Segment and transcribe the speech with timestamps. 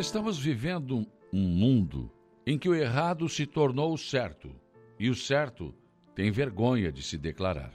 [0.00, 2.10] Estamos vivendo um mundo
[2.46, 4.50] em que o errado se tornou o certo
[4.98, 5.74] e o certo
[6.14, 7.70] tem vergonha de se declarar.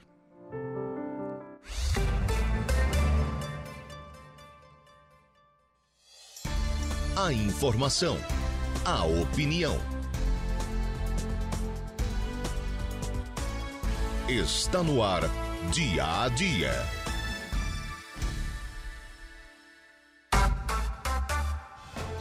[7.15, 8.17] A informação,
[8.83, 9.77] a opinião.
[14.27, 15.21] Está no ar,
[15.71, 17.04] dia a dia.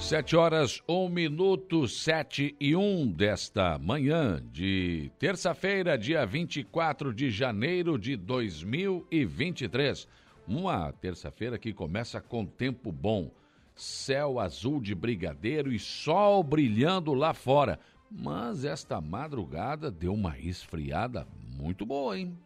[0.04, 7.98] Sete horas, um minuto, sete e um desta manhã de terça-feira, dia 24 de janeiro
[7.98, 10.06] de 2023.
[10.46, 13.30] Uma terça-feira que começa com tempo bom,
[13.74, 17.80] céu azul de brigadeiro e sol brilhando lá fora.
[18.10, 22.38] Mas esta madrugada deu uma esfriada muito boa, hein?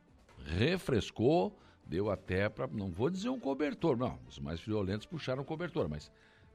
[0.46, 5.44] Refrescou, deu até para, não vou dizer um cobertor, não, os mais violentos puxaram o
[5.44, 6.08] cobertor, mas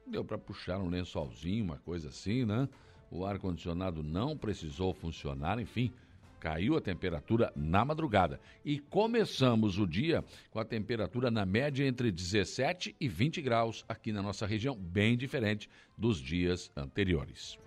[0.06, 2.68] Deu para puxar um lençolzinho, uma coisa assim, né?
[3.10, 5.92] O ar-condicionado não precisou funcionar, enfim,
[6.38, 8.38] caiu a temperatura na madrugada.
[8.64, 14.12] E começamos o dia com a temperatura na média entre 17 e 20 graus aqui
[14.12, 17.58] na nossa região, bem diferente dos dias anteriores.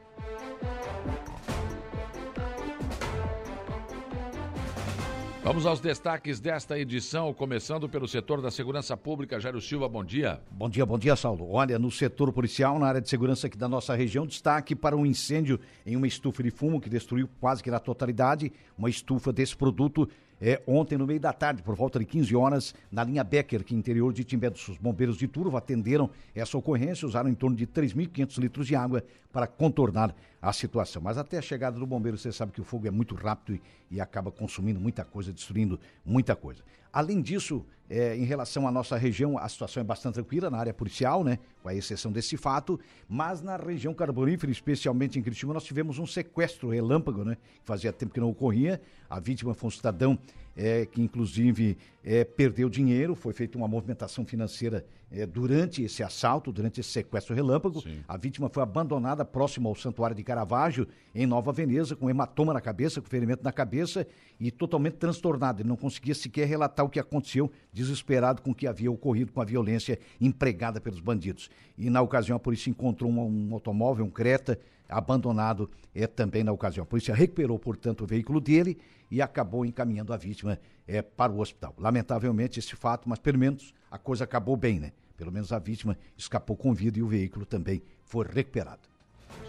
[5.48, 9.40] Vamos aos destaques desta edição, começando pelo setor da segurança pública.
[9.40, 10.42] Jairo Silva, bom dia.
[10.52, 11.50] Bom dia, bom dia, Saulo.
[11.50, 15.06] Olha, no setor policial, na área de segurança aqui da nossa região, destaque para um
[15.06, 19.56] incêndio em uma estufa de fumo que destruiu quase que na totalidade uma estufa desse
[19.56, 23.64] produto é, ontem, no meio da tarde, por volta de 15 horas, na linha Becker,
[23.64, 27.56] que interior de Timbé dos Os bombeiros de Turvo atenderam essa ocorrência, usaram em torno
[27.56, 31.02] de 3.500 litros de água para contornar a situação.
[31.02, 33.96] Mas até a chegada do bombeiro, você sabe que o fogo é muito rápido e,
[33.96, 36.64] e acaba consumindo muita coisa, destruindo muita coisa.
[36.94, 40.74] Além disso, é, em relação à nossa região, a situação é bastante tranquila na área
[40.74, 41.40] policial, né?
[41.72, 46.70] A exceção desse fato, mas na região carbonífera, especialmente em Criciúma, nós tivemos um sequestro
[46.70, 47.36] relâmpago, né?
[47.36, 48.82] Que fazia tempo que não ocorria.
[49.10, 50.18] A vítima foi um cidadão
[50.58, 56.52] é, que inclusive é, perdeu dinheiro, foi feita uma movimentação financeira é, durante esse assalto,
[56.52, 57.82] durante esse sequestro relâmpago.
[57.82, 58.00] Sim.
[58.08, 62.60] A vítima foi abandonada próximo ao Santuário de Caravaggio, em Nova Veneza, com hematoma na
[62.60, 64.08] cabeça, com ferimento na cabeça
[64.40, 65.62] e totalmente transtornado.
[65.62, 69.42] Ele não conseguia sequer relatar o que aconteceu, desesperado com o que havia ocorrido com
[69.42, 71.50] a violência empregada pelos bandidos.
[71.78, 74.60] E na ocasião a polícia encontrou um, um automóvel, um Creta,
[74.90, 76.84] abandonado é, também na ocasião.
[76.84, 78.78] A polícia recuperou, portanto, o veículo dele
[79.12, 81.74] e acabou encaminhando a vítima é, para o hospital.
[81.78, 84.92] Lamentavelmente esse fato, mas pelo menos a coisa acabou bem, né?
[85.16, 88.88] Pelo menos a vítima escapou com vida e o veículo também foi recuperado.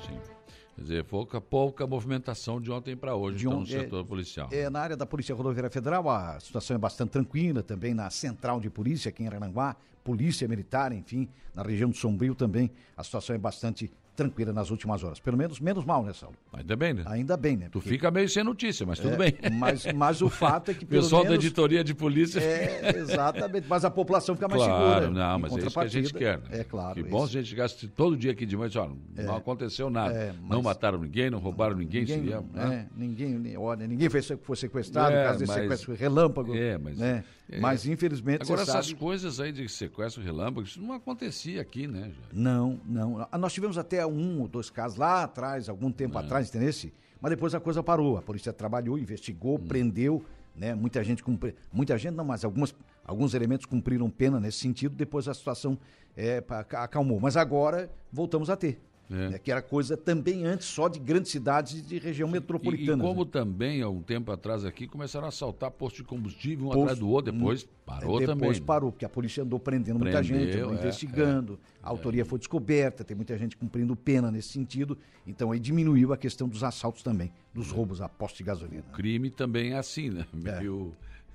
[0.06, 0.37] Sim.
[0.78, 4.48] Quer dizer, pouca, pouca movimentação de ontem para hoje, de então, no é, setor policial.
[4.52, 8.60] É, na área da Polícia Rodoviária Federal, a situação é bastante tranquila, também na central
[8.60, 9.74] de polícia aqui em Aranguá,
[10.04, 15.04] polícia militar, enfim, na região do Sombrio também, a situação é bastante tranquila nas últimas
[15.04, 15.20] horas.
[15.20, 16.34] Pelo menos menos mal, né, Saulo?
[16.52, 17.04] Ainda bem, né?
[17.06, 17.68] Ainda bem, né?
[17.70, 17.88] Porque...
[17.88, 19.34] Tu fica meio sem notícia, mas tudo é, bem.
[19.52, 21.38] Mas, mas o fato é que pelo Pessoal menos...
[21.38, 22.40] da editoria de polícia...
[22.40, 23.68] É, exatamente.
[23.68, 25.10] Mas a população fica mais claro, segura.
[25.10, 26.38] não, mas é isso que a gente quer.
[26.38, 26.44] Né?
[26.50, 26.94] É claro.
[26.94, 29.88] Que bom se a gente chegasse todo dia aqui de manhã olha, é, não aconteceu
[29.88, 30.12] nada.
[30.12, 30.50] É, mas...
[30.50, 32.00] Não mataram ninguém, não roubaram ninguém.
[32.00, 32.88] Ninguém, seria, né?
[32.90, 35.62] É, ninguém, olha, ninguém foi, foi sequestrado, é, no caso desse mas...
[35.62, 36.56] sequestro relâmpago.
[36.56, 36.98] É, mas...
[36.98, 37.22] Né?
[37.50, 37.60] É.
[37.60, 38.98] Mas infelizmente Agora essas sabe...
[38.98, 42.12] coisas aí de sequestro relâmpago, isso não acontecia aqui, né?
[42.32, 43.26] Não, não.
[43.38, 46.22] Nós tivemos até um ou dois casos casos lá atrás, algum tempo é.
[46.22, 46.72] atrás, entendeu?
[47.20, 48.16] Mas depois a coisa parou.
[48.16, 49.66] A polícia trabalhou, investigou, hum.
[49.66, 50.74] prendeu, né?
[50.74, 51.54] Muita gente cumpri...
[51.72, 54.94] muita gente não, mas algumas, alguns elementos cumpriram pena nesse sentido.
[54.94, 55.78] Depois a situação
[56.16, 56.42] é,
[56.74, 57.20] acalmou.
[57.20, 58.80] Mas agora voltamos a ter.
[59.10, 59.30] É.
[59.30, 63.02] Né, que era coisa também antes só de grandes cidades de região metropolitana.
[63.02, 63.30] E, e como né?
[63.32, 66.98] também, há um tempo atrás aqui, começaram a assaltar postos de combustível um posto, atrás
[66.98, 68.40] do outro, depois parou depois também.
[68.40, 71.88] Depois parou, porque a polícia andou prendendo Prendeu, muita gente, andou é, investigando, é, a
[71.88, 72.24] autoria é.
[72.24, 76.62] foi descoberta, tem muita gente cumprindo pena nesse sentido, então aí diminuiu a questão dos
[76.62, 78.84] assaltos também, dos roubos a postos de gasolina.
[78.90, 80.26] O crime também é assim, né?
[80.44, 80.60] É.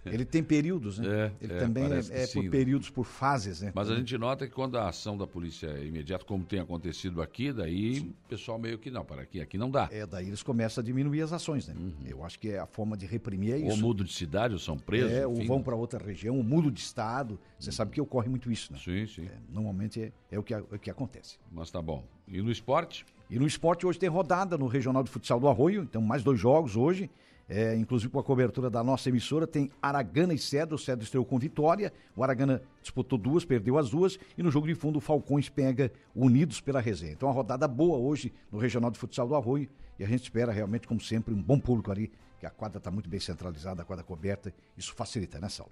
[0.05, 1.07] Ele tem períodos, né?
[1.07, 3.71] É, Ele é, também é, é por períodos, por fases, né?
[3.73, 7.21] Mas a gente nota que quando a ação da polícia é imediata, como tem acontecido
[7.21, 8.13] aqui, daí sim.
[8.25, 9.87] o pessoal meio que não, para aqui, aqui não dá.
[9.91, 11.75] É, daí eles começam a diminuir as ações, né?
[11.77, 11.93] Uhum.
[12.05, 13.69] Eu acho que é a forma de reprimir é isso.
[13.69, 15.11] Ou mudo de cidade, ou são presos.
[15.11, 15.41] É, enfim.
[15.41, 17.39] ou vão para outra região, ou mudo de estado.
[17.59, 17.75] Você uhum.
[17.75, 18.79] sabe que ocorre muito isso, né?
[18.83, 19.25] Sim, sim.
[19.25, 21.37] É, normalmente é, é, o que, é o que acontece.
[21.51, 22.03] Mas tá bom.
[22.27, 23.05] E no esporte?
[23.29, 26.39] E no esporte hoje tem rodada no Regional de Futsal do Arroio, então mais dois
[26.39, 27.09] jogos hoje
[27.47, 30.75] é, inclusive com a cobertura da nossa emissora, tem Aragana e Cedro.
[30.75, 34.67] O Cedro estreou com vitória, o Aragana disputou duas, perdeu as duas, e no jogo
[34.67, 37.13] de fundo o Falcões pega Unidos pela resenha.
[37.13, 39.69] Então, uma rodada boa hoje no Regional de Futsal do Arroio,
[39.99, 42.91] e a gente espera realmente, como sempre, um bom público ali, que a quadra está
[42.91, 45.71] muito bem centralizada, a quadra coberta, isso facilita, né, Saulo?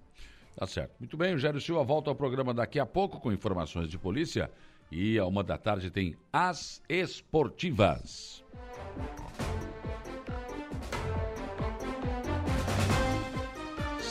[0.55, 0.93] Tá certo.
[0.99, 4.51] Muito bem, o Silva volta ao programa daqui a pouco com informações de polícia
[4.91, 8.43] E a uma da tarde tem As Esportivas.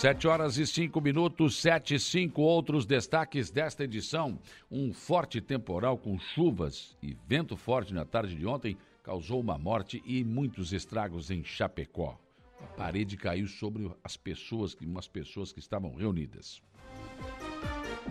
[0.01, 4.39] Sete horas e cinco minutos, sete e cinco outros destaques desta edição.
[4.71, 10.03] Um forte temporal com chuvas e vento forte na tarde de ontem causou uma morte
[10.07, 12.19] e muitos estragos em Chapecó.
[12.59, 16.63] A parede caiu sobre as pessoas, umas pessoas que estavam reunidas.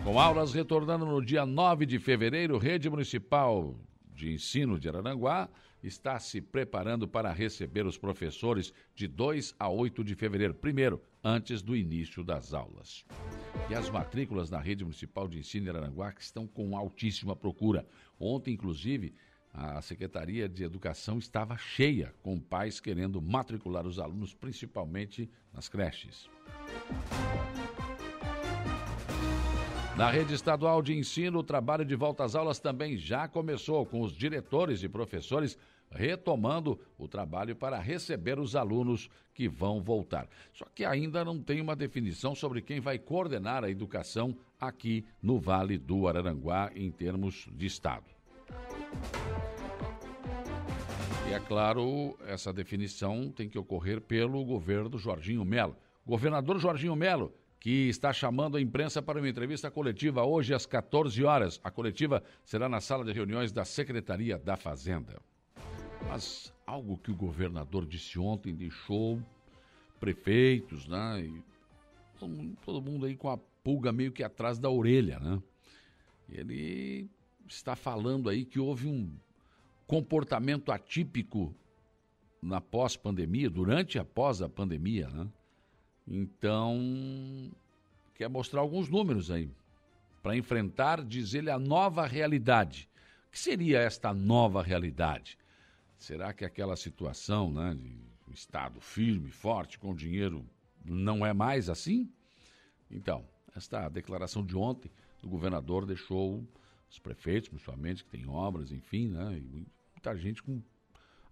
[0.04, 3.74] Com aulas retornando no dia 9 de fevereiro, Rede Municipal
[4.14, 5.48] de Ensino de Araranguá
[5.82, 11.62] está se preparando para receber os professores de 2 a 8 de fevereiro, primeiro, antes
[11.62, 13.04] do início das aulas.
[13.68, 17.86] E as matrículas na rede municipal de ensino de Araranguá estão com altíssima procura.
[18.18, 19.14] Ontem, inclusive,
[19.52, 26.28] a Secretaria de Educação estava cheia, com pais querendo matricular os alunos, principalmente nas creches.
[30.00, 34.00] Na rede estadual de ensino, o trabalho de volta às aulas também já começou, com
[34.00, 35.58] os diretores e professores
[35.90, 40.26] retomando o trabalho para receber os alunos que vão voltar.
[40.54, 45.38] Só que ainda não tem uma definição sobre quem vai coordenar a educação aqui no
[45.38, 48.06] Vale do Araranguá em termos de Estado.
[51.28, 55.76] E é claro, essa definição tem que ocorrer pelo governo Jorginho Melo.
[56.06, 61.22] Governador Jorginho Melo que está chamando a imprensa para uma entrevista coletiva hoje às 14
[61.22, 61.60] horas.
[61.62, 65.20] A coletiva será na sala de reuniões da Secretaria da Fazenda.
[66.08, 69.20] Mas algo que o governador disse ontem deixou
[70.00, 71.22] prefeitos, né?
[71.22, 71.44] E
[72.64, 75.42] todo mundo aí com a pulga meio que atrás da orelha, né?
[76.30, 77.10] Ele
[77.46, 79.14] está falando aí que houve um
[79.86, 81.54] comportamento atípico
[82.40, 85.28] na pós-pandemia, durante e após a pandemia, né?
[86.06, 87.50] Então,
[88.14, 89.50] quer mostrar alguns números aí
[90.22, 92.88] para enfrentar, diz ele, a nova realidade.
[93.28, 95.38] O que seria esta nova realidade?
[95.96, 97.88] Será que aquela situação né, de
[98.28, 100.44] um Estado firme, forte, com dinheiro,
[100.84, 102.10] não é mais assim?
[102.90, 103.24] Então,
[103.54, 104.90] esta declaração de ontem
[105.22, 106.44] do governador deixou
[106.90, 110.60] os prefeitos, principalmente, que têm obras, enfim, né, e muita gente com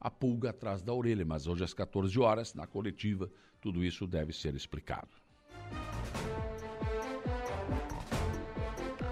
[0.00, 1.24] a pulga atrás da orelha.
[1.24, 3.30] Mas hoje, às 14 horas, na coletiva,
[3.60, 5.08] tudo isso deve ser explicado.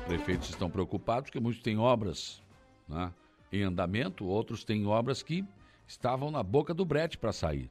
[0.07, 2.41] Prefeitos estão preocupados porque muitos têm obras
[2.89, 3.13] né,
[3.53, 5.45] em andamento, outros têm obras que
[5.87, 7.71] estavam na boca do brete para sair.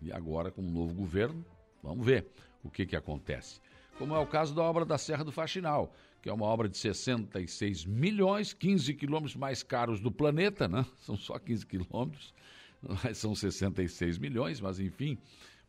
[0.00, 1.44] E agora, com o um novo governo,
[1.82, 2.26] vamos ver
[2.62, 3.60] o que, que acontece.
[3.98, 6.76] Como é o caso da obra da Serra do Faxinal, que é uma obra de
[6.76, 10.84] 66 milhões, 15 quilômetros mais caros do planeta, né?
[11.00, 12.34] São só 15 quilômetros,
[12.82, 15.16] mas são 66 milhões, mas enfim,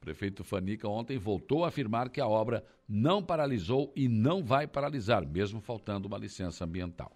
[0.06, 5.28] prefeito Fanica ontem voltou a afirmar que a obra não paralisou e não vai paralisar,
[5.28, 7.12] mesmo faltando uma licença ambiental.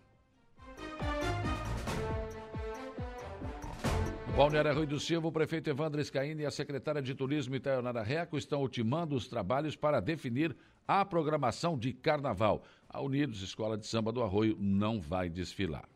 [4.35, 8.37] Balneário Rui do Silva, o prefeito Evandro Scaini e a secretária de Turismo Itaionara Reco
[8.37, 10.55] estão ultimando os trabalhos para definir
[10.87, 12.63] a programação de carnaval.
[12.87, 15.87] A Unidos Escola de Samba do Arroio não vai desfilar.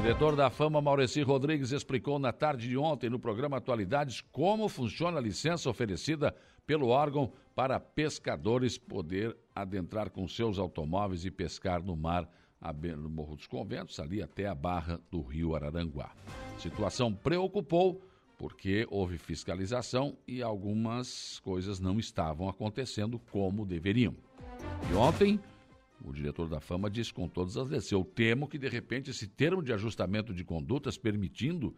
[0.00, 5.18] Diretor da Fama, Maureci Rodrigues, explicou na tarde de ontem no programa Atualidades como funciona
[5.18, 6.34] a licença oferecida
[6.64, 12.30] pelo órgão para pescadores poder adentrar com seus automóveis e pescar no mar
[12.96, 16.12] no Morro dos Conventos, ali até a barra do Rio Araranguá.
[16.56, 18.00] A situação preocupou
[18.38, 24.14] porque houve fiscalização e algumas coisas não estavam acontecendo como deveriam.
[24.90, 25.40] E ontem,
[26.04, 29.26] o diretor da Fama disse com todas as letras: Eu temo que, de repente, esse
[29.26, 31.74] termo de ajustamento de condutas permitindo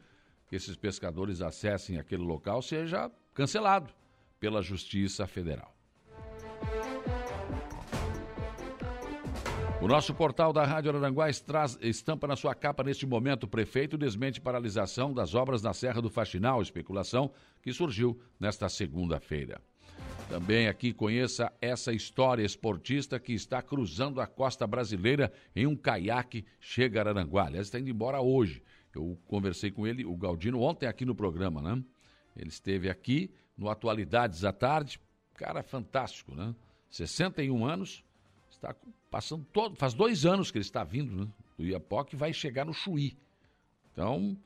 [0.49, 3.93] que esses pescadores acessem aquele local seja cancelado
[4.39, 5.75] pela Justiça Federal.
[9.81, 14.41] O nosso portal da Rádio Aranguá traz, estampa na sua capa neste momento: prefeito desmente
[14.41, 17.31] paralisação das obras na Serra do Faxinal, especulação
[17.63, 19.59] que surgiu nesta segunda-feira.
[20.31, 26.47] Também aqui conheça essa história esportista que está cruzando a costa brasileira em um caiaque,
[26.61, 27.47] chega a Aranguá.
[27.47, 28.63] Aliás, está indo embora hoje.
[28.95, 31.83] Eu conversei com ele, o Galdino, ontem aqui no programa, né?
[32.37, 35.01] Ele esteve aqui no Atualidades à tarde.
[35.35, 36.55] Cara fantástico, né?
[36.89, 38.05] 61 anos,
[38.53, 38.73] está
[39.11, 39.75] passando todo.
[39.75, 41.29] Faz dois anos que ele está vindo, né?
[41.59, 43.19] Do Iapoque vai chegar no Chuí.
[43.93, 44.37] Então,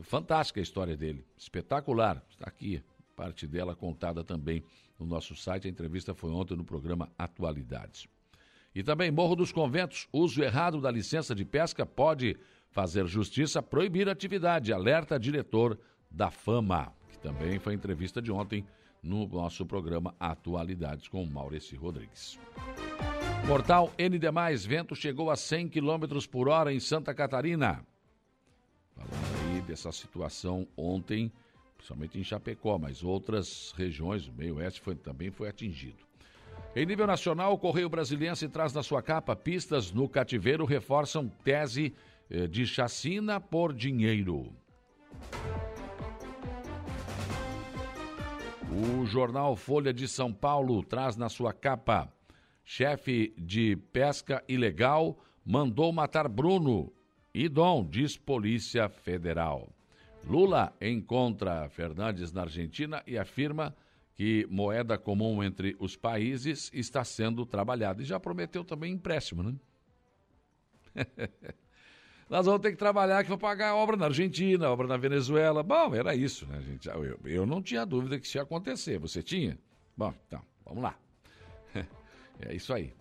[0.00, 1.26] fantástica a história dele.
[1.36, 2.24] Espetacular.
[2.30, 2.82] Está aqui,
[3.14, 4.64] parte dela contada também
[4.98, 5.66] no nosso site.
[5.66, 8.06] A entrevista foi ontem no programa Atualidades.
[8.74, 12.36] E também Morro dos Conventos, uso errado da licença de pesca pode
[12.70, 15.78] fazer justiça, proibir atividade, alerta diretor
[16.10, 18.66] da Fama, que também foi entrevista de ontem
[19.02, 22.38] no nosso programa Atualidades com Maurici Rodrigues.
[23.46, 24.28] Portal ND+,
[24.66, 27.86] vento chegou a 100 km por hora em Santa Catarina.
[28.94, 31.30] Falando aí dessa situação ontem,
[31.76, 36.06] principalmente em Chapecó, mas outras regiões, o meio oeste foi, também foi atingido.
[36.74, 41.94] Em nível nacional, o Correio Brasiliense traz na sua capa pistas no cativeiro reforçam tese
[42.28, 44.52] eh, de chacina por dinheiro.
[48.70, 52.12] O jornal Folha de São Paulo traz na sua capa:
[52.62, 56.92] chefe de pesca ilegal mandou matar Bruno.
[57.32, 59.75] E Dom, diz Polícia Federal.
[60.26, 63.74] Lula encontra Fernandes na Argentina e afirma
[64.14, 68.02] que moeda comum entre os países está sendo trabalhada.
[68.02, 69.54] E já prometeu também empréstimo, né?
[72.28, 75.62] Nós vamos ter que trabalhar que vou pagar obra na Argentina, obra na Venezuela.
[75.62, 76.88] Bom, era isso, né, gente?
[76.88, 78.98] Eu, eu não tinha dúvida que isso ia acontecer.
[78.98, 79.56] Você tinha?
[79.96, 80.96] Bom, então, vamos lá.
[82.38, 82.92] É isso aí.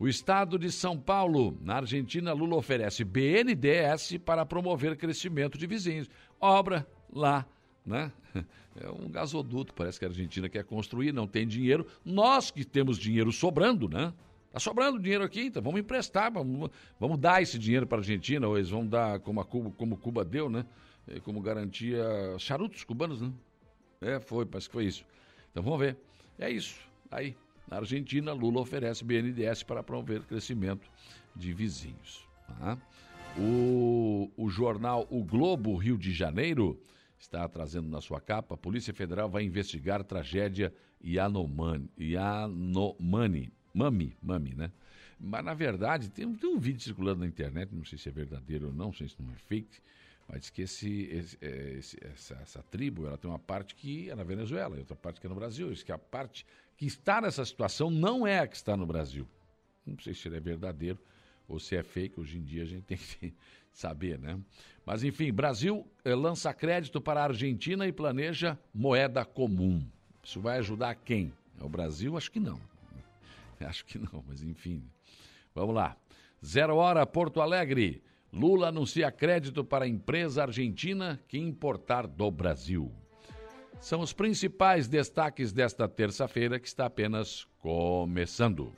[0.00, 6.08] O estado de São Paulo, na Argentina, Lula oferece BNDES para promover crescimento de vizinhos.
[6.40, 7.46] Obra lá
[7.88, 8.12] né?
[8.80, 11.84] É um gasoduto, parece que a Argentina quer construir, não tem dinheiro.
[12.04, 14.14] Nós que temos dinheiro sobrando, né?
[14.52, 18.46] Tá sobrando dinheiro aqui, então vamos emprestar, vamos, vamos dar esse dinheiro para a Argentina,
[18.46, 20.64] ou eles vão dar como, Cuba, como Cuba deu, né?
[21.08, 22.04] É, como garantia
[22.38, 23.32] charutos cubanos, né?
[24.00, 25.04] É, foi, parece que foi isso.
[25.50, 25.96] Então vamos ver.
[26.38, 26.78] É isso.
[27.10, 27.34] Aí,
[27.68, 30.88] na Argentina, Lula oferece BNDES para promover crescimento
[31.34, 32.28] de vizinhos.
[32.46, 32.78] Tá?
[33.36, 36.80] O, o jornal O Globo Rio de Janeiro
[37.18, 40.72] está trazendo na sua capa, Polícia Federal vai investigar tragédia
[41.04, 44.72] Yanomani, Yanomani, Mami, Mami, né?
[45.20, 48.68] Mas, na verdade, tem, tem, um vídeo circulando na internet, não sei se é verdadeiro
[48.68, 49.80] ou não, não sei se não é fake,
[50.28, 54.10] mas diz que esse, esse, é, esse, essa, essa, tribo ela tem uma parte que
[54.10, 55.70] é na Venezuela e outra parte que é no Brasil.
[55.70, 59.26] Diz que a parte que está nessa situação não é a que está no Brasil.
[59.86, 60.98] Não sei se ele é verdadeiro
[61.48, 62.20] ou se é fake.
[62.20, 63.32] Hoje em dia a gente tem que
[63.72, 64.38] saber, né?
[64.84, 69.84] Mas enfim, Brasil eh, lança crédito para a Argentina e planeja moeda comum.
[70.22, 71.32] Isso vai ajudar quem?
[71.60, 72.16] É o Brasil?
[72.16, 72.60] Acho que não.
[73.60, 74.82] Acho que não, mas enfim.
[75.54, 75.96] Vamos lá.
[76.44, 78.02] Zero hora, Porto Alegre.
[78.32, 82.92] Lula anuncia crédito para a empresa argentina que importar do Brasil.
[83.80, 88.72] São os principais destaques desta terça-feira que está apenas começando.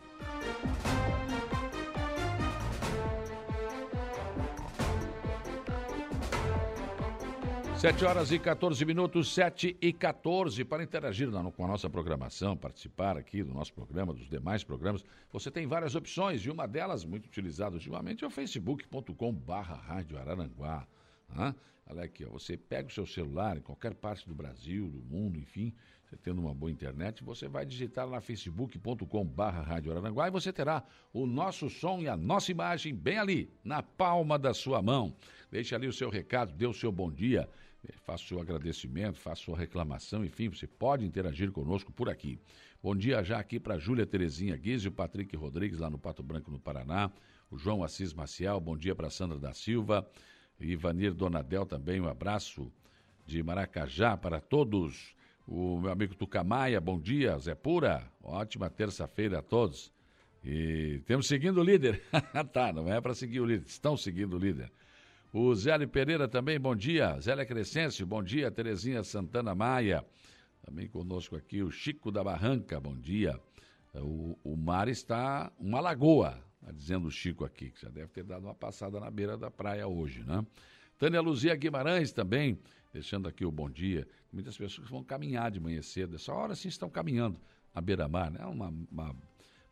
[7.80, 10.62] Sete horas e 14 minutos, sete e 14.
[10.66, 15.50] Para interagir com a nossa programação, participar aqui do nosso programa, dos demais programas, você
[15.50, 20.86] tem várias opções e uma delas, muito utilizada ultimamente, é o facebook.com barra Rádio Araranguá.
[21.88, 25.38] Olha aqui, ó, você pega o seu celular em qualquer parte do Brasil, do mundo,
[25.38, 25.72] enfim,
[26.04, 30.52] você tendo uma boa internet, você vai digitar lá facebook.com barra Rádio Araranguá e você
[30.52, 30.84] terá
[31.14, 35.16] o nosso som e a nossa imagem bem ali, na palma da sua mão.
[35.50, 37.48] Deixe ali o seu recado, dê o seu bom dia
[38.02, 42.38] faça o seu agradecimento, faça sua reclamação, enfim, você pode interagir conosco por aqui.
[42.82, 46.22] Bom dia já aqui para Júlia Terezinha Guiz e o Patrick Rodrigues, lá no Pato
[46.22, 47.10] Branco, no Paraná.
[47.50, 50.08] O João Assis Maciel, bom dia para Sandra da Silva.
[50.58, 52.70] Ivanir Donadel também, um abraço
[53.26, 55.14] de Maracajá para todos.
[55.46, 57.38] O meu amigo Tucamaia, bom dia.
[57.38, 59.92] Zé Pura, ótima terça-feira a todos.
[60.44, 62.02] E temos seguindo o líder.
[62.52, 64.70] tá, não é para seguir o líder, estão seguindo o líder.
[65.32, 67.16] O Zélio Pereira também, bom dia.
[67.20, 68.50] Zélia Crescêncio, bom dia.
[68.50, 70.04] Terezinha Santana Maia,
[70.60, 71.62] também conosco aqui.
[71.62, 73.40] O Chico da Barranca, bom dia.
[73.94, 78.24] O, o mar está uma lagoa, tá dizendo o Chico aqui, que já deve ter
[78.24, 80.44] dado uma passada na beira da praia hoje, né?
[80.98, 82.58] Tânia Luzia Guimarães também,
[82.92, 84.08] deixando aqui o bom dia.
[84.32, 87.40] Muitas pessoas vão caminhar de manhã cedo, essa hora sim estão caminhando
[87.72, 88.44] à beira-mar, né?
[88.46, 89.16] Uma, uma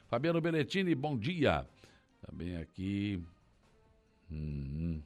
[0.07, 1.67] Fabiano Benettini, bom dia.
[2.25, 3.23] Também aqui.
[4.31, 5.03] Hum,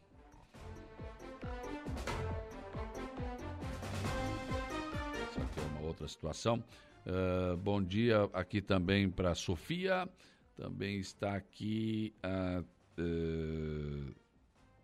[5.56, 6.64] aqui é uma outra situação.
[7.06, 10.08] Uh, bom dia aqui também para Sofia.
[10.56, 12.14] Também está aqui.
[12.24, 12.66] Uh,
[13.02, 14.16] uh,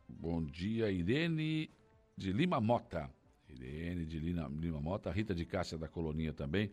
[0.07, 1.69] bom dia, Irene
[2.15, 3.09] de Lima Mota.
[3.49, 6.71] Irene de Lima, Lima Mota, Rita de Cássia da Coloninha também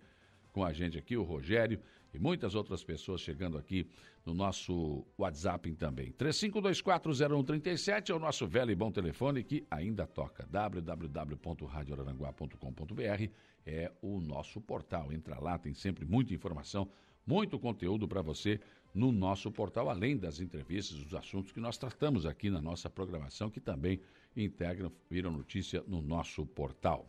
[0.52, 1.80] com a gente aqui, o Rogério
[2.12, 3.86] e muitas outras pessoas chegando aqui
[4.24, 6.12] no nosso WhatsApp também.
[6.12, 10.46] 35240137 é o nosso velho e bom telefone que ainda toca.
[10.50, 13.30] www.radioraranguá.com.br
[13.66, 15.12] é o nosso portal.
[15.12, 16.88] Entra lá, tem sempre muita informação,
[17.26, 18.60] muito conteúdo para você
[18.94, 23.50] no nosso portal, além das entrevistas, dos assuntos que nós tratamos aqui na nossa programação,
[23.50, 24.00] que também
[24.36, 27.06] integram, viram notícia no nosso portal.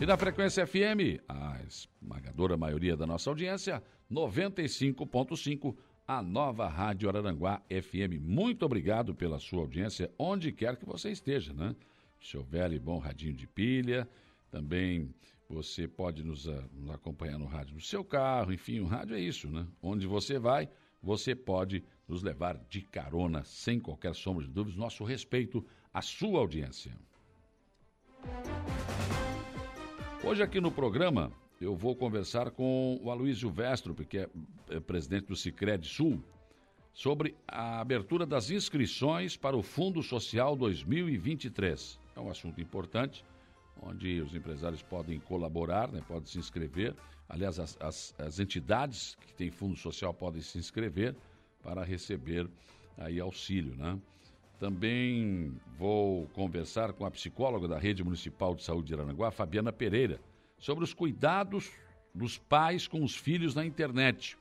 [0.00, 5.76] E na frequência FM, a esmagadora maioria da nossa audiência, 95.5,
[6.08, 8.18] a nova Rádio Araranguá FM.
[8.18, 11.76] Muito obrigado pela sua audiência, onde quer que você esteja, né?
[12.18, 14.08] Seu velho e bom radinho de pilha.
[14.50, 15.14] Também
[15.46, 19.20] você pode nos, uh, nos acompanhar no rádio do seu carro, enfim, o rádio é
[19.20, 19.66] isso, né?
[19.82, 20.66] Onde você vai,
[21.02, 24.78] você pode nos levar de carona, sem qualquer sombra de dúvidas.
[24.78, 26.90] Nosso respeito à sua audiência.
[30.22, 34.28] Hoje aqui no programa eu vou conversar com o Aloysio Vestrup, que é,
[34.68, 36.22] é presidente do Cicred Sul,
[36.92, 41.98] sobre a abertura das inscrições para o Fundo Social 2023.
[42.14, 43.24] É um assunto importante,
[43.82, 46.94] onde os empresários podem colaborar, né, podem se inscrever.
[47.26, 51.16] Aliás, as, as, as entidades que têm fundo social podem se inscrever
[51.62, 52.46] para receber
[52.98, 53.98] aí auxílio, né?
[54.60, 60.20] Também vou conversar com a psicóloga da Rede Municipal de Saúde de Aranaguá, Fabiana Pereira,
[60.58, 61.72] sobre os cuidados
[62.14, 64.36] dos pais com os filhos na internet.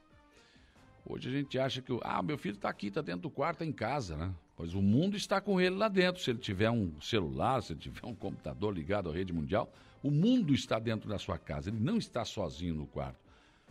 [1.05, 3.65] Hoje a gente acha que, ah, meu filho está aqui, está dentro do quarto, está
[3.65, 4.35] em casa, né?
[4.57, 6.21] Pois o mundo está com ele lá dentro.
[6.21, 9.71] Se ele tiver um celular, se ele tiver um computador ligado à rede mundial,
[10.03, 11.69] o mundo está dentro da sua casa.
[11.69, 13.17] Ele não está sozinho no quarto.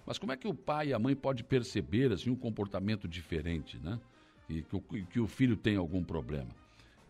[0.06, 3.78] Mas como é que o pai e a mãe podem perceber assim um comportamento diferente,
[3.80, 4.00] né?
[4.48, 6.50] E que o, que o filho tem algum problema.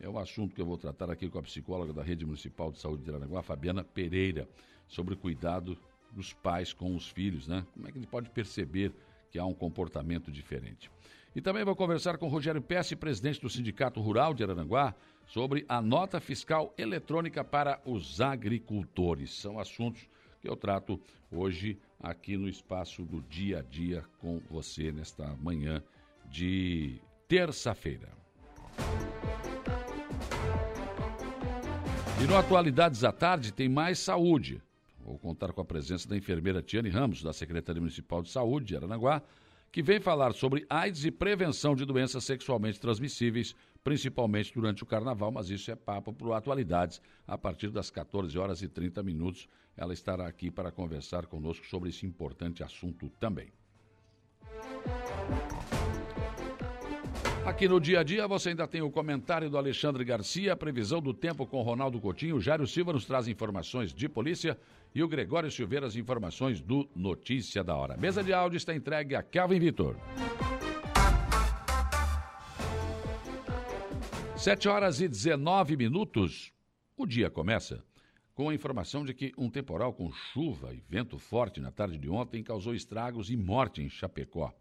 [0.01, 2.79] É um assunto que eu vou tratar aqui com a psicóloga da Rede Municipal de
[2.79, 4.49] Saúde de Aranaguá, Fabiana Pereira,
[4.87, 5.77] sobre cuidado
[6.13, 7.67] dos pais com os filhos, né?
[7.75, 8.93] Como é que ele pode perceber
[9.31, 10.91] que há um comportamento diferente.
[11.35, 14.95] E também vou conversar com Rogério Pesce, presidente do Sindicato Rural de Araranguá,
[15.27, 19.35] sobre a nota fiscal eletrônica para os agricultores.
[19.35, 20.09] São assuntos
[20.41, 25.83] que eu trato hoje aqui no espaço do dia a dia com você nesta manhã
[26.31, 28.09] de terça-feira.
[32.21, 34.63] E no Atualidades à Tarde tem mais saúde.
[34.99, 38.77] Vou contar com a presença da enfermeira Tiane Ramos, da Secretaria Municipal de Saúde de
[38.77, 39.23] Aranaguá,
[39.71, 45.31] que vem falar sobre AIDS e prevenção de doenças sexualmente transmissíveis, principalmente durante o carnaval,
[45.31, 47.01] mas isso é papo para o Atualidades.
[47.27, 51.91] A partir das 14 horas e 30 minutos, ela estará aqui para conversar conosco sobre
[51.91, 53.53] esse importante assunto também.
[57.49, 61.01] Aqui no dia a dia você ainda tem o comentário do Alexandre Garcia, a previsão
[61.01, 64.57] do tempo com Ronaldo Coutinho, o Jário Silva nos traz informações de polícia
[64.95, 67.97] e o Gregório Silveira as informações do Notícia da Hora.
[67.97, 69.97] Mesa de áudio está entregue a Kelvin Vitor.
[74.37, 76.53] Sete horas e 19 minutos.
[76.99, 77.83] O dia começa
[78.35, 82.11] com a informação de que um temporal com chuva e vento forte na tarde de
[82.11, 84.53] ontem causou estragos e morte em Chapecó.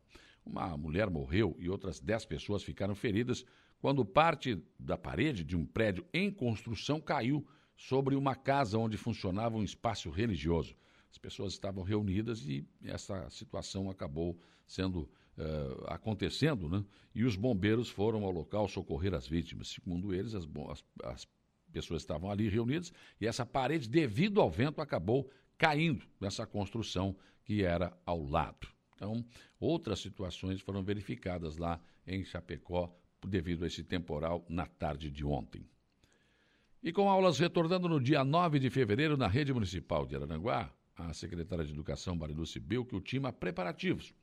[0.48, 3.46] Uma mulher morreu e outras dez pessoas ficaram feridas
[3.80, 9.58] quando parte da parede de um prédio em construção caiu sobre uma casa onde funcionava
[9.58, 10.76] um espaço religioso.
[11.12, 15.02] As pessoas estavam reunidas e essa situação acabou sendo
[15.38, 16.84] uh, acontecendo, né?
[17.14, 19.70] E os bombeiros foram ao local socorrer as vítimas.
[19.70, 21.28] Segundo eles, as, as, as
[21.72, 27.64] pessoas estavam ali reunidas e essa parede, devido ao vento, acabou caindo nessa construção que
[27.64, 28.68] era ao lado.
[28.98, 29.24] Então,
[29.60, 32.92] outras situações foram verificadas lá em Chapecó
[33.24, 35.64] devido a esse temporal na tarde de ontem.
[36.82, 41.14] E com aulas retornando no dia 9 de fevereiro na rede municipal de Araranguá, a
[41.14, 44.16] secretária de Educação, Mariluce Bilk, ultima preparativos.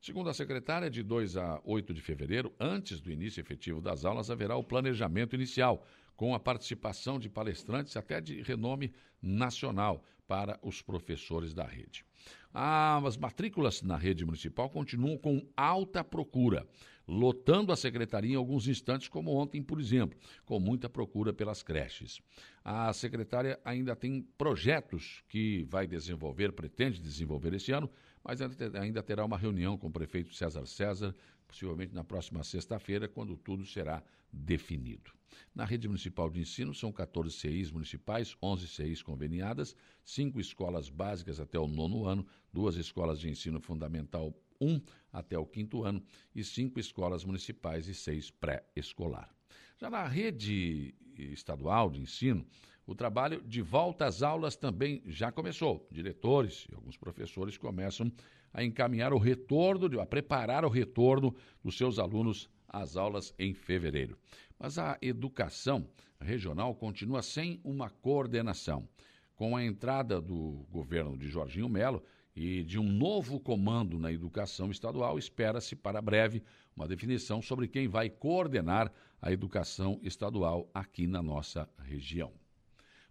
[0.00, 4.30] Segundo a secretária, de 2 a 8 de fevereiro, antes do início efetivo das aulas,
[4.30, 5.84] haverá o planejamento inicial,
[6.16, 12.04] com a participação de palestrantes até de renome nacional para os professores da rede.
[12.52, 16.66] As matrículas na rede municipal continuam com alta procura,
[17.06, 22.20] lotando a secretaria em alguns instantes, como ontem, por exemplo, com muita procura pelas creches.
[22.64, 27.90] A secretária ainda tem projetos que vai desenvolver, pretende desenvolver esse ano,
[28.28, 28.42] mas
[28.74, 33.64] ainda terá uma reunião com o prefeito César César, possivelmente na próxima sexta-feira, quando tudo
[33.64, 35.10] será definido.
[35.54, 41.40] Na rede municipal de ensino, são 14 CIs municipais, 11 CIs conveniadas, cinco escolas básicas
[41.40, 44.78] até o nono ano, duas escolas de ensino fundamental 1
[45.10, 49.34] até o quinto ano e cinco escolas municipais e seis pré-escolar.
[49.80, 52.46] Já na rede estadual de ensino,
[52.88, 55.86] o trabalho de volta às aulas também já começou.
[55.92, 58.10] Diretores e alguns professores começam
[58.50, 64.16] a encaminhar o retorno, a preparar o retorno dos seus alunos às aulas em fevereiro.
[64.58, 65.86] Mas a educação
[66.18, 68.88] regional continua sem uma coordenação.
[69.36, 72.02] Com a entrada do governo de Jorginho Melo
[72.34, 76.42] e de um novo comando na educação estadual, espera-se para breve
[76.74, 82.32] uma definição sobre quem vai coordenar a educação estadual aqui na nossa região.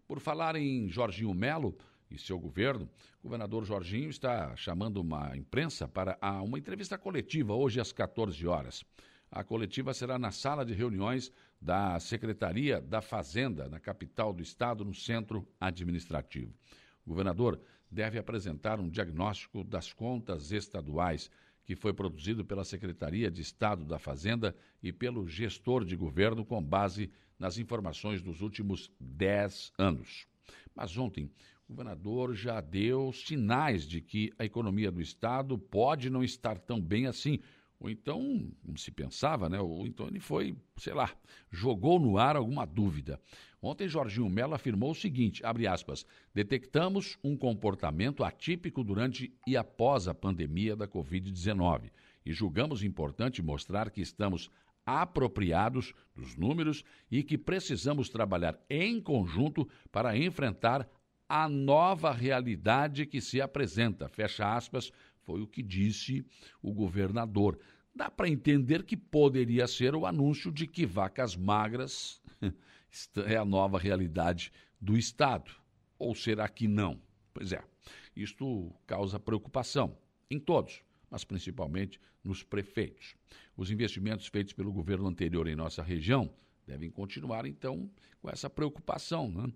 [0.08, 1.78] Por falar em Jorginho Melo
[2.10, 2.89] e seu governo,
[3.20, 8.86] o governador Jorginho está chamando uma imprensa para uma entrevista coletiva hoje às 14 horas.
[9.30, 11.30] A coletiva será na sala de reuniões
[11.62, 16.54] da Secretaria da Fazenda, na capital do estado, no centro administrativo.
[17.06, 17.60] O governador
[17.91, 21.30] deve apresentar um diagnóstico das contas estaduais
[21.65, 26.63] que foi produzido pela Secretaria de Estado da Fazenda e pelo gestor de governo com
[26.63, 30.28] base nas informações dos últimos 10 anos.
[30.76, 31.30] Mas ontem,
[31.67, 36.80] o governador já deu sinais de que a economia do Estado pode não estar tão
[36.80, 37.39] bem assim.
[37.80, 39.60] Ou então, como se pensava, né?
[39.60, 41.13] Ou então ele foi, sei lá,
[41.52, 43.19] jogou no ar alguma dúvida.
[43.62, 50.08] Ontem, Jorginho Mello afirmou o seguinte: abre aspas, detectamos um comportamento atípico durante e após
[50.08, 51.91] a pandemia da Covid-19
[52.28, 54.52] e julgamos importante mostrar que estamos
[54.88, 60.89] apropriados dos números e que precisamos trabalhar em conjunto para enfrentar
[61.28, 64.08] a nova realidade que se apresenta.
[64.08, 64.89] Fecha aspas,
[65.23, 66.26] foi o que disse
[66.62, 67.60] o governador.
[67.93, 72.21] Dá para entender que poderia ser o anúncio de que vacas magras
[73.28, 75.52] é a nova realidade do Estado.
[76.00, 77.02] Ou será que não?
[77.34, 77.62] Pois é,
[78.15, 79.97] isto causa preocupação
[80.32, 83.15] em todos mas principalmente nos prefeitos.
[83.58, 86.32] Os investimentos feitos pelo governo anterior em nossa região
[86.67, 87.89] devem continuar, então,
[88.22, 89.32] com essa preocupação.
[89.32, 89.52] Né?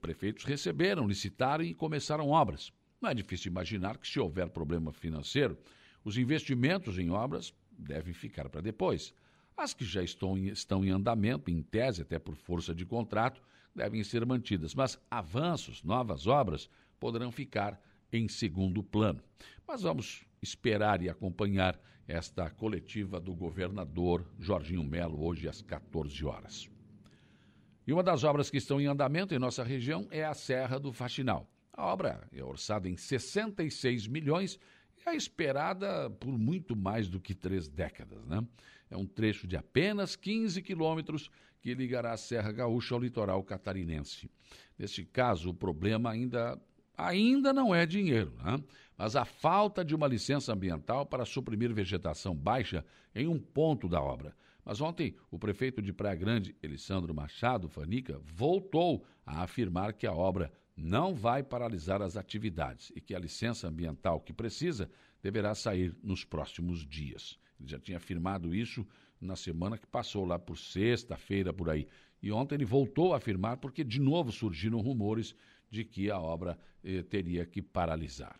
[0.00, 2.70] Prefeitos receberam, licitaram e começaram obras.
[3.00, 5.56] Não é difícil imaginar que, se houver problema financeiro,
[6.04, 9.14] os investimentos em obras devem ficar para depois.
[9.56, 13.40] As que já estão em, estão em andamento, em tese, até por força de contrato,
[13.74, 17.80] devem ser mantidas, mas avanços, novas obras, poderão ficar
[18.12, 19.22] em segundo plano.
[19.66, 26.70] Mas vamos esperar e acompanhar esta coletiva do governador Jorginho Melo hoje às 14 horas.
[27.86, 30.92] E uma das obras que estão em andamento em nossa região é a Serra do
[30.92, 31.48] Faxinal.
[31.72, 34.58] A obra é orçada em 66 milhões
[34.96, 38.24] e é esperada por muito mais do que três décadas.
[38.26, 38.44] Né?
[38.90, 44.30] É um trecho de apenas 15 quilômetros que ligará a Serra Gaúcha ao litoral catarinense.
[44.78, 46.60] Neste caso, o problema ainda
[46.96, 48.62] ainda não é dinheiro, né?
[48.96, 54.00] mas a falta de uma licença ambiental para suprimir vegetação baixa em um ponto da
[54.00, 54.34] obra.
[54.64, 60.12] Mas ontem, o prefeito de Praia Grande, Elisandro Machado Fanica, voltou a afirmar que a
[60.12, 64.90] obra não vai paralisar as atividades e que a licença ambiental que precisa
[65.22, 67.38] deverá sair nos próximos dias.
[67.58, 68.86] Ele já tinha afirmado isso
[69.20, 71.86] na semana que passou, lá por sexta-feira, por aí.
[72.22, 75.34] E ontem ele voltou a afirmar porque de novo surgiram rumores
[75.70, 78.38] de que a obra eh, teria que paralisar.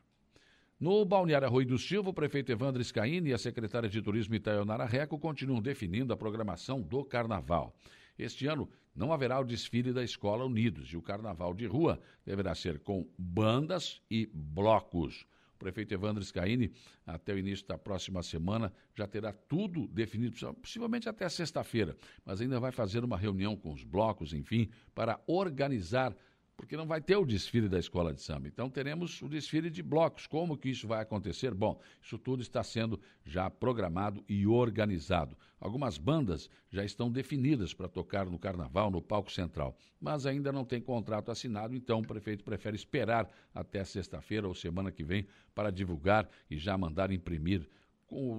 [0.79, 4.85] No Balneário Arroio do Silva, o prefeito Evandro Scaini e a secretária de Turismo Itaionara
[4.85, 7.75] Reco continuam definindo a programação do Carnaval.
[8.19, 12.55] Este ano não haverá o desfile da Escola Unidos e o Carnaval de Rua deverá
[12.55, 15.27] ser com bandas e blocos.
[15.55, 16.71] O prefeito Evandro Scaini,
[17.07, 22.61] até o início da próxima semana, já terá tudo definido, possivelmente até sexta-feira, mas ainda
[22.61, 26.15] vai fazer uma reunião com os blocos, enfim, para organizar
[26.57, 28.49] porque não vai ter o desfile da escola de samba.
[28.49, 30.27] Então teremos o desfile de blocos.
[30.27, 31.53] Como que isso vai acontecer?
[31.53, 35.37] Bom, isso tudo está sendo já programado e organizado.
[35.61, 40.65] Algumas bandas já estão definidas para tocar no carnaval, no palco central, mas ainda não
[40.65, 45.71] tem contrato assinado, então o prefeito prefere esperar até sexta-feira ou semana que vem para
[45.71, 47.69] divulgar e já mandar imprimir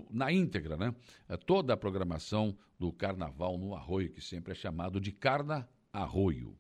[0.10, 0.96] na íntegra, né?
[1.28, 6.58] É, toda a programação do Carnaval no Arroio, que sempre é chamado de Carna Arroio.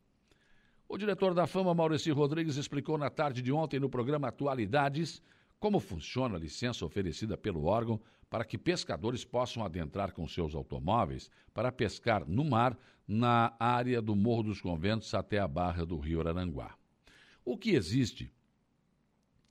[0.89, 5.21] O diretor da Fama, Maurício Rodrigues, explicou na tarde de ontem no programa Atualidades
[5.59, 11.29] como funciona a licença oferecida pelo órgão para que pescadores possam adentrar com seus automóveis
[11.53, 16.25] para pescar no mar na área do Morro dos Conventos até a barra do Rio
[16.25, 16.77] Aranguá.
[17.43, 18.31] O que existe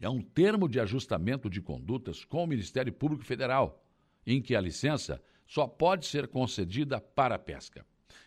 [0.01, 3.83] é um termo de ajustamento de condutas com o Ministério Público Federal,
[4.27, 7.85] em que a licença só pode ser concedida para a pesca.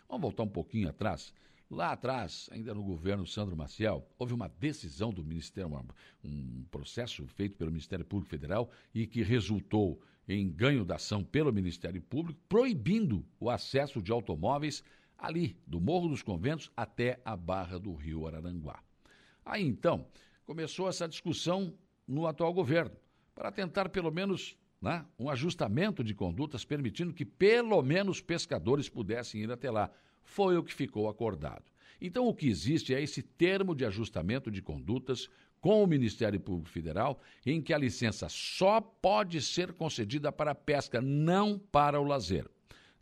[0.07, 1.33] Vamos voltar um pouquinho atrás.
[1.69, 5.69] Lá atrás, ainda no governo Sandro Maciel, houve uma decisão do Ministério,
[6.23, 11.53] um processo feito pelo Ministério Público Federal e que resultou em ganho da ação pelo
[11.53, 14.83] Ministério Público, proibindo o acesso de automóveis
[15.15, 18.81] ali, do Morro dos Conventos até a Barra do Rio Araranguá.
[19.45, 20.07] Aí então,
[20.45, 21.73] começou essa discussão
[22.07, 22.95] no atual governo,
[23.35, 29.41] para tentar pelo menos né, um ajustamento de condutas, permitindo que pelo menos pescadores pudessem
[29.41, 29.91] ir até lá.
[30.29, 31.63] Foi o que ficou acordado.
[31.99, 35.27] Então, o que existe é esse termo de ajustamento de condutas
[35.59, 40.55] com o Ministério Público Federal, em que a licença só pode ser concedida para a
[40.55, 42.47] pesca, não para o lazer.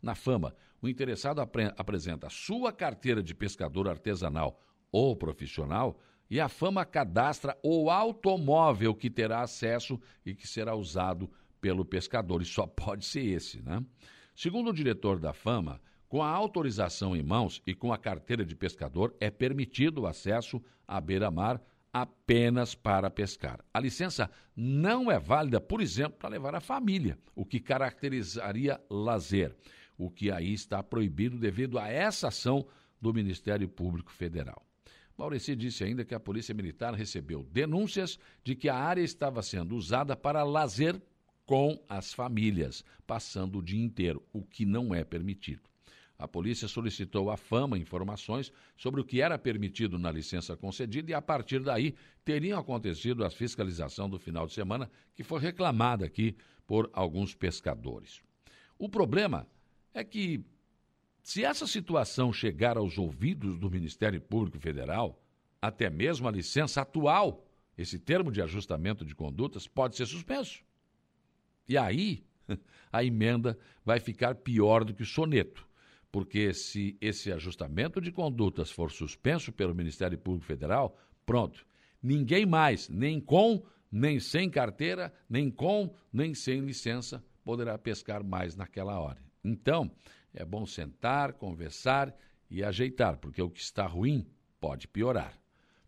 [0.02, 4.60] Na fama, o interessado apre apresenta sua carteira de pescador artesanal
[4.90, 11.30] ou profissional e a Fama cadastra o automóvel que terá acesso e que será usado
[11.60, 13.84] pelo pescador, e só pode ser esse, né?
[14.34, 18.56] Segundo o diretor da Fama, com a autorização em mãos e com a carteira de
[18.56, 21.60] pescador, é permitido o acesso à beira-mar
[21.92, 23.64] apenas para pescar.
[23.72, 29.54] A licença não é válida, por exemplo, para levar a família, o que caracterizaria lazer,
[29.96, 32.66] o que aí está proibido devido a essa ação
[33.00, 34.64] do Ministério Público Federal.
[35.16, 39.74] Maurici disse ainda que a Polícia Militar recebeu denúncias de que a área estava sendo
[39.74, 41.00] usada para lazer
[41.44, 45.67] com as famílias, passando o dia inteiro, o que não é permitido.
[46.18, 51.14] A polícia solicitou à Fama informações sobre o que era permitido na licença concedida e,
[51.14, 56.36] a partir daí, teriam acontecido a fiscalização do final de semana, que foi reclamada aqui
[56.66, 58.20] por alguns pescadores.
[58.76, 59.46] O problema
[59.94, 60.44] é que
[61.22, 65.22] se essa situação chegar aos ouvidos do Ministério Público Federal,
[65.62, 70.64] até mesmo a licença atual, esse termo de ajustamento de condutas, pode ser suspenso.
[71.68, 72.24] E aí,
[72.90, 75.67] a emenda vai ficar pior do que o soneto,
[76.10, 81.66] porque se esse ajustamento de condutas for suspenso pelo Ministério Público Federal, pronto,
[82.02, 88.56] ninguém mais, nem com, nem sem carteira, nem com, nem sem licença, poderá pescar mais
[88.56, 89.22] naquela hora.
[89.44, 89.90] Então,
[90.34, 92.14] é bom sentar, conversar
[92.50, 94.26] e ajeitar, porque o que está ruim
[94.60, 95.38] pode piorar.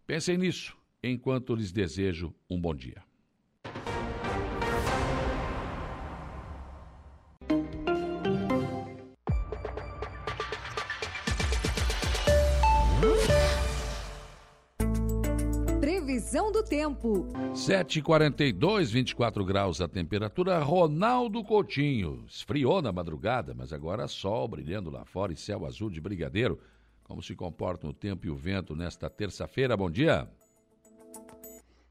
[0.06, 3.09] Pensem nisso enquanto lhes desejo um bom dia.
[16.70, 17.26] Tempo.
[17.52, 20.61] 7h42, 24 graus a temperatura.
[20.61, 22.24] Ronaldo Coutinho.
[22.28, 26.61] Esfriou na madrugada, mas agora sol brilhando lá fora e céu azul de brigadeiro.
[27.02, 29.76] Como se comportam o tempo e o vento nesta terça-feira?
[29.76, 30.30] Bom dia.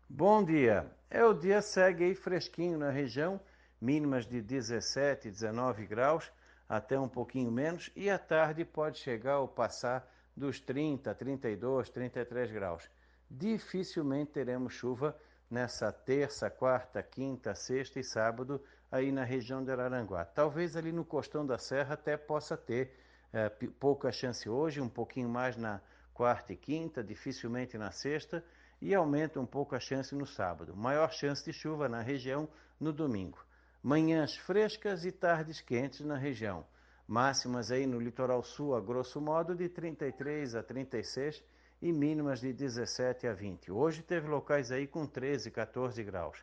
[0.10, 0.90] Bom dia.
[1.10, 3.38] É o dia segue aí fresquinho na região,
[3.82, 6.32] mínimas de 17, 19 graus,
[6.70, 12.52] até um pouquinho menos, e à tarde pode chegar ou passar dos 30, 32, 33
[12.52, 12.90] graus
[13.30, 15.16] dificilmente teremos chuva
[15.50, 18.62] nessa terça, quarta, quinta, sexta e sábado
[18.92, 20.26] aí na região de Araranguá.
[20.26, 22.94] Talvez ali no costão da serra até possa ter
[23.32, 25.82] é, pouca chance hoje, um pouquinho mais na
[26.14, 28.44] quarta e quinta, dificilmente na sexta
[28.82, 30.76] e aumenta um pouco a chance no sábado.
[30.76, 32.48] Maior chance de chuva na região
[32.80, 33.40] no domingo.
[33.82, 36.66] Manhãs frescas e tardes quentes na região.
[37.08, 41.44] Máximas aí no litoral sul, a grosso modo, de 33 a 36
[41.82, 43.72] e mínimas de 17 a 20.
[43.72, 46.38] Hoje teve locais aí com 13, 14 graus.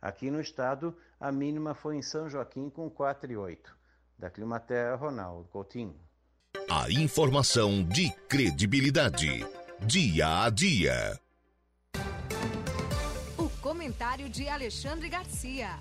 [0.00, 3.58] Aqui no estado, a mínima foi em São Joaquim com 4,8.
[4.18, 5.94] Da Climaterra, Ronaldo Coutinho.
[6.68, 9.46] A informação de credibilidade.
[9.80, 11.18] Dia a dia.
[13.36, 15.78] O comentário de Alexandre Garcia.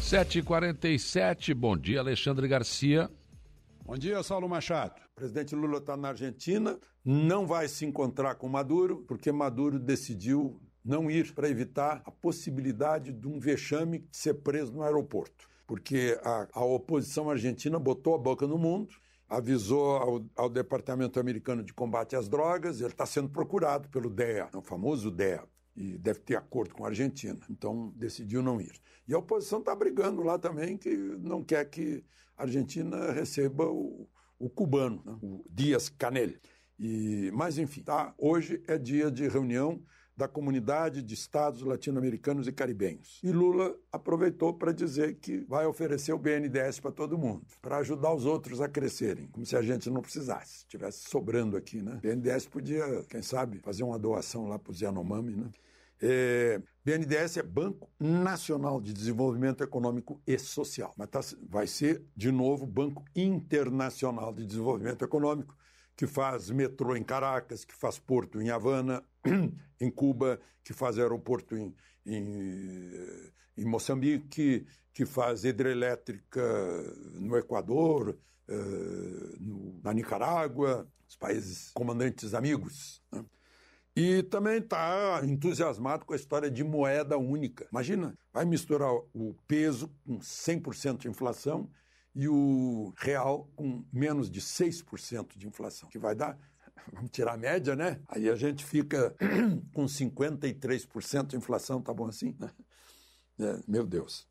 [0.00, 3.10] 7h47, bom dia, Alexandre Garcia.
[3.90, 4.94] Bom dia, Saulo Machado.
[5.10, 10.60] O presidente Lula está na Argentina, não vai se encontrar com Maduro, porque Maduro decidiu
[10.84, 15.48] não ir para evitar a possibilidade de um vexame de ser preso no aeroporto.
[15.66, 18.94] Porque a, a oposição argentina botou a boca no mundo,
[19.28, 24.50] avisou ao, ao, Departamento Americano de Combate às Drogas, ele está sendo procurado pelo DEA,
[24.54, 25.42] o famoso DEA.
[25.76, 27.40] e deve ter acordo com a Argentina.
[27.50, 28.80] Então decidiu não ir.
[29.08, 32.04] E a oposição está brigando lá também que não quer que
[32.42, 35.18] Argentina receba o, o cubano, né?
[35.22, 36.32] o Dias Canel.
[36.78, 38.14] E, mas enfim, tá?
[38.16, 39.82] hoje é dia de reunião
[40.20, 43.20] da comunidade de estados latino-americanos e caribenhos.
[43.22, 48.12] E Lula aproveitou para dizer que vai oferecer o BNDES para todo mundo, para ajudar
[48.12, 51.94] os outros a crescerem, como se a gente não precisasse, estivesse sobrando aqui, né?
[51.94, 55.50] O BNDES podia, quem sabe, fazer uma doação lá para o Yanomami, né?
[56.02, 62.32] É, BNDES é Banco Nacional de Desenvolvimento Econômico e Social, mas tá, vai ser, de
[62.32, 65.54] novo, Banco Internacional de Desenvolvimento Econômico,
[65.94, 69.04] que faz metrô em Caracas, que faz porto em Havana,
[69.78, 71.74] em Cuba, que faz aeroporto em,
[72.06, 72.90] em,
[73.58, 76.42] em Moçambique, que faz hidrelétrica
[77.14, 78.16] no Equador,
[78.48, 83.02] uh, no, na Nicarágua, os países comandantes amigos.
[83.12, 83.22] Né?
[83.96, 87.66] E também está entusiasmado com a história de moeda única.
[87.70, 91.68] Imagina, vai misturar o peso com 100% de inflação
[92.14, 96.38] e o real com menos de 6% de inflação, que vai dar,
[96.92, 98.00] vamos tirar a média, né?
[98.08, 99.14] Aí a gente fica
[99.74, 102.36] com 53% de inflação, tá bom assim?
[103.42, 104.28] É, meu Deus,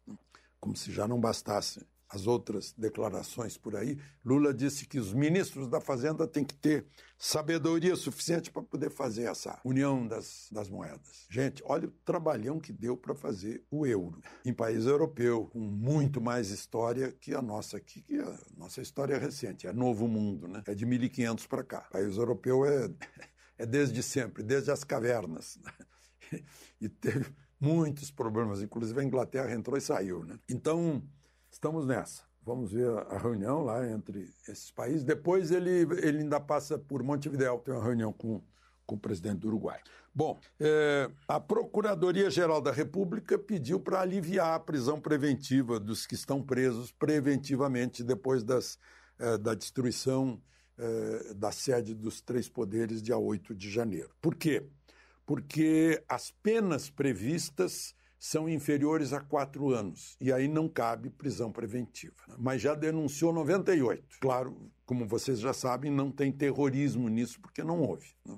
[0.59, 5.67] como se já não bastasse as outras declarações por aí, Lula disse que os ministros
[5.67, 11.27] da Fazenda têm que ter sabedoria suficiente para poder fazer essa união das, das moedas.
[11.29, 16.19] Gente, olha o trabalhão que deu para fazer o euro em país europeu, com muito
[16.19, 20.47] mais história que a nossa aqui, que a nossa história é recente, é novo mundo,
[20.47, 20.63] né?
[20.65, 21.85] É de 1500 para cá.
[21.89, 22.89] O país europeu é,
[23.59, 25.59] é desde sempre, desde as cavernas.
[25.63, 25.71] Né?
[26.81, 27.25] E teve
[27.59, 30.39] muitos problemas, inclusive a Inglaterra entrou e saiu, né?
[30.47, 31.03] Então,
[31.59, 32.23] Estamos nessa.
[32.41, 35.03] Vamos ver a reunião lá entre esses países.
[35.03, 38.41] Depois ele, ele ainda passa por Montevideo, tem uma reunião com,
[38.85, 39.81] com o presidente do Uruguai.
[40.15, 46.41] Bom, é, a Procuradoria-Geral da República pediu para aliviar a prisão preventiva dos que estão
[46.41, 48.79] presos preventivamente depois das,
[49.19, 50.41] é, da destruição
[50.77, 54.11] é, da sede dos três poderes, dia 8 de janeiro.
[54.21, 54.65] Por quê?
[55.25, 60.17] Porque as penas previstas são inferiores a quatro anos.
[60.19, 62.15] E aí não cabe prisão preventiva.
[62.38, 64.19] Mas já denunciou 98.
[64.19, 68.08] Claro, como vocês já sabem, não tem terrorismo nisso, porque não houve.
[68.25, 68.38] Né?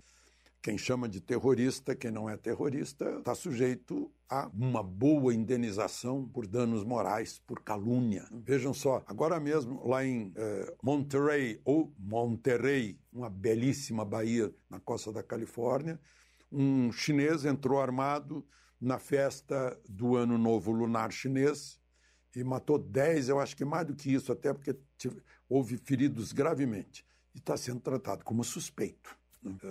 [0.61, 6.45] Quem chama de terrorista, quem não é terrorista, está sujeito a uma boa indenização por
[6.45, 8.27] danos morais, por calúnia.
[8.31, 15.11] Vejam só, agora mesmo lá em eh, Monterey, ou Monterey, uma belíssima baía na costa
[15.11, 15.99] da Califórnia,
[16.51, 18.45] um chinês entrou armado
[18.81, 21.79] na festa do Ano Novo Lunar Chinês
[22.35, 24.75] e matou 10, eu acho que mais do que isso, até porque
[25.47, 27.05] houve feridos gravemente.
[27.35, 29.15] E está sendo tratado como suspeito.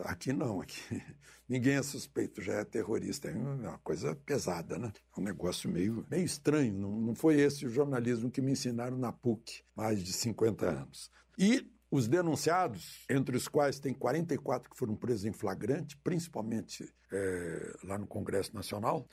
[0.04, 0.80] Aqui não, aqui
[1.48, 3.28] ninguém é suspeito, já é terrorista.
[3.28, 4.92] É uma coisa pesada, né?
[5.16, 6.72] É um negócio meio, meio estranho.
[6.72, 11.10] Não, não foi esse o jornalismo que me ensinaram na PUC, mais de 50 anos.
[11.38, 17.76] E os denunciados, entre os quais tem 44 que foram presos em flagrante, principalmente é,
[17.84, 19.06] lá no Congresso Nacional,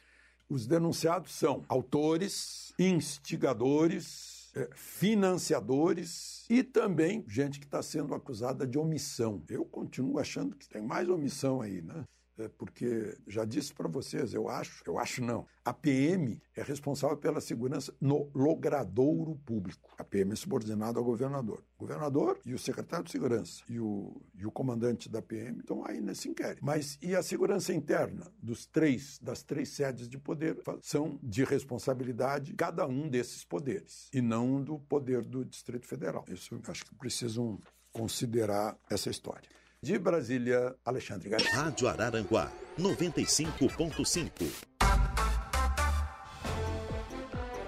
[0.50, 8.78] os denunciados são autores, instigadores, é, financiadores e também gente que está sendo acusada de
[8.78, 9.44] omissão.
[9.50, 12.06] Eu continuo achando que tem mais omissão aí, né?
[12.38, 17.18] É, porque já disse para vocês, eu acho, eu acho não, a PM é responsável
[17.18, 19.92] pela segurança no logradouro público.
[19.98, 21.64] A PM é subordinada ao governador.
[21.78, 25.84] O governador e o secretário de segurança e o, e o comandante da PM estão
[25.86, 26.64] aí nesse inquérito.
[26.64, 32.54] Mas e a segurança interna dos três, das três sedes de poder são de responsabilidade
[32.54, 36.24] cada um desses poderes e não do poder do Distrito Federal.
[36.28, 37.60] Isso acho que precisam
[37.92, 39.57] considerar essa história.
[39.80, 41.54] De Brasília, Alexandre Garcia.
[41.54, 44.68] Rádio Araranguá, 95.5.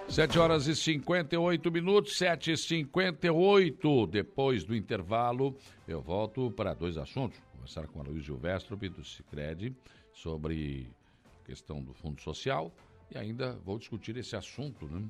[0.09, 5.55] 7 horas e 58 minutos, 7 e 58 Depois do intervalo,
[5.87, 7.37] eu volto para dois assuntos.
[7.37, 9.75] Vou conversar com a Luiz Gilvestrope, do Cicred,
[10.11, 10.91] sobre
[11.39, 12.73] a questão do Fundo Social
[13.11, 15.07] e ainda vou discutir esse assunto, né?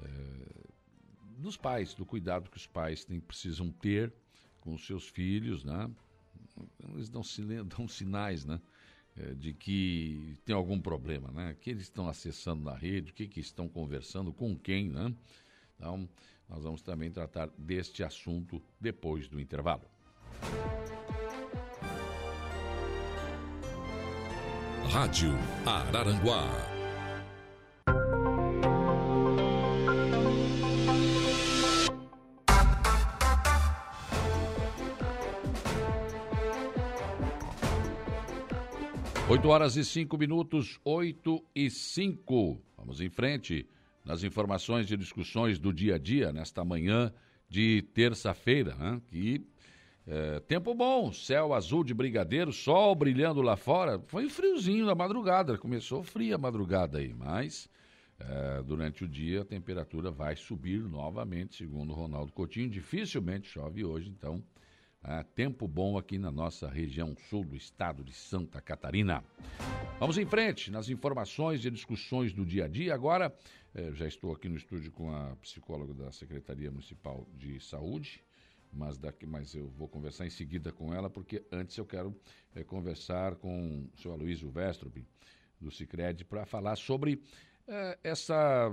[0.00, 0.06] É,
[1.38, 4.12] dos pais, do cuidado que os pais têm, precisam ter
[4.60, 5.90] com os seus filhos, né?
[6.94, 7.22] Eles dão,
[7.64, 8.60] dão sinais, né?
[9.16, 11.56] É, de que tem algum problema, né?
[11.60, 15.12] Que eles estão acessando na rede, o que, que estão conversando, com quem, né?
[15.76, 16.08] Então,
[16.48, 19.82] nós vamos também tratar deste assunto depois do intervalo.
[24.90, 25.30] Rádio
[25.64, 26.79] Araranguá
[39.30, 42.60] 8 horas e 5 minutos, 8 e 5.
[42.76, 43.64] Vamos em frente
[44.04, 47.14] nas informações e discussões do dia a dia nesta manhã
[47.48, 49.00] de terça-feira, né?
[49.06, 49.46] Que
[50.04, 54.00] é, tempo bom, céu azul de brigadeiro, sol brilhando lá fora.
[54.08, 57.68] Foi friozinho na madrugada, começou fria a madrugada aí, mas
[58.18, 62.68] é, durante o dia a temperatura vai subir novamente, segundo o Ronaldo Coutinho.
[62.68, 64.42] Dificilmente chove hoje, então
[65.02, 69.24] é, tempo bom aqui na nossa região sul do estado de Santa Catarina.
[69.98, 72.94] Vamos em frente nas informações e discussões do dia a dia.
[72.94, 73.34] Agora,
[73.74, 78.22] é, já estou aqui no estúdio com a psicóloga da Secretaria Municipal de Saúde,
[78.72, 82.14] mas, daqui, mas eu vou conversar em seguida com ela, porque antes eu quero
[82.54, 85.02] é, conversar com o senhor Aloysio Westrup,
[85.58, 87.22] do Cicred, para falar sobre
[87.66, 88.70] é, essa.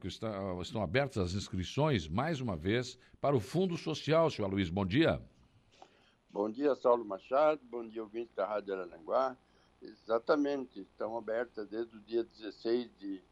[0.00, 0.30] Que está,
[0.60, 4.30] estão abertas as inscrições, mais uma vez, para o Fundo Social.
[4.30, 5.20] Senhor Luiz, bom dia.
[6.36, 7.62] Bom dia, Saulo Machado.
[7.64, 9.34] Bom dia, ouvinte da Rádio Aranguá.
[9.80, 13.22] Exatamente, estão abertas desde o dia 16 de,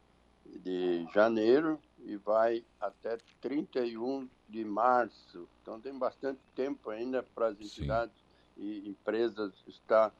[0.46, 5.46] de janeiro e vai até 31 de março.
[5.60, 8.16] Então tem bastante tempo ainda para as entidades
[8.54, 8.62] Sim.
[8.62, 10.10] e empresas estar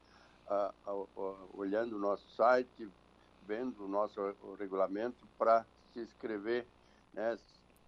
[0.47, 2.87] uh, uh, uh, olhando o nosso site,
[3.47, 4.21] vendo o nosso
[4.59, 6.67] regulamento para se inscrever.
[7.15, 7.35] Né?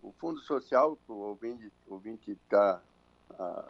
[0.01, 1.37] O Fundo Social, o
[1.87, 2.81] ouvinte está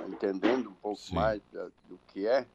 [0.08, 1.16] entendendo um pouco Sim.
[1.16, 2.46] mais da, do que é,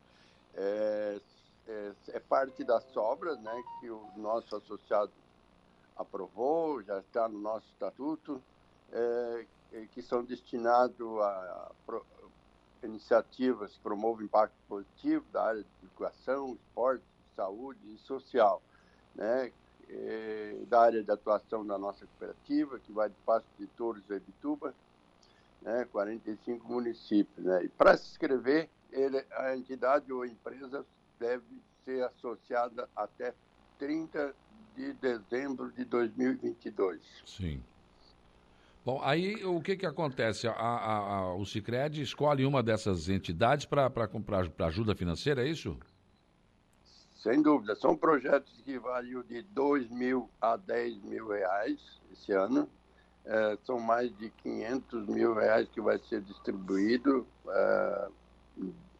[0.54, 1.20] é,
[1.68, 5.12] é, é, parte das obras né, que o nosso associado
[5.96, 8.42] aprovou, já está no nosso estatuto,
[8.92, 9.46] é,
[9.92, 12.04] que são destinados a, pro,
[12.82, 17.04] iniciativas que promovam impacto positivo da área de educação, esporte,
[17.36, 18.60] saúde e social,
[19.14, 19.52] né,
[19.88, 24.16] é, da área de atuação da nossa cooperativa, que vai de Passo de Touros a
[24.16, 24.74] Ibituba,
[25.62, 27.44] né, 45 municípios.
[27.44, 27.64] Né?
[27.64, 30.84] E para se inscrever, ele, a entidade ou a empresa
[31.18, 33.34] deve ser associada até
[33.78, 34.34] 30
[34.76, 37.00] de dezembro de 2022.
[37.26, 37.62] Sim.
[38.84, 40.48] Bom, aí o que, que acontece?
[40.48, 43.88] A, a, a, o Cicred escolhe uma dessas entidades para
[44.66, 45.78] ajuda financeira, é isso?
[47.14, 47.76] Sem dúvida.
[47.76, 52.68] São projetos que variam de 2 mil a 10 mil reais esse ano.
[53.24, 58.08] É, são mais de 500 mil reais que vai ser distribuído é,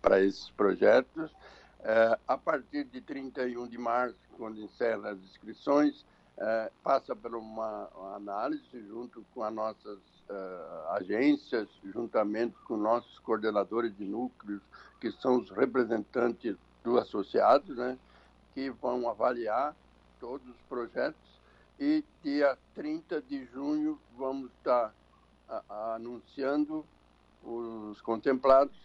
[0.00, 1.34] para esses projetos.
[1.80, 6.04] É, a partir de 31 de março, quando encerra as inscrições,
[6.38, 9.98] é, passa por uma, uma, análise junto com as nossas
[10.28, 14.62] é, agências, juntamente com nossos coordenadores de núcleos,
[15.00, 17.98] que são os representantes dos associados, né,
[18.54, 19.74] que vão avaliar
[20.20, 21.41] todos os projetos
[21.82, 24.94] e dia 30 de junho vamos estar
[25.48, 26.86] a, a, anunciando
[27.42, 28.76] os contemplados,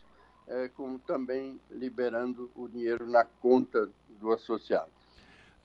[0.47, 3.87] é, como também liberando o dinheiro na conta
[4.19, 4.89] do associado.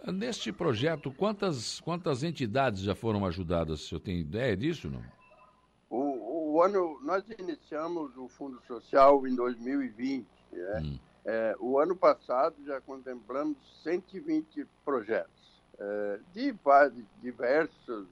[0.05, 3.81] Neste projeto, quantas, quantas entidades já foram ajudadas?
[3.81, 5.03] O senhor tem ideia disso, não?
[5.89, 10.27] O, o ano, nós iniciamos o Fundo Social em 2020.
[10.53, 10.83] Né?
[10.85, 10.99] Hum.
[11.25, 15.42] É, o ano passado já contemplamos 120 projetos é,
[16.33, 18.07] de várias, diversas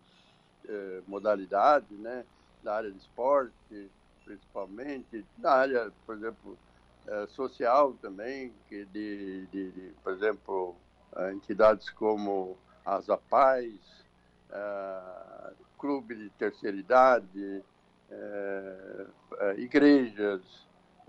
[0.69, 2.25] é, modalidades, né?
[2.63, 3.91] Da área de esporte,
[4.25, 6.59] principalmente, da área, por exemplo,
[7.07, 10.77] é, social também, que de, de, de, por exemplo,
[11.33, 13.81] entidades como as APAES,
[15.79, 17.65] Clube de Terceira Idade,
[19.57, 20.43] igrejas.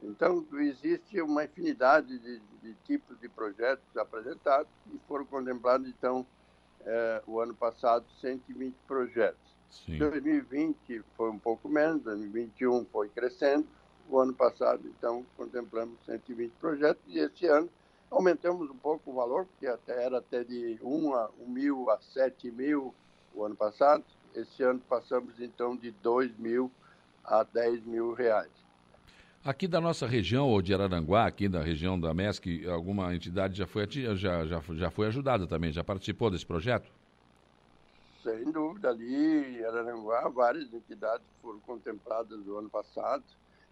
[0.02, 6.26] Então, existe uma infinidade de, de tipos de projetos apresentados e foram contemplados, então,
[6.86, 9.40] é, o ano passado 120 projetos.
[9.70, 9.98] Sim.
[9.98, 13.66] 2020 foi um pouco menos, 2021 foi crescendo.
[14.10, 17.70] O ano passado, então, contemplamos 120 projetos e esse ano
[18.10, 22.00] aumentamos um pouco o valor, porque até era até de 1 a 1 mil a
[22.02, 22.94] 7 mil
[23.34, 24.04] o ano passado.
[24.36, 26.70] Esse ano passamos então de 2 mil
[27.24, 28.52] a 10 mil reais.
[29.44, 33.66] Aqui da nossa região, ou de Araranguá, aqui da região da MESC, alguma entidade já
[33.66, 36.88] foi, já, já, já foi ajudada também, já participou desse projeto?
[38.22, 43.24] Sem dúvida, ali em Araranguá, várias entidades foram contempladas no ano passado,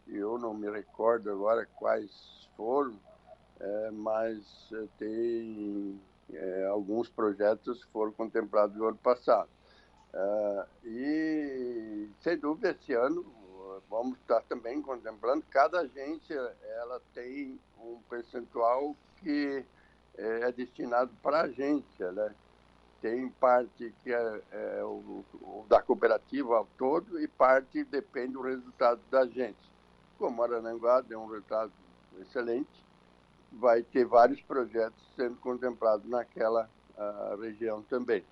[0.07, 2.95] e eu não me recordo agora quais foram,
[3.59, 4.41] é, mas
[4.73, 6.01] é, tem
[6.33, 9.49] é, alguns projetos foram contemplados no ano passado.
[10.15, 13.23] É, e, sem dúvida, esse ano
[13.89, 15.43] vamos estar também contemplando.
[15.49, 19.65] Cada agência ela tem um percentual que
[20.17, 22.33] é, é destinado para a agência, né?
[23.01, 28.41] Tem parte que é, é o, o, da cooperativa ao todo e parte depende do
[28.41, 29.69] resultado da agência.
[30.17, 31.71] Como Arananguá deu um resultado
[32.19, 32.85] excelente,
[33.53, 38.23] vai ter vários projetos sendo contemplados naquela uh, região também.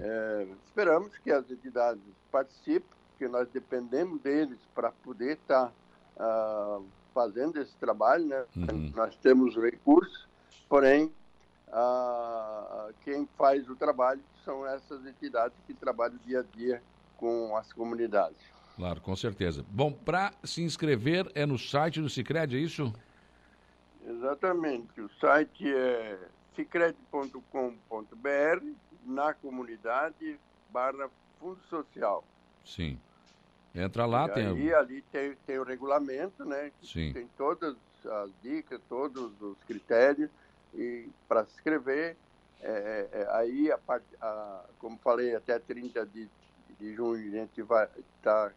[0.00, 5.72] É, esperamos que as entidades participem, porque nós dependemos deles para poder estar
[6.16, 6.84] tá, uh,
[7.14, 8.26] fazendo esse trabalho.
[8.26, 8.44] Né?
[8.56, 8.92] Uhum.
[8.94, 10.26] Nós temos recursos,
[10.68, 11.12] porém,
[11.68, 16.82] uh, quem faz o trabalho são essas entidades que trabalham dia a dia
[17.16, 18.52] com as comunidades.
[18.76, 19.64] Claro, com certeza.
[19.68, 22.92] Bom, para se inscrever é no site do Cicred, é isso?
[24.04, 25.00] Exatamente.
[25.00, 26.18] O site é
[26.56, 27.46] cicred.com.br
[29.04, 30.38] na comunidade
[30.70, 31.08] barra
[31.38, 32.24] fundo social.
[32.64, 32.98] Sim.
[33.74, 34.46] Entra lá, e tem.
[34.46, 36.70] Aí, ali tem, tem o regulamento, né?
[36.82, 37.12] Sim.
[37.12, 40.30] Tem todas as dicas, todos os critérios.
[40.74, 42.16] E para se inscrever,
[42.60, 43.78] é, é, é aí, a
[44.20, 46.28] a, como falei, até 30 de,
[46.78, 47.84] de junho a gente vai
[48.18, 48.54] estar tá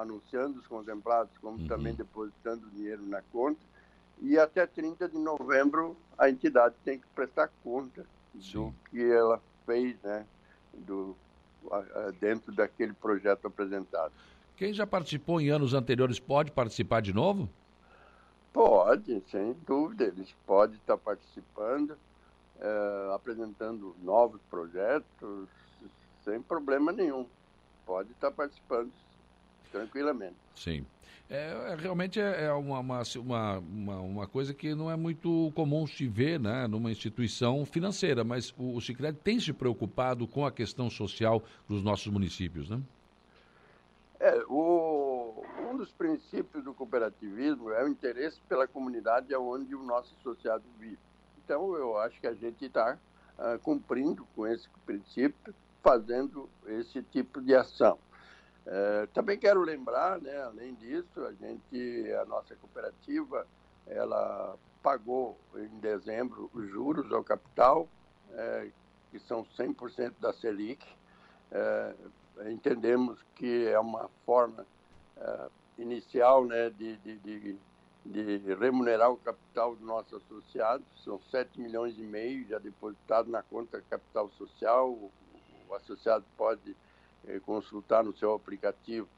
[0.00, 1.68] anunciando os contemplados, como uhum.
[1.68, 3.60] também depositando dinheiro na conta.
[4.20, 8.06] E até 30 de novembro a entidade tem que prestar conta
[8.40, 8.52] Sim.
[8.52, 10.26] do que ela fez, né?
[10.72, 11.16] Do,
[12.20, 14.12] dentro daquele projeto apresentado.
[14.56, 17.48] Quem já participou em anos anteriores pode participar de novo?
[18.52, 20.04] Pode, sem dúvida.
[20.04, 21.96] Eles podem estar participando,
[22.60, 25.48] é, apresentando novos projetos,
[26.24, 27.26] sem problema nenhum.
[27.86, 28.92] Pode estar participando
[29.70, 30.36] tranquilamente.
[30.54, 30.84] Sim.
[31.34, 33.58] É, é, realmente é, é uma, uma, uma,
[34.00, 38.76] uma, coisa que não é muito comum se ver né, numa instituição financeira, mas o,
[38.76, 42.82] o Cicred tem se preocupado com a questão social dos nossos municípios, né?
[44.20, 50.14] É, o, um dos princípios do cooperativismo é o interesse pela comunidade onde o nosso
[50.20, 50.98] associado vive.
[51.42, 52.98] Então, eu acho que a gente está
[53.38, 57.98] uh, cumprindo com esse princípio, fazendo esse tipo de ação.
[58.66, 63.46] É, também quero lembrar, né, além disso, a gente, a nossa cooperativa,
[63.86, 67.88] ela pagou em dezembro os juros ao capital,
[68.32, 68.68] é,
[69.10, 70.86] que são 100% da Selic.
[71.50, 71.94] É,
[72.50, 74.66] entendemos que é uma forma
[75.16, 75.48] é,
[75.78, 77.58] inicial né, de, de, de,
[78.06, 80.84] de, remunerar o capital do nosso associado.
[81.04, 84.90] São 7 milhões e meio já depositados na conta capital social.
[84.90, 85.10] O,
[85.68, 86.76] o associado pode
[87.26, 89.08] é, consultar no seu aplicativo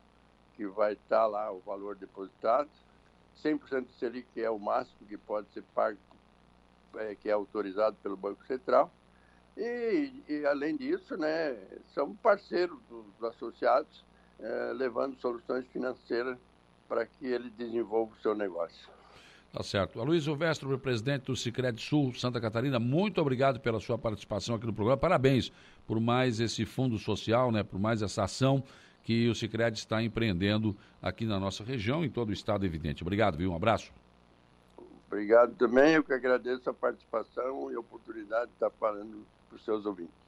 [0.57, 2.69] que vai estar lá o valor depositado.
[3.43, 5.99] 100% Selic é o máximo que pode ser pago,
[6.97, 8.91] é, que é autorizado pelo Banco Central.
[9.57, 11.57] E, e, além disso, né,
[11.93, 14.05] são parceiros dos associados,
[14.41, 16.39] é, levando soluções financeiras
[16.89, 18.89] para que ele desenvolva o seu negócio.
[19.55, 20.01] Tá certo.
[20.01, 24.73] Aloysio Vestro, presidente do Cicred Sul, Santa Catarina, muito obrigado pela sua participação aqui no
[24.73, 24.97] programa.
[24.97, 25.53] Parabéns
[25.87, 28.65] por mais esse fundo social, né, por mais essa ação
[29.05, 33.05] que o Cicred está empreendendo aqui na nossa região, em todo o estado, evidente.
[33.05, 33.53] Obrigado, viu?
[33.53, 33.93] Um abraço.
[35.07, 35.95] Obrigado também.
[35.95, 40.24] Eu que agradeço a participação e a oportunidade de estar falando para os seus ouvintes.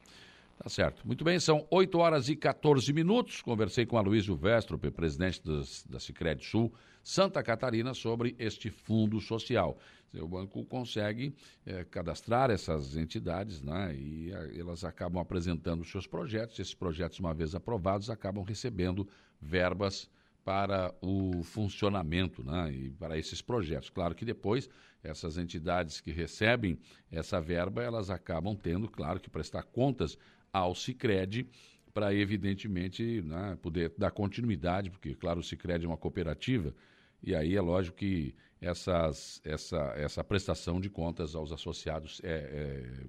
[0.59, 1.07] Tá certo.
[1.07, 3.42] Muito bem, são 8 horas e 14 minutos.
[3.42, 5.42] Conversei com a Luísio Vestro, presidente
[5.88, 6.72] da Cicred Sul.
[7.02, 9.78] Santa Catarina sobre este fundo social.
[10.14, 11.34] O banco consegue
[11.64, 16.59] é, cadastrar essas entidades né, e a, elas acabam apresentando os seus projetos.
[16.59, 19.07] Esses projetos, uma vez aprovados, acabam recebendo
[19.40, 20.09] verbas
[20.42, 23.90] para o funcionamento né, e para esses projetos.
[23.90, 24.68] Claro que depois
[25.02, 26.78] essas entidades que recebem
[27.11, 30.16] essa verba, elas acabam tendo, claro, que prestar contas
[30.57, 31.46] ao Cicred
[31.92, 36.74] para, evidentemente, né, poder dar continuidade, porque, claro, o Cicred é uma cooperativa,
[37.22, 42.30] e aí é lógico que essas, essa, essa prestação de contas aos associados é,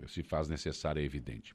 [0.03, 1.53] é, se faz necessária, é evidente.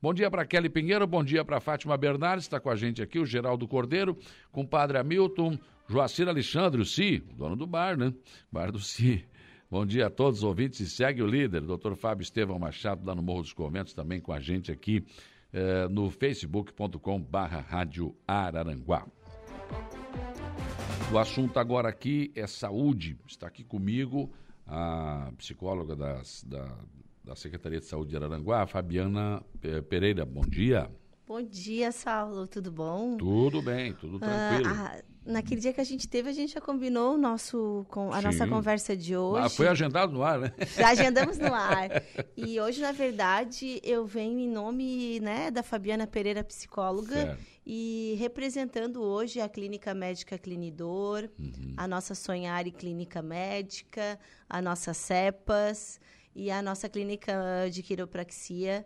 [0.00, 3.18] Bom dia para Kelly Pinheiro, bom dia para Fátima Bernardes, está com a gente aqui,
[3.18, 4.16] o Geraldo Cordeiro,
[4.50, 8.12] com o Padre Hamilton, Joacir Alexandre, o Si, dono do bar, né?
[8.50, 9.24] Bar do Si.
[9.70, 13.14] Bom dia a todos os ouvintes e segue o líder, doutor Fábio Estevão Machado, lá
[13.14, 15.02] no Morro dos Comentos, também com a gente aqui
[15.52, 19.06] eh, no facebook.com barra Rádio Araranguá.
[21.12, 23.18] O assunto agora aqui é saúde.
[23.26, 24.32] Está aqui comigo
[24.66, 26.74] a psicóloga das, da,
[27.22, 30.24] da Secretaria de Saúde de Araranguá, Fabiana eh, Pereira.
[30.24, 30.90] Bom dia.
[31.26, 32.46] Bom dia, Saulo.
[32.46, 33.16] Tudo bom?
[33.16, 34.70] Tudo bem, tudo tranquilo.
[34.74, 38.26] Ah, naquele dia que a gente teve, a gente já combinou o nosso, a Sim.
[38.26, 39.46] nossa conversa de hoje.
[39.46, 40.52] Ah, foi agendado no ar, né?
[40.76, 42.02] Já agendamos no ar.
[42.36, 47.40] E hoje, na verdade, eu venho em nome né, da Fabiana Pereira, psicóloga, certo.
[47.64, 51.74] e representando hoje a Clínica Médica Clinidor, uhum.
[51.76, 54.18] a nossa Sonhare Clínica Médica,
[54.48, 56.00] a nossa CEPAS
[56.34, 57.34] e a nossa Clínica
[57.70, 58.84] de Quiropraxia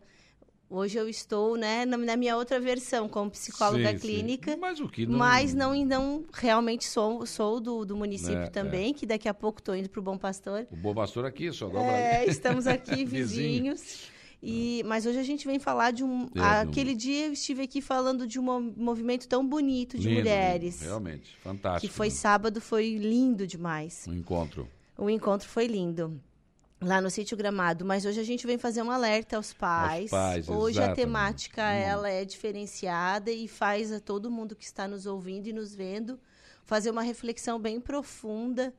[0.69, 4.01] Hoje eu estou, né, na, minha outra versão, como psicóloga Sim, sim.
[4.01, 4.57] clínica.
[4.57, 8.93] Mas o que não- Mas não, não realmente sou, sou do, do município É, também,
[8.93, 10.67] que daqui a pouco estou indo para o Bom Pastor.
[10.71, 13.75] O Bom Pastor aqui, só dobra É, estamos aqui Vizinho.
[13.75, 14.17] vizinhos.
[14.43, 16.29] E, mas hoje a gente vem falar de um.
[16.35, 20.21] É, aquele dia eu estive aqui falando de um mo- movimento tão bonito de Lindo,
[20.21, 20.81] mulheres.
[20.83, 21.91] realmente, fantástico.
[21.91, 22.15] Que foi né?
[22.15, 24.05] sábado, foi lindo demais.
[24.07, 24.69] Um encontro.
[24.99, 26.21] O encontro foi lindo.
[26.81, 30.11] Lá no sítio Gramado, mas hoje a gente vem fazer um alerta aos pais.
[30.11, 30.97] pais, hoje a exatamente.
[30.97, 35.75] temática ela é diferenciada e faz a todo mundo que está nos ouvindo e nos
[35.75, 36.21] vendo
[36.65, 38.75] fazer uma reflexão bem profunda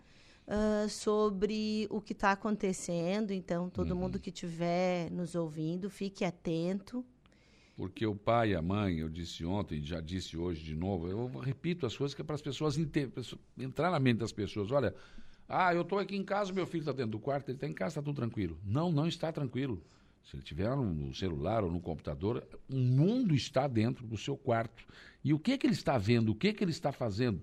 [0.47, 3.31] ah, sobre o que está acontecendo.
[3.31, 3.97] Então, todo Uhum.
[3.97, 7.03] mundo que estiver nos ouvindo, fique atento.
[7.75, 11.27] Porque o pai e a mãe, eu disse ontem, já disse hoje de novo, eu
[11.39, 12.75] repito as coisas que é para as pessoas
[13.57, 14.71] entrar na mente das pessoas.
[14.71, 14.93] Olha,
[15.47, 17.73] ah, eu estou aqui em casa, meu filho está dentro do quarto, ele está em
[17.73, 18.59] casa, está tudo tranquilo.
[18.65, 19.81] Não, não está tranquilo.
[20.23, 24.85] Se ele estiver no, celular ou no computador, o mundo está dentro do seu quarto.
[25.23, 26.29] E o que que ele está vendo?
[26.33, 27.41] O que que ele está fazendo?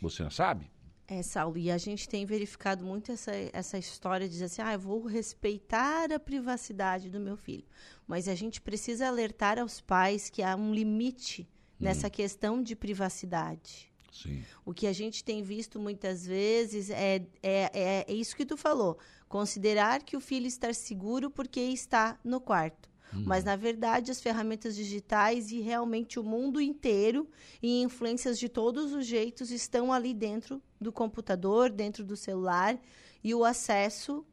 [0.00, 0.70] Você não sabe?
[1.08, 4.74] É, Saulo, e a gente tem verificado muito essa, essa história de dizer assim, ah,
[4.74, 7.64] eu vou respeitar a privacidade do meu filho.
[8.06, 11.48] Mas a gente precisa alertar aos pais que há um limite
[11.80, 13.89] nessa questão de privacidade.
[14.10, 14.44] Sim.
[14.64, 18.56] O que a gente tem visto muitas vezes é, é, é, é isso que tu
[18.56, 18.98] falou.
[19.28, 22.90] Considerar que o filho está seguro porque está no quarto.
[23.12, 27.28] Mas, na verdade, as ferramentas digitais e realmente o mundo inteiro
[27.62, 32.78] e influências de todos os jeitos estão ali dentro do computador, dentro do celular
[33.22, 34.24] e o acesso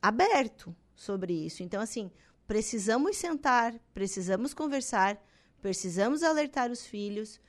[0.00, 1.62] aberto sobre isso.
[1.62, 2.10] Então, assim,
[2.46, 5.20] precisamos sentar, precisamos conversar,
[5.60, 7.40] precisamos alertar os filhos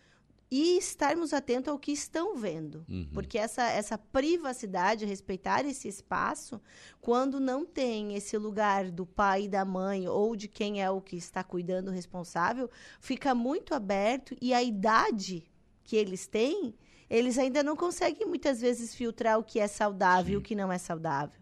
[0.56, 2.86] e estarmos atentos ao que estão vendo.
[3.12, 6.62] Porque essa, essa privacidade, respeitar esse espaço,
[7.01, 11.01] quando não tem esse lugar do pai e da mãe ou de quem é o
[11.01, 15.43] que está cuidando, responsável, fica muito aberto e a idade
[15.84, 16.76] que eles têm,
[17.10, 20.72] eles ainda não conseguem muitas vezes filtrar o que é saudável e o que não
[20.72, 21.41] é saudável.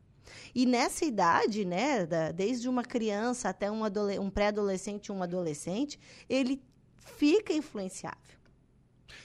[0.55, 3.81] E nessa idade, né, da- desde uma criança até um,
[4.21, 5.99] um pré-adolescente, um adolescente,
[6.29, 6.63] ele
[6.97, 8.39] fica influenciável.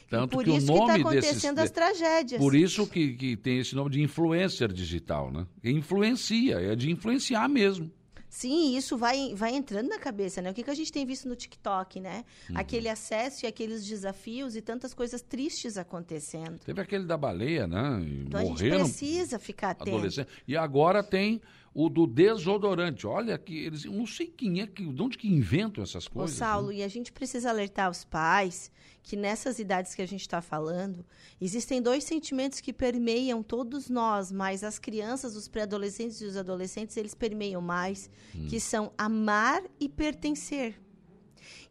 [0.09, 2.41] Tanto e por que o isso que está nome acontecendo desses, as tragédias.
[2.41, 5.47] Por isso que, que tem esse nome de influencer digital, né?
[5.65, 7.91] Influencia, é de influenciar mesmo.
[8.29, 10.51] Sim, isso vai, vai entrando na cabeça, né?
[10.51, 12.23] O que, que a gente tem visto no TikTok, né?
[12.51, 12.59] Uhum.
[12.59, 16.59] Aquele acesso e aqueles desafios e tantas coisas tristes acontecendo.
[16.59, 17.99] Teve aquele da baleia, né?
[18.05, 20.27] E Então a gente morreram precisa ficar atento.
[20.47, 21.41] E agora tem
[21.79, 23.07] o do desodorante.
[23.07, 26.35] Olha que eles, não sei quem é que, de onde que inventam essas Ô, coisas.
[26.35, 26.77] Saulo, né?
[26.77, 28.73] e a gente precisa alertar os pais
[29.03, 31.05] que nessas idades que a gente está falando,
[31.39, 36.97] existem dois sentimentos que permeiam todos nós, mas as crianças, os pré-adolescentes e os adolescentes,
[36.97, 38.11] eles permeiam mais,
[38.49, 40.81] que são amar e pertencer.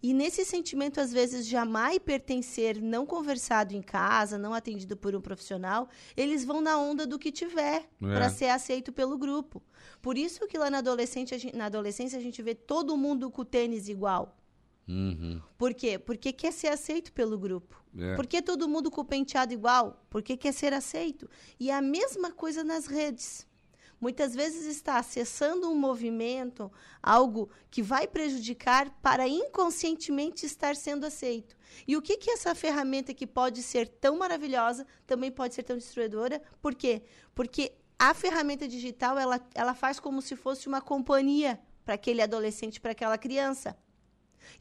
[0.08, 4.96] E nesse sentimento, às vezes, de amar e pertencer, não conversado em casa, não atendido
[4.96, 7.88] por um profissional, eles vão na onda do que tiver É.
[8.00, 9.64] para ser aceito pelo grupo.
[10.04, 13.32] Por isso que lá na, adolescente, a gente- na adolescência a gente vê todo mundo
[13.32, 14.38] com o tênis igual.
[14.88, 15.42] Uhum.
[15.58, 15.98] Por quê?
[15.98, 17.84] Porque quer ser aceito pelo grupo.
[17.98, 18.16] É.
[18.16, 20.06] Por que todo mundo com o penteado igual?
[20.12, 21.28] Porque quer ser aceito.
[21.60, 23.48] E a mesma coisa nas redes.
[24.00, 26.72] Muitas vezes está acessando um movimento,
[27.02, 31.56] algo que vai prejudicar para inconscientemente estar sendo aceito.
[31.88, 35.78] E o que que essa ferramenta que pode ser tão maravilhosa também pode ser tão
[35.78, 36.42] destruidora?
[36.62, 37.04] Por quê?
[37.34, 42.82] Porque a ferramenta digital ela, ela faz como se fosse uma companhia para aquele adolescente,
[42.82, 43.78] para aquela criança.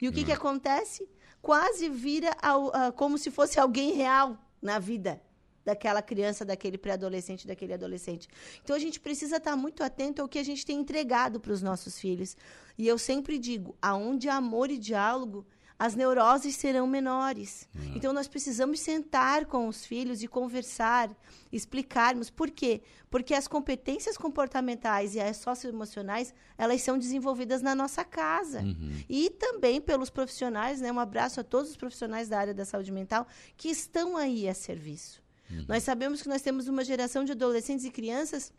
[0.01, 1.07] E o que, que acontece?
[1.41, 5.21] Quase vira ao- ah, como se fosse alguém real na vida
[5.65, 8.29] daquela criança, daquele pré-adolescente, daquele adolescente.
[8.63, 11.61] Então a gente precisa estar muito atento ao que a gente tem entregado para os
[11.61, 12.37] nossos filhos.
[12.77, 15.45] E eu sempre digo, aonde há amor e diálogo,
[15.77, 17.67] as neuroses serão menores.
[17.95, 21.09] Então nós precisamos sentar com os filhos e conversar,
[21.51, 22.81] explicarmos por quê?
[23.09, 28.63] Porque as competências comportamentais e as socioemocionais, elas são desenvolvidas na nossa casa.
[29.09, 30.91] E também pelos profissionais, né?
[30.91, 34.53] Um abraço a todos os profissionais da área da saúde mental que estão aí a
[34.53, 35.24] serviço.
[35.67, 38.51] Nós sabemos que nós temos uma geração de adolescentes e crianças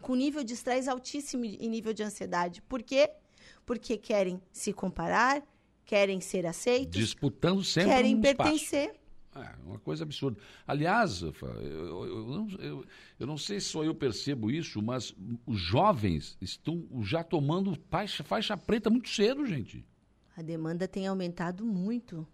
[0.00, 2.62] com nível de estresse altíssimo e nível de ansiedade.
[2.62, 3.10] Por quê?
[3.64, 5.42] Porque querem se comparar,
[5.84, 8.94] querem ser aceitos, Disputando sempre querem um pertencer.
[9.36, 10.40] É, uma coisa absurda.
[10.66, 12.84] Aliás, eu, eu- eu-
[13.20, 15.14] eu não sei se só eu percebo isso, mas
[15.46, 19.84] os jovens estão já tomando faixa, faixa preta muito cedo, gente.
[20.36, 22.26] A demanda tem aumentado muito.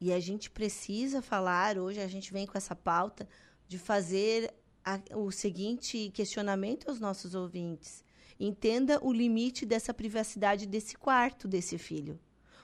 [0.00, 3.28] E a gente precisa falar, hoje a gente vem com essa pauta,
[3.66, 4.52] de fazer
[4.84, 8.04] a- o seguinte questionamento aos nossos ouvintes.
[8.38, 12.18] Entenda o limite dessa privacidade desse quarto desse filho.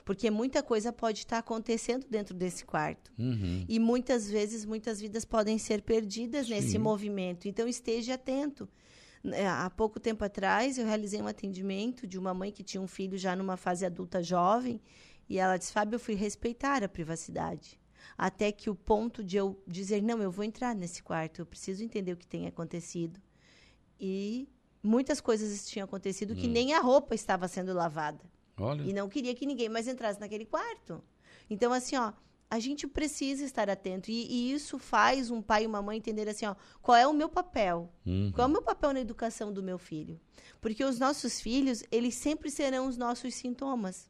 [0.04, 3.10] Porque muita coisa pode estar acontecendo dentro desse quarto.
[3.18, 3.64] Uhum.
[3.68, 6.78] E muitas vezes, muitas vidas podem ser perdidas nesse Sim.
[6.78, 7.48] movimento.
[7.48, 8.68] Então, esteja atento.
[9.24, 12.86] É, Há pouco tempo atrás, eu realizei um atendimento de uma mãe que tinha um
[12.86, 14.78] filho já numa fase adulta jovem.
[15.28, 17.80] E ela disse: Fábio, eu fui respeitar a privacidade.
[18.16, 21.82] Até que o ponto de eu dizer: não, eu vou entrar nesse quarto, eu preciso
[21.82, 23.20] entender o que tem acontecido.
[23.98, 24.48] E
[24.82, 28.20] muitas coisas tinham acontecido que nem a roupa estava sendo lavada.
[28.56, 28.82] Olha.
[28.82, 31.02] E não queria que ninguém mais entrasse naquele quarto.
[31.48, 32.12] Então, assim, ó,
[32.50, 34.10] a gente precisa estar atento.
[34.10, 37.12] E, e isso faz um pai e uma mãe entender assim, ó, qual é o
[37.12, 37.92] meu papel?
[38.06, 38.30] Uhum.
[38.32, 40.20] Qual é o meu papel na educação do meu filho?
[40.60, 44.08] Porque os nossos filhos, eles sempre serão os nossos sintomas.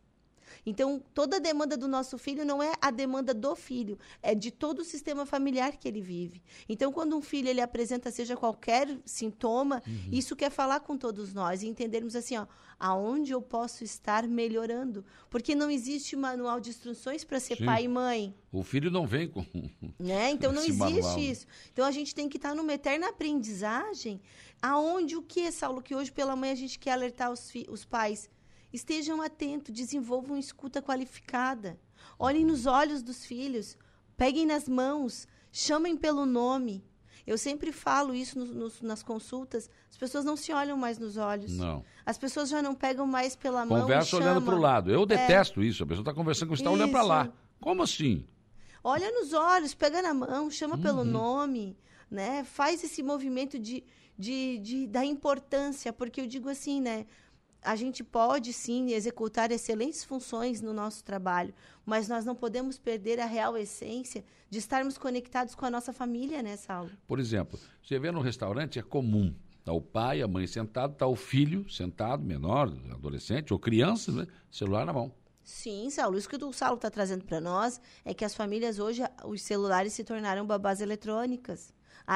[0.67, 4.51] Então, toda a demanda do nosso filho não é a demanda do filho, é de
[4.51, 6.43] todo o sistema familiar que ele vive.
[6.69, 11.63] Então, quando um filho ele apresenta seja qualquer sintoma, isso quer falar com todos nós
[11.63, 12.47] e entendermos assim, ó,
[12.79, 17.65] aonde eu posso estar melhorando, porque não existe manual de instruções para ser Sim.
[17.65, 18.35] pai e mãe.
[18.53, 19.45] O filho não vem com.
[19.99, 20.31] Né?
[20.33, 21.19] Então não existe manual.
[21.19, 21.47] isso.
[21.73, 24.21] Então a gente tem que estar numa eterna aprendizagem,
[24.61, 28.29] aonde o que, Saulo, que hoje pela manhã a gente quer alertar os, os pais.
[28.75, 31.79] Estejam atentos, desenvolvam escuta qualificada.
[32.19, 33.79] Olhem nos olhos dos filhos,
[34.17, 36.85] peguem nas mãos, chamem pelo nome.
[37.25, 38.37] Eu sempre falo isso
[38.83, 41.53] nas consultas, as pessoas não se olham mais nos olhos.
[41.57, 41.85] Não.
[42.05, 43.79] As pessoas já não pegam mais pela mão.
[43.79, 44.91] e Conversa olhando para o lado.
[44.91, 45.85] Eu detesto isso.
[45.85, 47.33] A pessoa está conversando com você, está olhando para lá.
[47.61, 48.27] Como assim?
[48.83, 50.83] Olha nos olhos, pega na mão, chama Uhum.
[50.83, 51.79] pelo nome,
[52.11, 52.43] né?
[52.45, 53.83] Faz esse movimento de,
[54.19, 57.07] de, de, da importância, porque eu digo assim, né?
[57.65, 61.55] A gente pode sim executar excelentes funções no nosso trabalho,
[61.87, 66.43] mas nós não podemos perder a real essência de estarmos conectados com a nossa família,
[66.43, 66.91] né, Saulo?
[67.07, 69.35] Por exemplo, você vê no restaurante, é comum.
[69.61, 74.27] Está o pai, a mãe sentado, está o filho sentado, menor, adolescente ou criança, né?
[74.51, 75.11] celular na mão.
[75.43, 76.19] Sim, Saulo.
[76.19, 79.95] Isso que o Saulo está trazendo para nós é que as famílias hoje, os celulares
[79.95, 81.73] se tornaram babás eletrônicas.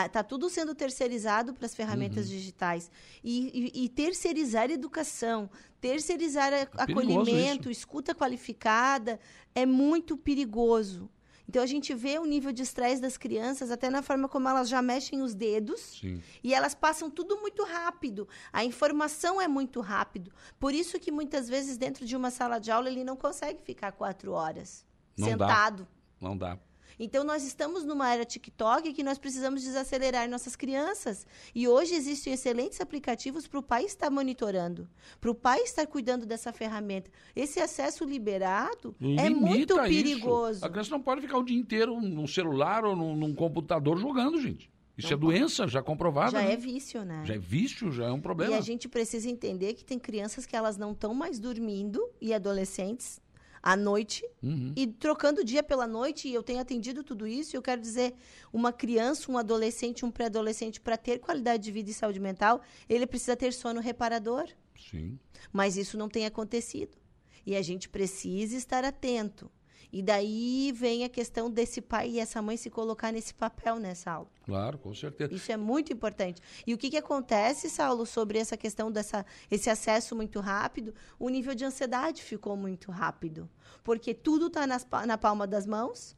[0.07, 2.91] Está tudo sendo terceirizado para as ferramentas digitais.
[3.25, 5.49] E, e- e terceirizar a educação,
[5.81, 9.19] terceirizar É acolhimento, escuta qualificada,
[9.55, 11.09] é muito perigoso.
[11.49, 14.69] Então a gente vê o nível de estresse das crianças, até na forma como elas
[14.69, 15.81] já mexem os dedos.
[15.99, 16.23] Sim.
[16.45, 18.29] E elas passam tudo muito rápido.
[18.53, 20.31] A informação é muito rápido.
[20.61, 23.93] Por isso que muitas vezes dentro de uma sala de aula ele não consegue ficar
[23.93, 24.85] quatro horas
[25.17, 25.47] Não dá.
[25.49, 25.89] sentado.
[26.21, 26.59] Não dá.
[26.99, 31.27] Então nós estamos numa era TikTok que nós precisamos desacelerar nossas crianças.
[31.55, 34.89] E hoje existem excelentes aplicativos para o pai estar monitorando,
[35.21, 37.11] para o pai estar cuidando dessa ferramenta.
[37.35, 40.05] Esse acesso liberado é muito Limita isso.
[40.05, 40.65] perigoso.
[40.65, 44.41] A criança não pode ficar o dia inteiro num celular ou num, num computador jogando,
[44.41, 44.71] gente.
[44.99, 46.33] Isso é doença já comprovada.
[46.33, 46.55] Já né?
[46.55, 47.23] é vício, né?
[47.25, 48.57] Já é vício, já é um problema.
[48.57, 52.35] E a gente precisa entender que tem crianças que elas não estão mais dormindo e
[52.35, 53.21] adolescentes
[53.63, 54.73] à noite Uhum.
[54.77, 56.29] e trocando o dia pela noite.
[56.29, 57.55] E eu tenho atendido tudo isso.
[57.55, 58.15] E eu quero dizer,
[58.53, 63.07] uma criança, um adolescente, um pré-adolescente, para ter qualidade de vida e saúde mental, ele
[63.07, 64.49] precisa ter sono reparador.
[64.91, 65.19] Sim.
[65.53, 66.97] Mas isso não tem acontecido.
[67.45, 69.51] E a gente precisa estar atento.
[69.93, 74.11] E daí vem a questão desse pai e essa mãe se colocar nesse papel nessa
[74.11, 74.29] aula.
[74.45, 75.35] Claro, com certeza.
[75.35, 76.43] Isso é muito importante.
[76.67, 80.95] E o que, que acontece, Saulo, sobre essa questão dessa esse acesso muito rápido?
[81.19, 83.49] O nível de ansiedade ficou muito rápido.
[83.83, 86.17] Porque tudo está na palma das mãos.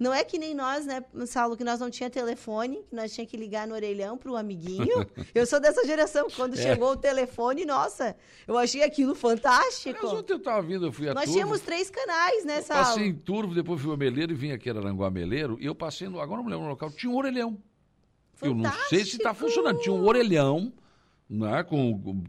[0.00, 3.26] Não é que nem nós, né, Saulo, que nós não tinha telefone, que nós tinha
[3.26, 5.06] que ligar no orelhão para o amiguinho.
[5.34, 6.26] Eu sou dessa geração.
[6.34, 6.62] Quando É.
[6.62, 8.16] chegou o telefone, nossa,
[8.48, 9.98] eu achei aquilo fantástico.
[10.02, 12.82] Mas ontem eu estava vindo, eu fui a Nós Turvo, tínhamos três canais, né, Saulo?
[12.84, 15.58] Passei em Turvo, depois fui a Meleiro e vim aqui a Aranguá Meleiro.
[15.60, 17.58] E eu passei, no, agora não me lembro no local, tinha um orelhão.
[18.40, 19.48] Eu não sei se está Fantástico!
[19.48, 19.78] funcionando.
[19.80, 20.72] Tinha um orelhão,
[21.30, 22.24] né, com,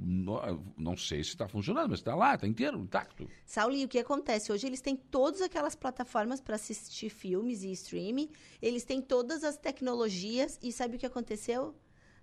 [0.77, 3.27] não, sei se está funcionando, mas está lá, está inteiro, intacto.
[3.47, 4.51] Saulinho, o que acontece?
[4.51, 8.29] Hoje eles têm todas aquelas plataformas para assistir filmes e streaming,
[8.61, 11.73] eles têm todas as tecnologias e sabe o que aconteceu?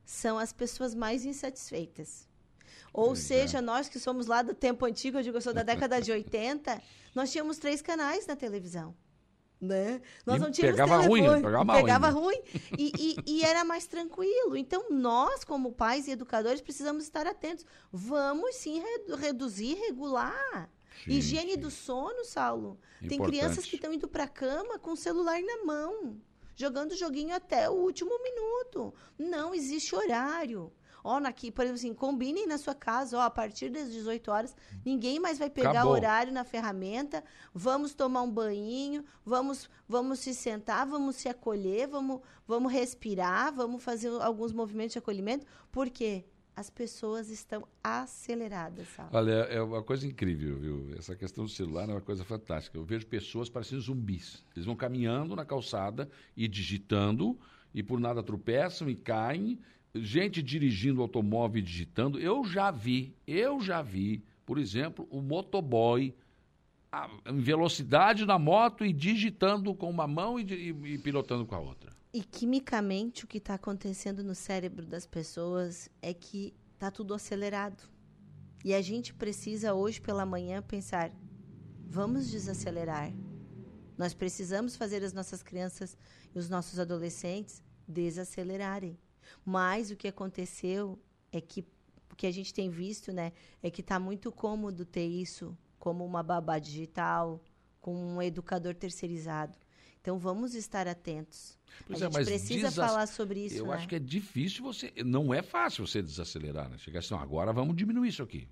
[0.05, 2.29] São as pessoas mais insatisfeitas.
[2.93, 5.65] Ou Pois seja, nós que somos lá do tempo antigo, eu digo, eu sou da
[5.65, 6.81] década de 80,
[7.13, 8.95] nós tínhamos três canais na televisão.
[9.61, 10.01] Né?
[10.25, 12.21] Nós E não tínhamos pegava ruim, telefone, pegava mal pegava ainda.
[12.21, 12.41] ruim
[12.79, 14.57] e, e- e era mais tranquilo.
[14.57, 17.67] Então, nós, como pais e educadores, precisamos estar atentos.
[17.93, 20.71] Vamos sim re- reduzir, regular.
[21.05, 21.59] Sim, Higiene sim.
[21.59, 22.79] do sono, Saulo.
[23.01, 23.31] Tem Importante.
[23.37, 26.21] crianças que estão indo para a cama com o celular na mão,
[26.57, 28.95] jogando joguinho até o último minuto.
[29.19, 30.73] Não existe horário.
[31.09, 34.55] Ó, aqui, por exemplo, assim, combinem na sua casa, ó, a partir das 18 horas,
[34.85, 35.95] ninguém mais vai pegar Acabou.
[35.95, 37.25] horário na ferramenta.
[37.55, 43.83] Vamos tomar um banho, vamos, vamos se sentar, vamos se acolher, vamos, vamos respirar, vamos
[43.83, 48.87] fazer alguns movimentos de acolhimento, porque as pessoas estão aceleradas.
[48.89, 49.17] Sabe?
[49.17, 50.95] Olha, é uma coisa incrível, viu?
[50.99, 52.77] Essa questão do celular é uma coisa fantástica.
[52.77, 54.45] Eu vejo pessoas parecendo zumbis.
[54.55, 57.39] Eles vão caminhando na calçada e digitando,
[57.73, 59.59] e por nada tropeçam e caem.
[60.03, 62.19] Gente dirigindo automóvel e digitando.
[62.19, 66.15] Eu já vi, eu já vi, por exemplo, o motoboy
[67.27, 71.61] em velocidade na moto e digitando com uma mão e, e, e pilotando com a
[71.61, 71.93] outra.
[72.13, 77.83] E quimicamente o que está acontecendo no cérebro das pessoas é que está tudo acelerado.
[78.65, 81.13] E a gente precisa hoje pela manhã pensar:
[81.87, 83.13] vamos desacelerar.
[83.97, 85.97] Nós precisamos fazer as nossas crianças
[86.35, 88.97] e os nossos adolescentes desacelerarem.
[89.45, 90.99] Mas o que aconteceu
[91.33, 91.65] é que
[92.11, 96.05] o que a gente tem visto, né, é que está muito cômodo ter isso como
[96.05, 97.43] uma babá digital,
[97.81, 99.57] com um educador terceirizado.
[100.01, 101.59] Então vamos estar atentos.
[101.87, 103.57] Pois a é, gente precisa falar sobre isso.
[103.57, 103.75] Eu né?
[103.75, 104.93] acho que é difícil você.
[105.05, 106.79] Não é fácil você desacelerar, né?
[106.79, 108.49] Chegar assim, agora vamos diminuir isso aqui.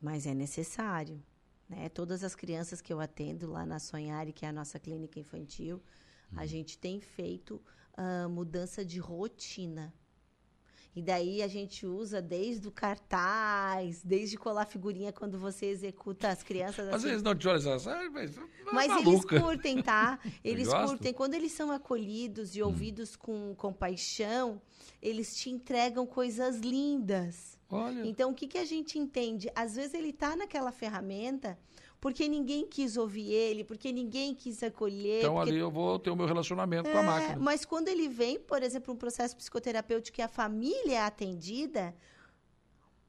[0.00, 1.22] Mas é necessário.
[1.68, 1.88] Né?
[1.88, 5.76] Todas as crianças que eu atendo lá na Sonhare, que é a nossa clínica infantil,
[6.32, 6.36] hum.
[6.36, 6.46] a uhum.
[6.46, 7.60] gente tem feito
[7.98, 9.92] uh, mudança de rotina.
[10.94, 16.42] E daí a gente usa desde o cartaz, desde colar figurinha quando você executa as
[16.42, 16.86] crianças.
[16.88, 17.08] Às assim.
[17.08, 18.38] vezes não te olham assim, mas,
[18.70, 20.18] mas eles curtem, tá?
[20.44, 21.14] Eles curtem.
[21.14, 22.66] Quando eles são acolhidos e hum.
[22.66, 23.18] ouvidos hum.
[23.20, 24.60] com compaixão,
[25.00, 27.58] eles te entregam coisas lindas.
[27.70, 28.04] Olha.
[28.04, 29.50] Então, o que, que a gente entende?
[29.54, 31.58] Às vezes ele está naquela ferramenta
[32.02, 35.20] porque ninguém quis ouvir ele, porque ninguém quis acolher.
[35.20, 35.50] Então porque...
[35.50, 37.36] ali eu vou ter o meu relacionamento é, com a é, máquina.
[37.38, 41.94] Mas quando ele vem, por exemplo, um processo psicoterapêutico que a família é atendida,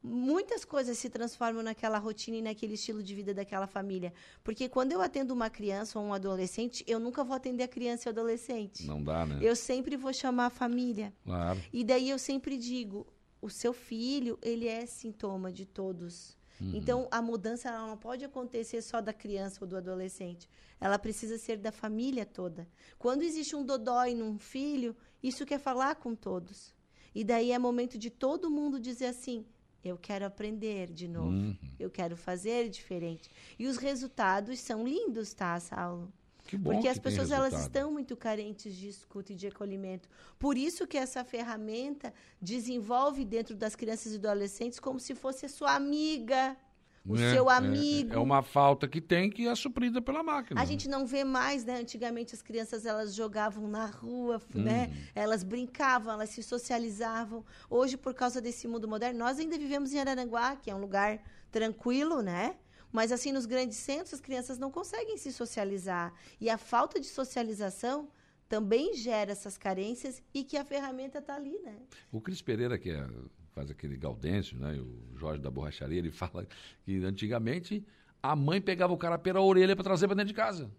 [0.04, 4.14] muitas coisas se transformam naquela rotina e naquele estilo de vida daquela família.
[4.44, 8.08] Porque quando eu atendo uma criança ou um adolescente, eu nunca vou atender a criança
[8.08, 8.86] e o adolescente.
[8.86, 9.40] Não dá, né?
[9.42, 11.12] Eu sempre vou chamar a família.
[11.26, 11.60] Claro.
[11.74, 13.08] E daí eu sempre digo,
[13.42, 16.38] o seu filho, ele é sintoma de todos.
[16.64, 16.72] Uhum.
[16.74, 20.50] Então, a mudança ela não pode acontecer só da criança ou do adolescente.
[20.80, 22.68] Ela precisa ser da família toda.
[22.98, 26.74] Quando existe um dodói num filho, isso quer falar com todos.
[27.14, 29.46] E daí é momento de todo mundo dizer assim:
[29.84, 31.30] eu quero aprender de novo.
[31.30, 31.58] Uhum.
[31.78, 33.30] Eu quero fazer diferente.
[33.60, 36.12] E os resultados são lindos, tá, Saulo?
[36.58, 40.10] Porque as pessoas elas estão muito carentes de escuta e de acolhimento.
[40.38, 45.50] Por isso que essa ferramenta desenvolve dentro das crianças e adolescentes como se fosse a
[45.50, 46.58] sua amiga,
[47.06, 48.14] o é, seu é, amigo.
[48.14, 50.60] É, é, uma falta que tem que é suprida pela máquina.
[50.62, 51.76] A gente não vê mais, né?
[51.80, 54.62] Antigamente as crianças elas jogavam na rua, hum.
[54.62, 54.92] né?
[55.14, 57.44] Elas brincavam, elas se socializavam.
[57.70, 61.20] Hoje, por causa desse mundo moderno, nós ainda vivemos em Araranguá, que é um lugar
[61.52, 62.56] tranquilo, né?
[62.94, 66.14] Mas, assim, nos grandes centros, as crianças não conseguem se socializar.
[66.40, 68.08] E a falta de socialização
[68.48, 71.76] também gera essas carências e que a ferramenta está ali, né?
[72.12, 73.10] O Cris Pereira, que é,
[73.52, 74.80] faz aquele gaudêncio, né?
[74.80, 76.48] o Jorge da borracharia, ele fala
[76.86, 77.84] que antigamente
[78.22, 80.72] a mãe pegava o cara pela orelha para trazer para dentro de casa.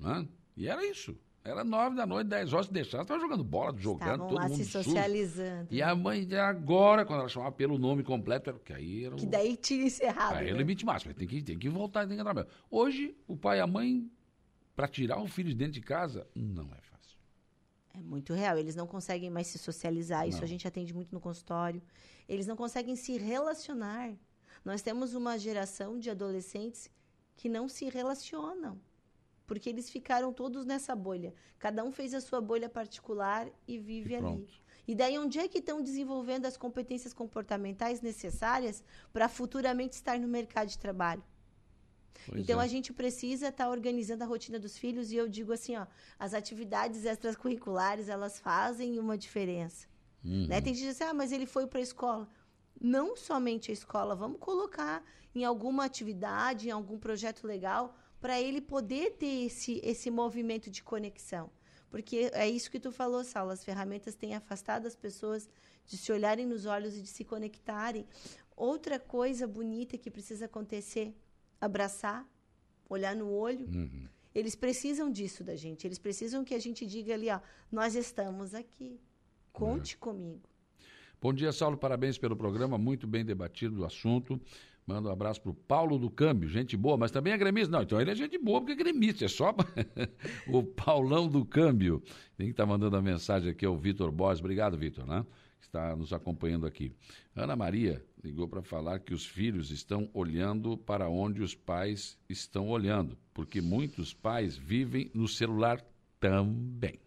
[0.00, 0.26] Né?
[0.56, 1.14] E era isso.
[1.44, 4.48] Era nove da noite, dez horas, se deixar, estava jogando bola, jogando, Estavam todo lá
[4.48, 5.68] mundo se socializando.
[5.70, 9.26] E a mãe, agora, quando ela chamava pelo nome completo, era, que aí era Que
[9.26, 10.36] daí tinha encerrado.
[10.36, 10.58] Aí é né?
[10.58, 12.46] limite máximo, tem que, tem que voltar, tem que entrar.
[12.70, 14.10] Hoje, o pai e a mãe,
[14.74, 17.18] para tirar o filho de dentro de casa, não é fácil.
[17.92, 18.56] É muito real.
[18.56, 20.26] Eles não conseguem mais se socializar.
[20.26, 20.44] Isso não.
[20.44, 21.82] a gente atende muito no consultório.
[22.26, 24.14] Eles não conseguem se relacionar.
[24.64, 26.90] Nós temos uma geração de adolescentes
[27.36, 28.80] que não se relacionam
[29.46, 31.34] porque eles ficaram todos nessa bolha.
[31.58, 34.48] Cada um fez a sua bolha particular e vive e ali.
[34.86, 40.28] E daí, onde é que estão desenvolvendo as competências comportamentais necessárias para futuramente estar no
[40.28, 41.22] mercado de trabalho?
[42.26, 42.64] Pois então, é.
[42.64, 45.86] a gente precisa estar tá organizando a rotina dos filhos e eu digo assim, ó,
[46.18, 49.86] as atividades extracurriculares, elas fazem uma diferença.
[50.24, 50.46] Uhum.
[50.46, 50.60] Né?
[50.60, 52.28] Tem gente que diz assim, ah, mas ele foi para a escola.
[52.80, 55.02] Não somente a escola, vamos colocar
[55.34, 60.82] em alguma atividade, em algum projeto legal, para ele poder ter esse, esse movimento de
[60.82, 61.50] conexão.
[61.90, 65.46] Porque é isso que tu falou, Saulo, as ferramentas têm afastado as pessoas
[65.84, 68.06] de se olharem nos olhos e de se conectarem.
[68.56, 71.14] Outra coisa bonita que precisa acontecer,
[71.60, 72.26] abraçar,
[72.88, 73.66] olhar no olho.
[73.66, 74.08] Uhum.
[74.34, 75.86] Eles precisam disso da gente.
[75.86, 78.98] Eles precisam que a gente diga ali, ó, nós estamos aqui.
[79.52, 80.00] Conte uhum.
[80.00, 80.48] comigo.
[81.20, 81.76] Bom dia, Saulo.
[81.76, 82.78] Parabéns pelo programa.
[82.78, 84.40] Muito bem debatido o assunto.
[84.86, 87.70] Manda um abraço pro Paulo do Câmbio, gente boa, mas também é gremista.
[87.70, 89.54] Não, então ele é gente boa porque é gremista, é só
[90.46, 92.02] o Paulão do Câmbio.
[92.36, 94.40] Quem está mandando a mensagem aqui é o Vitor Borges.
[94.40, 95.24] Obrigado, Vitor, né?
[95.58, 96.92] Está nos acompanhando aqui.
[97.34, 102.68] Ana Maria ligou para falar que os filhos estão olhando para onde os pais estão
[102.68, 105.82] olhando, porque muitos pais vivem no celular
[106.20, 107.00] também.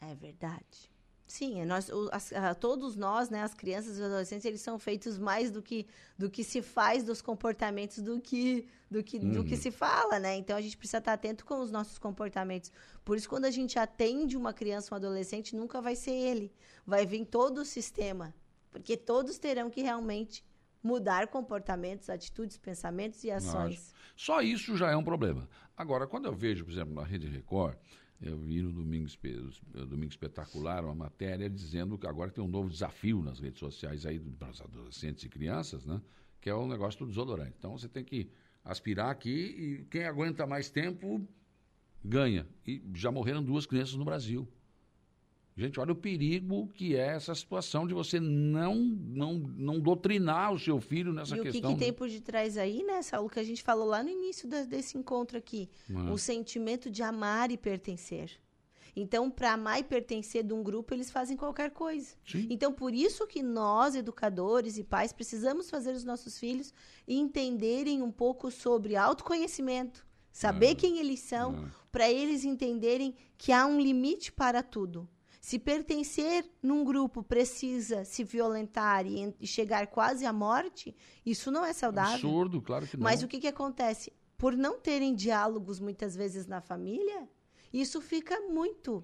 [0.00, 0.90] É verdade.
[1.28, 4.62] Sim, é nós, o, as, a, todos nós, né, as crianças e os adolescentes, eles
[4.62, 9.18] são feitos mais do que, do que se faz dos comportamentos do que, do, que,
[9.18, 9.32] uhum.
[9.32, 9.60] do que uhum.
[9.60, 10.36] se fala, né?
[10.36, 12.72] Então a gente precisa estar atento com os nossos comportamentos.
[13.04, 16.50] Por isso, quando a gente atende uma criança, um adolescente, nunca vai ser ele.
[16.86, 18.34] Vai vir todo o sistema.
[18.70, 20.42] Porque todos terão que realmente
[20.82, 23.74] mudar comportamentos, atitudes, pensamentos e ações.
[23.74, 23.94] Nossa.
[24.16, 25.46] Só isso já é um problema.
[25.76, 27.76] Agora, quando eu vejo, por exemplo, na Rede Record,
[28.20, 29.08] eu vi no Domingo,
[29.86, 34.18] Domingo Espetacular uma matéria dizendo que agora tem um novo desafio nas redes sociais aí
[34.18, 36.00] para os adolescentes e crianças, né?
[36.40, 37.54] Que é o negócio do desodorante.
[37.58, 38.30] Então você tem que
[38.64, 41.26] aspirar aqui e quem aguenta mais tempo
[42.04, 42.46] ganha.
[42.66, 44.48] E já morreram duas crianças no Brasil.
[45.58, 50.58] Gente, olha o perigo que é essa situação de você não não, não doutrinar o
[50.58, 51.70] seu filho nessa e questão.
[51.70, 54.00] E o que, que, tem por detrás aí, né, Saulo, que a gente falou lá
[54.00, 55.68] no início da, desse encontro aqui?
[55.90, 56.12] É.
[56.12, 58.38] O sentimento de amar e pertencer.
[58.94, 62.14] Então, para amar e pertencer de um grupo, eles fazem qualquer coisa.
[62.24, 62.46] Sim.
[62.48, 66.72] Então, por isso que nós, educadores e pais, precisamos fazer os nossos filhos
[67.06, 70.74] entenderem um pouco sobre autoconhecimento, saber é.
[70.76, 71.68] quem eles são, é.
[71.90, 75.08] para eles entenderem que há um limite para tudo.
[75.40, 81.64] Se pertencer num grupo precisa se violentar e, e chegar quase à morte, isso não
[81.64, 82.14] é saudável.
[82.14, 83.04] Absurdo, claro que não.
[83.04, 84.12] Mas o que, que acontece?
[84.36, 87.28] Por não terem diálogos muitas vezes na família,
[87.72, 89.02] isso fica muito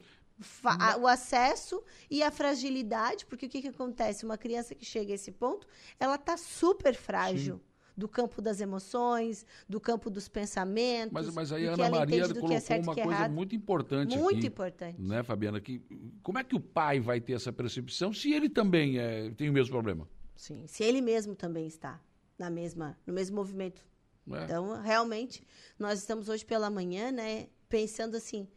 [1.01, 4.24] o acesso e a fragilidade, porque o que, que acontece?
[4.24, 5.66] Uma criança que chega a esse ponto,
[5.99, 7.57] ela está super frágil.
[7.57, 11.12] Sim do campo das emoções, do campo dos pensamentos.
[11.12, 13.32] Mas, mas aí a Ana Maria colocou é uma coisa errado.
[13.32, 15.01] muito importante Muito aqui, importante.
[15.01, 15.61] Né, Fabiana?
[15.61, 15.80] Que,
[16.22, 19.53] como é que o pai vai ter essa percepção se ele também é, tem o
[19.53, 20.09] mesmo problema?
[20.34, 22.01] Sim, se ele mesmo também está
[22.36, 23.86] na mesma, no mesmo movimento.
[24.32, 24.45] É.
[24.45, 25.47] Então, realmente,
[25.78, 28.49] nós estamos hoje pela manhã, né, pensando assim,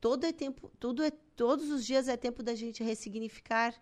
[0.00, 3.74] todo é tempo, tudo é, todos os dias é tempo da gente ressignificar.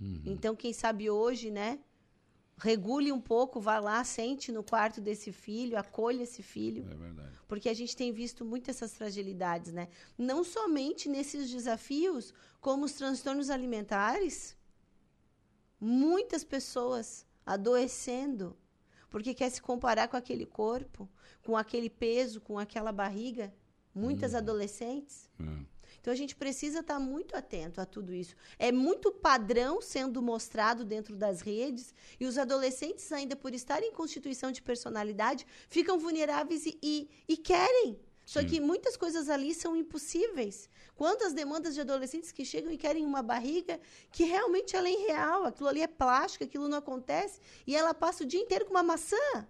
[0.00, 0.22] Uhum.
[0.24, 1.78] Então, quem sabe hoje, né,
[2.58, 6.86] regule um pouco, vá lá, sente no quarto desse filho, acolha esse filho.
[6.90, 7.36] É verdade.
[7.46, 9.88] Porque a gente tem visto muito essas fragilidades, né?
[10.16, 14.56] Não somente nesses desafios, como os transtornos alimentares.
[15.78, 18.56] Muitas pessoas adoecendo
[19.16, 21.08] porque quer se comparar com aquele corpo,
[21.42, 23.50] com aquele peso, com aquela barriga.
[23.94, 24.36] Muitas hum.
[24.36, 25.30] adolescentes.
[25.40, 25.64] Hum.
[26.06, 28.36] Então a gente precisa estar muito atento a tudo isso.
[28.60, 33.92] É muito padrão sendo mostrado dentro das redes e os adolescentes, ainda por estarem em
[33.92, 37.98] constituição de personalidade, ficam vulneráveis e, e, e querem.
[38.24, 38.46] Só Sim.
[38.46, 40.70] que muitas coisas ali são impossíveis.
[40.94, 43.80] Quantas demandas de adolescentes que chegam e querem uma barriga
[44.12, 48.22] que realmente ela é irreal, aquilo ali é plástico, aquilo não acontece, e ela passa
[48.22, 49.44] o dia inteiro com uma maçã.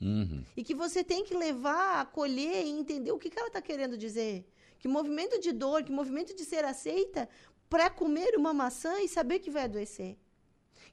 [0.00, 0.44] Uhum.
[0.56, 3.98] E que você tem que levar, acolher e entender o que, que ela está querendo
[3.98, 4.46] dizer
[4.80, 7.28] que movimento de dor, que movimento de ser aceita
[7.68, 10.18] para comer uma maçã e saber que vai adoecer.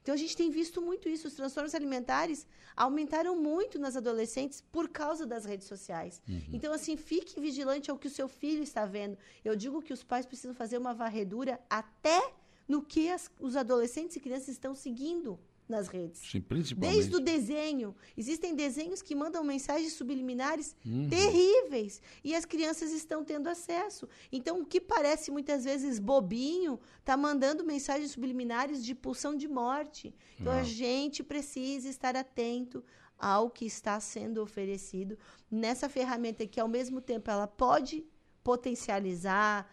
[0.00, 1.26] Então a gente tem visto muito isso.
[1.26, 6.22] Os transtornos alimentares aumentaram muito nas adolescentes por causa das redes sociais.
[6.28, 6.42] Uhum.
[6.52, 9.18] Então, assim, fique vigilante ao que o seu filho está vendo.
[9.44, 12.32] Eu digo que os pais precisam fazer uma varredura até
[12.68, 16.20] no que as, os adolescentes e crianças estão seguindo nas redes.
[16.20, 16.94] Sim, principalmente.
[16.94, 17.94] Desde o desenho.
[18.16, 21.08] Existem desenhos que mandam mensagens subliminares uhum.
[21.08, 24.08] terríveis e as crianças estão tendo acesso.
[24.32, 30.14] Então, o que parece muitas vezes bobinho está mandando mensagens subliminares de pulsão de morte.
[30.40, 32.82] Então, a gente precisa estar atento
[33.18, 35.18] ao que está sendo oferecido
[35.50, 38.06] nessa ferramenta que, ao mesmo tempo, ela pode
[38.44, 39.68] potencializar,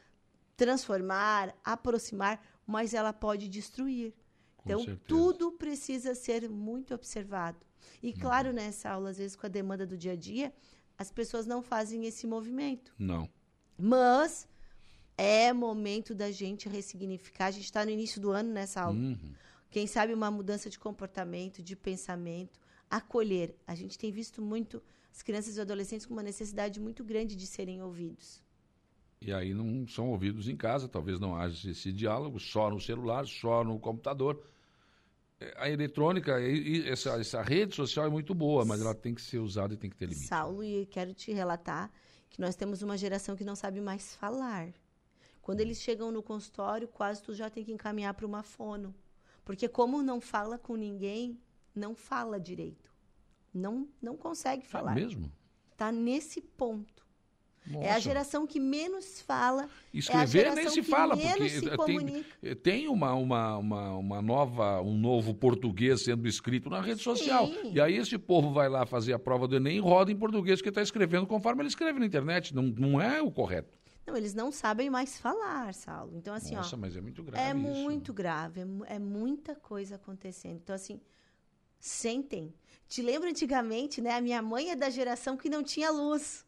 [0.57, 4.13] transformar, aproximar, mas ela pode destruir.
[4.65, 7.57] Então, tudo precisa ser muito observado.
[8.01, 8.15] E uhum.
[8.19, 10.53] claro, nessa aula, às vezes, com a demanda do dia a dia,
[10.97, 12.93] as pessoas não fazem esse movimento.
[12.97, 13.29] Não.
[13.77, 14.47] Mas
[15.17, 17.47] é momento da gente ressignificar.
[17.47, 18.97] A gente está no início do ano nessa aula.
[18.97, 19.33] Uhum.
[19.69, 22.59] Quem sabe uma mudança de comportamento, de pensamento,
[22.89, 23.55] acolher.
[23.67, 27.45] A gente tem visto muito as crianças e adolescentes com uma necessidade muito grande de
[27.45, 28.43] serem ouvidos.
[29.21, 33.25] E aí não são ouvidos em casa, talvez não haja esse diálogo, só no celular,
[33.25, 34.41] só no computador
[35.57, 36.33] a eletrônica,
[36.87, 39.89] essa, essa rede social é muito boa, mas ela tem que ser usada e tem
[39.89, 40.27] que ter limite.
[40.27, 41.91] Saulo, e quero te relatar
[42.29, 44.73] que nós temos uma geração que não sabe mais falar.
[45.41, 48.93] Quando eles chegam no consultório, quase tu já tem que encaminhar para uma fono.
[49.43, 51.39] Porque como não fala com ninguém,
[51.73, 52.91] não fala direito.
[53.53, 54.93] Não, não consegue é falar.
[54.93, 55.31] É mesmo?
[55.71, 57.04] Está nesse ponto.
[57.67, 57.85] Nossa.
[57.85, 59.67] É a geração que menos fala.
[59.93, 64.95] Escrever é nem se fala, porque se tem, tem uma, uma, uma, uma, nova, um
[64.95, 67.03] novo português sendo escrito na rede Sim.
[67.03, 67.49] social.
[67.71, 70.61] E aí esse povo vai lá fazer a prova do Enem e roda em português
[70.61, 72.53] que está escrevendo conforme ele escreve na internet.
[72.53, 73.73] Não, não é o correto.
[74.05, 76.15] Não, eles não sabem mais falar, Saulo.
[76.15, 76.79] Então, assim, Nossa, ó.
[76.79, 77.43] mas é muito grave.
[77.43, 77.57] É isso.
[77.57, 80.59] muito grave, é, é muita coisa acontecendo.
[80.63, 81.01] Então, assim,
[81.79, 82.53] sentem.
[82.87, 84.11] Te lembro antigamente, né?
[84.11, 86.45] A minha mãe é da geração que não tinha luz.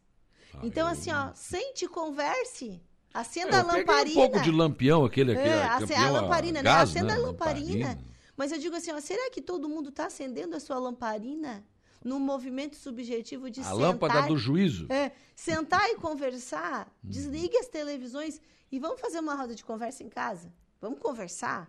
[0.53, 2.81] Ah, então, eu- assim, ó, sente e converse.
[3.13, 4.19] Acenda É, a eu peguei lamparina.
[4.21, 5.41] um pouco de lampião, aquele aqui.
[5.47, 6.63] É, ace- a lamparina, né?
[6.63, 7.19] gás, Acenda né?
[7.21, 7.99] a lamparina.
[8.35, 11.65] Mas eu digo assim, ó, será que todo mundo está acendendo a sua lamparina
[12.03, 13.77] no movimento subjetivo de A sentar?
[13.79, 14.85] lâmpada do juízo.
[14.91, 18.39] É, sentar e conversar, desligue as televisões
[18.71, 20.53] e vamos fazer uma roda de conversa em casa.
[20.79, 21.67] Vamos conversar.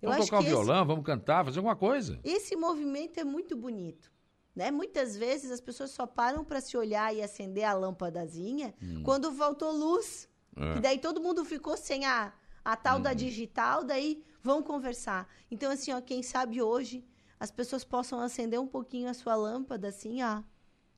[0.00, 2.20] Eu Vamos tocar um que esse- violão, vamos cantar, fazer alguma coisa.
[2.22, 4.10] esse movimento é muito bonito.
[4.54, 4.70] Né?
[4.70, 8.74] Muitas vezes as pessoas só param para se olhar e acender a lâmpadazinha
[9.04, 10.28] quando faltou luz.
[10.56, 10.76] É.
[10.78, 12.32] E daí todo mundo ficou sem a,
[12.64, 13.02] a tal Uhum.
[13.02, 15.28] da digital, daí vão conversar.
[15.50, 17.04] Então, assim, ó, quem sabe hoje
[17.38, 20.42] as pessoas possam acender um pouquinho a sua lâmpada, assim, ó,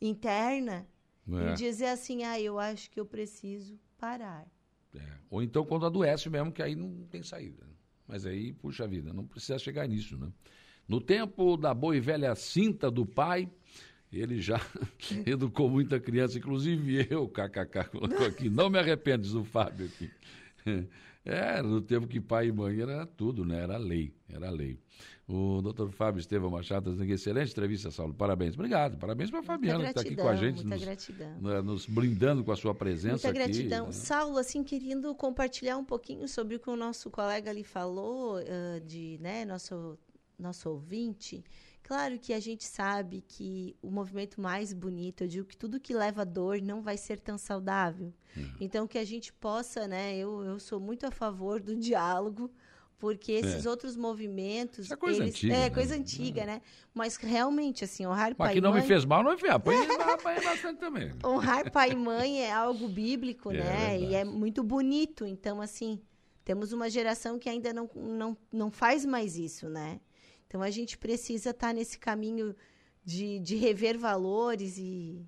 [0.01, 0.87] interna,
[1.29, 1.53] É.
[1.53, 4.47] e dizer assim, ah, eu acho que eu preciso parar.
[4.95, 5.01] É.
[5.31, 7.65] Ou então quando adoece mesmo, que aí não tem saída.
[8.09, 10.31] Mas aí, puxa vida, não precisa chegar nisso, né?
[10.93, 13.49] No tempo da boa e velha cinta do pai,
[14.13, 14.61] ele já
[15.25, 18.51] educou muita criança, inclusive eu, kkk, colocou aqui.
[18.51, 20.11] Não me arrependo, diz o Fábio aqui.
[21.25, 23.63] É, no tempo que pai e mãe era tudo, né?
[23.63, 24.79] Era lei, era lei.
[25.27, 28.13] O doutor Fábio Estevão Machado, tá excelente entrevista, Saulo.
[28.13, 28.53] Parabéns.
[28.53, 28.99] Obrigado.
[28.99, 31.41] Parabéns para a Fabiana, que está aqui com a gente, muita nos, gratidão.
[31.41, 33.39] né, nos brindando com a sua presença Muita aqui.
[33.39, 33.87] gratidão.
[33.87, 33.93] né?
[33.93, 38.81] Saulo, assim, querendo compartilhar um pouquinho sobre o que o nosso colega ali falou, ah,
[38.85, 39.97] de, né, nosso,
[40.43, 41.43] nosso ouvinte.
[41.83, 45.93] Claro que a gente sabe que o movimento mais bonito, eu digo que tudo que
[45.95, 48.13] leva dor não vai ser tão saudável.
[48.37, 48.53] Uhum.
[48.61, 52.51] Então, que a gente possa, né, eu, eu sou muito a favor do diálogo,
[52.99, 54.85] porque esses outros movimentos...
[54.85, 55.71] Isso é coisa eles, antiga, É, né?
[55.71, 56.63] coisa antiga, né?
[56.95, 59.53] Mas realmente, assim, honrar Mas pai que e não me mãe- fez mal, não fez.
[59.53, 61.13] Apanhei, apanhei bastante também.
[61.25, 64.01] honrar pai e mãe é algo bíblico, É né?
[64.01, 65.27] E é muito bonito.
[65.27, 66.01] Então, assim,
[66.45, 70.01] temos uma geração que ainda não, não, não faz mais isso, né?
[70.53, 72.55] Então, a gente precisa estar nesse caminho
[73.03, 75.27] de, de rever valores e,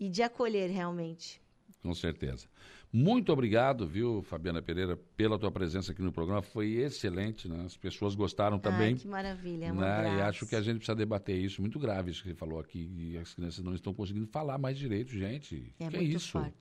[0.00, 1.40] e de acolher realmente.
[1.80, 2.48] Com certeza.
[2.92, 6.42] Muito obrigado, viu, Fabiana Pereira, pela tua presença aqui no programa.
[6.42, 7.66] Foi excelente, né?
[7.66, 8.94] As pessoas gostaram também.
[8.94, 9.66] Ai, que maravilha.
[9.66, 10.16] É um né?
[10.16, 11.60] E acho que a gente precisa debater isso.
[11.60, 12.90] Muito grave isso que você falou aqui.
[12.96, 15.72] E as crianças não estão conseguindo falar mais direito, gente.
[15.78, 16.32] É que muito isso?
[16.32, 16.56] forte.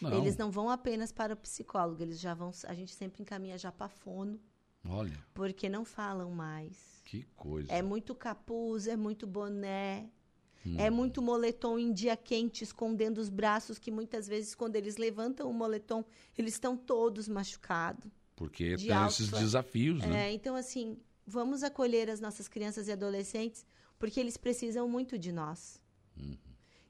[0.00, 0.22] Não.
[0.22, 2.50] Eles não vão apenas para o psicólogo, eles já vão.
[2.66, 4.40] A gente sempre encaminha já para fono,
[4.88, 6.91] Olha, porque não falam mais.
[7.04, 7.72] Que coisa.
[7.72, 10.08] É muito capuz, é muito boné,
[10.64, 10.76] Hum.
[10.78, 15.50] é muito moletom em dia quente, escondendo os braços, que muitas vezes, quando eles levantam
[15.50, 16.04] o moletom,
[16.38, 18.10] eles estão todos machucados.
[18.36, 20.28] Porque de tem alto- esses desafios, né?
[20.28, 20.96] É, então, assim,
[21.26, 23.66] vamos acolher as nossas crianças e adolescentes,
[23.98, 25.80] porque eles precisam muito de nós.
[26.16, 26.36] Uhum.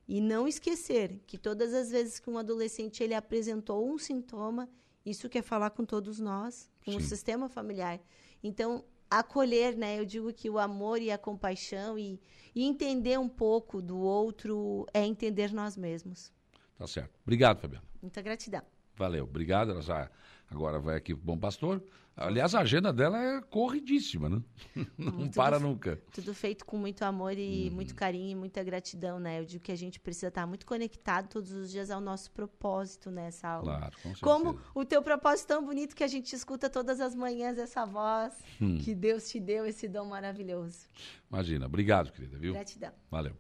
[0.06, 4.68] E não esquecer que todas as vezes que um adolescente ele apresentou um sintoma,
[5.04, 7.06] isso quer falar com todos nós, com o Sim.
[7.06, 8.00] sistema familiar.
[8.42, 8.84] Então,
[9.18, 9.98] acolher, né?
[9.98, 12.20] Eu digo que o amor e a compaixão e,
[12.54, 16.32] e entender um pouco do outro é entender nós mesmos.
[16.76, 17.18] Tá certo.
[17.22, 17.84] Obrigado, Fabiana.
[18.00, 18.62] Muita gratidão.
[18.96, 19.80] Valeu, obrigado.
[19.82, 20.10] Já
[20.52, 21.82] agora vai aqui pro Bom Pastor.
[22.14, 24.42] Aliás, a agenda dela é corridíssima, né?
[24.98, 25.98] Não Tudo para nunca.
[26.12, 27.74] Tudo feito com muito amor e Uhum.
[27.76, 29.40] muito carinho e muita gratidão, né?
[29.40, 33.10] Eu digo que a gente precisa estar muito conectado todos os dias ao nosso propósito
[33.10, 33.78] nessa aula.
[33.78, 34.20] Claro, com certeza.
[34.20, 38.34] Como o teu propósito tão bonito que a gente escuta todas as manhãs, essa voz
[38.60, 38.76] Hum.
[38.76, 40.86] que Deus te deu, esse dom maravilhoso.
[41.30, 41.64] Imagina.
[41.64, 42.52] Obrigado, querida, viu?
[42.52, 42.92] Gratidão.
[43.10, 43.32] Valeu.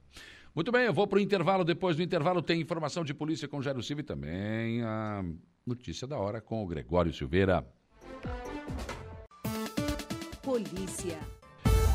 [0.54, 1.62] Muito bem, eu vou para o intervalo.
[1.64, 5.22] Depois do intervalo tem informação de polícia com Jairo Silva e também a
[5.66, 7.64] notícia da hora com o Gregório Silveira.
[10.42, 11.18] Polícia.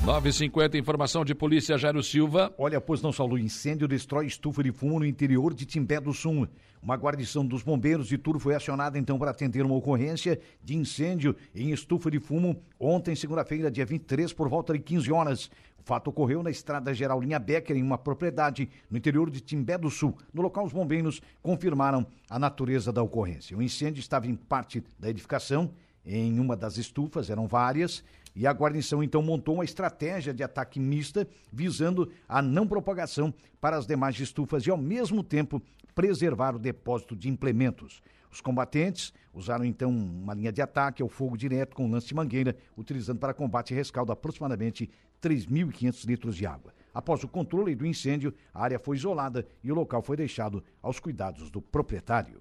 [0.06, 2.54] 9h50, informação de polícia Jairo Silva.
[2.58, 6.48] Olha, pois não Saulo, incêndio destrói estufa de fumo no interior de Timbé do Sul.
[6.82, 11.36] Uma guarnição dos bombeiros de Turo foi acionada então para atender uma ocorrência de incêndio
[11.54, 15.52] em estufa de fumo ontem, segunda-feira, dia 23, por volta de 15 horas.
[15.78, 19.78] O fato ocorreu na estrada geral Linha Becker, em uma propriedade no interior de Timbé
[19.78, 20.16] do Sul.
[20.34, 23.58] No local, os bombeiros confirmaram a natureza da ocorrência.
[23.58, 25.72] O incêndio estava em parte da edificação,
[26.06, 28.02] em uma das estufas, eram várias,
[28.38, 33.76] e a guarnição então montou uma estratégia de ataque mista, visando a não propagação para
[33.76, 35.60] as demais estufas e, ao mesmo tempo,
[35.96, 38.00] preservar o depósito de implementos.
[38.32, 42.56] Os combatentes usaram então uma linha de ataque ao fogo direto com lance de mangueira,
[42.78, 44.88] utilizando para combate e rescaldo aproximadamente
[45.20, 46.72] 3.500 litros de água.
[46.94, 51.00] Após o controle do incêndio, a área foi isolada e o local foi deixado aos
[51.00, 52.40] cuidados do proprietário.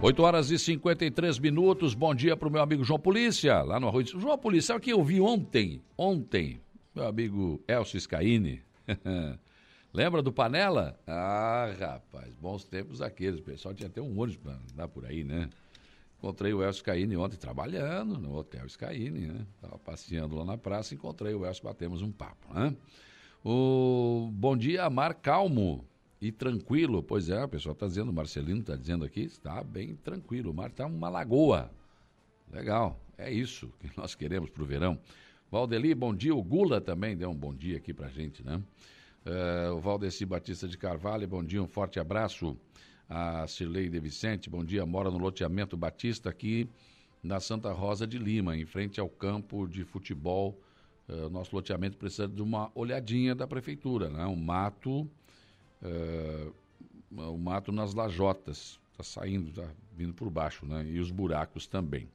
[0.00, 1.92] 8 horas e 53 minutos.
[1.92, 4.06] Bom dia para o meu amigo João Polícia, lá no Arroio.
[4.06, 5.82] João Polícia, sabe o que eu vi ontem?
[5.96, 6.60] Ontem,
[6.94, 8.62] meu amigo Elcio Scaini.
[9.92, 10.96] Lembra do Panela?
[11.04, 13.40] Ah, rapaz, bons tempos aqueles.
[13.40, 15.50] O pessoal tinha até um ônibus para andar por aí, né?
[16.18, 19.46] Encontrei o Elcio Scaini ontem trabalhando no Hotel Scaini, né?
[19.56, 22.72] Estava passeando lá na praça, encontrei o Elcio, batemos um papo, né?
[23.44, 25.84] O bom dia, Mar Calmo
[26.20, 27.02] e tranquilo.
[27.02, 30.50] Pois é, o pessoal está dizendo, o Marcelino está dizendo aqui, está bem tranquilo.
[30.50, 31.70] O mar está uma lagoa.
[32.52, 34.98] Legal, é isso que nós queremos para o verão.
[35.50, 36.34] Valdeli, bom dia.
[36.34, 38.62] O Gula também deu um bom dia aqui para gente, né?
[39.26, 42.56] Uh, o Valdeci Batista de Carvalho, bom dia, um forte abraço.
[43.08, 46.68] A Cirlei Vicente, bom dia, mora no loteamento Batista aqui
[47.22, 50.58] na Santa Rosa de Lima, em frente ao campo de futebol.
[51.08, 54.26] Uh, nosso loteamento precisa de uma olhadinha da prefeitura, né?
[54.26, 55.08] Um mato
[55.82, 56.54] uh,
[57.10, 58.78] o mato nas lajotas.
[58.92, 60.84] Está saindo, está vindo por baixo, né?
[60.88, 62.08] E os buracos também.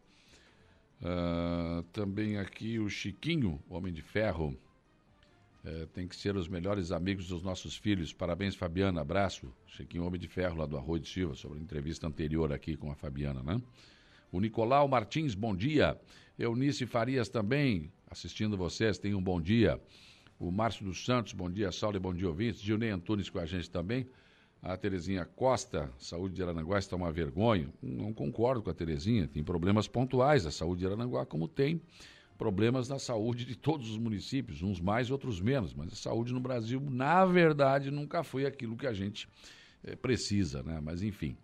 [1.01, 4.57] Uh, também aqui o Chiquinho, Homem de Ferro.
[5.63, 8.11] Uh, tem que ser os melhores amigos dos nossos filhos.
[8.11, 9.01] Parabéns, Fabiana.
[9.01, 9.53] Abraço.
[9.67, 12.91] Chiquinho, Homem de Ferro, lá do Arroio de Silva, sobre a entrevista anterior aqui com
[12.91, 13.61] a Fabiana, né?
[14.31, 15.97] O Nicolau Martins, bom dia.
[16.37, 19.79] Eunice Farias também, assistindo vocês, tenham um bom dia
[20.43, 22.61] o Márcio dos Santos, bom dia, Saulo e bom dia, ouvintes.
[22.61, 24.05] Gilney Antunes com a gente também.
[24.61, 27.69] A Terezinha Costa, saúde de Aranaguá está uma vergonha.
[27.81, 31.81] Não concordo com a Terezinha, tem problemas pontuais a saúde de Aranaguá, como tem
[32.37, 35.73] problemas na saúde de todos os municípios, uns mais, outros menos.
[35.73, 39.29] Mas a saúde no Brasil, na verdade, nunca foi aquilo que a gente
[39.81, 40.81] é, precisa, né?
[40.81, 41.37] Mas enfim.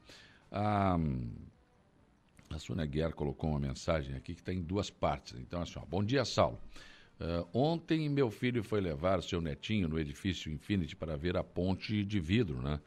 [0.52, 0.98] A,
[2.50, 5.40] a Sônia Guerra colocou uma mensagem aqui que está em duas partes.
[5.40, 6.60] Então, assim, ó, bom dia, Saulo.
[7.20, 12.06] Uh, ontem meu filho foi levar seu netinho no edifício Infinity para ver a ponte
[12.06, 12.80] de vidro, né?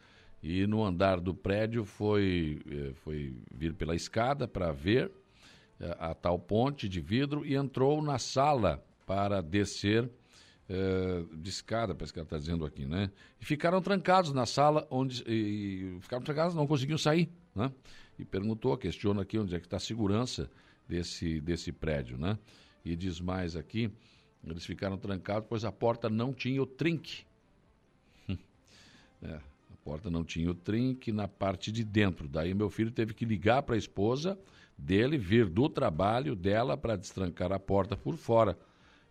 [0.43, 6.15] E no andar do prédio foi, eh, foi vir pela escada para ver uh, a
[6.15, 10.11] tal ponte de vidro e entrou na sala para descer
[11.35, 13.11] de escada, parece que ela está dizendo aqui, né?
[13.39, 17.71] E ficaram trancados na sala, onde e, ficaram trancados, não conseguiam sair, né?
[18.19, 20.51] E perguntou, questiona aqui onde é que está a segurança
[20.89, 22.39] desse, desse prédio, né?
[22.83, 23.93] E diz mais aqui,
[24.47, 27.24] eles ficaram trancados, pois a porta não tinha o trinque.
[29.23, 32.28] é, a porta não tinha o trinque na parte de dentro.
[32.28, 34.39] Daí meu filho teve que ligar para a esposa
[34.77, 38.59] dele, vir do trabalho dela para destrancar a porta por fora.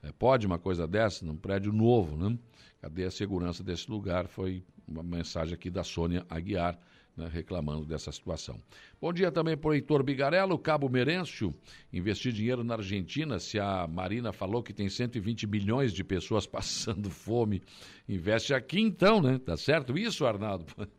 [0.03, 2.37] É, pode uma coisa dessa num prédio novo, né?
[2.81, 4.27] Cadê a segurança desse lugar?
[4.27, 6.77] Foi uma mensagem aqui da Sônia Aguiar
[7.22, 8.60] né, reclamando dessa situação.
[8.99, 11.53] Bom dia também para o Heitor Bigarello, Cabo Merêncio,
[11.93, 17.10] investir dinheiro na Argentina, se a Marina falou que tem 120 milhões de pessoas passando
[17.10, 17.61] fome,
[18.10, 19.38] investe aqui então, né?
[19.38, 20.65] Tá certo isso, Arnaldo?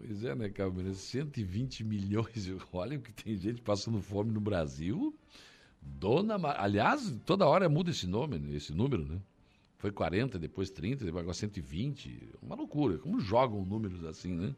[0.00, 5.12] Pois é, né, Cabo Merêncio, 120 milhões, olha que tem gente passando fome no Brasil.
[5.82, 6.54] Dona Mar...
[6.56, 9.20] Aliás, toda hora muda esse nome, esse número, né?
[9.76, 12.34] Foi 40, depois 30, depois agora 120.
[12.40, 12.98] Uma loucura.
[12.98, 14.54] Como jogam números assim, né?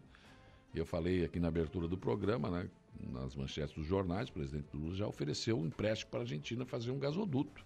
[0.74, 2.68] Eu falei aqui na abertura do programa, né,
[3.12, 6.90] nas manchetes dos jornais, o presidente Lula já ofereceu um empréstimo para a Argentina fazer
[6.90, 7.64] um gasoduto.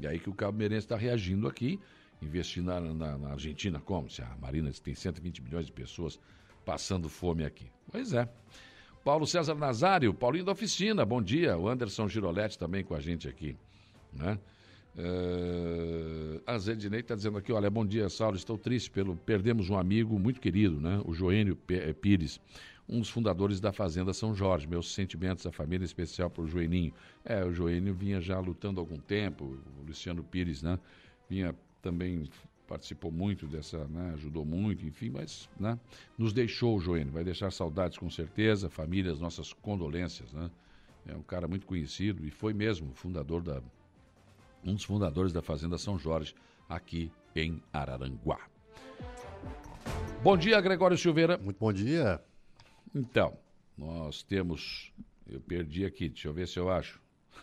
[0.00, 1.78] E aí que o Cabo Meirense está reagindo aqui,
[2.22, 4.10] investir na, na, na, Argentina como?
[4.10, 6.18] Se a Marina tem 120 milhões de pessoas
[6.64, 7.70] passando fome aqui.
[7.90, 8.28] Pois é.
[9.04, 11.56] Paulo César Nazário, Paulinho da Oficina, bom dia.
[11.56, 13.56] O Anderson Giroletti também com a gente aqui.
[14.12, 14.38] Né?
[14.96, 19.78] Uh, a Zedinei está dizendo aqui, olha, bom dia, Saulo, estou triste pelo perdemos um
[19.78, 21.00] amigo muito querido, né?
[21.04, 22.40] O Joênio eh, Pires,
[22.88, 24.66] um dos fundadores da Fazenda São Jorge.
[24.66, 26.92] Meus sentimentos à família, em especial para o Joeninho.
[27.24, 30.78] É, o Joênio vinha já lutando há algum tempo, o Luciano Pires, né?
[31.28, 32.28] Vinha também
[32.66, 34.12] participou muito dessa, né?
[34.14, 35.78] Ajudou muito, enfim, mas, né?
[36.18, 40.50] Nos deixou o Joênio, vai deixar saudades com certeza, famílias, nossas condolências, né?
[41.06, 43.62] É um cara muito conhecido e foi mesmo fundador da
[44.64, 46.34] um dos fundadores da Fazenda São Jorge,
[46.68, 48.40] aqui em Araranguá.
[50.22, 51.38] Bom dia, Gregório Silveira.
[51.38, 52.22] Muito bom dia.
[52.94, 53.36] Então,
[53.76, 54.92] nós temos.
[55.26, 57.00] Eu perdi aqui, deixa eu ver se eu acho.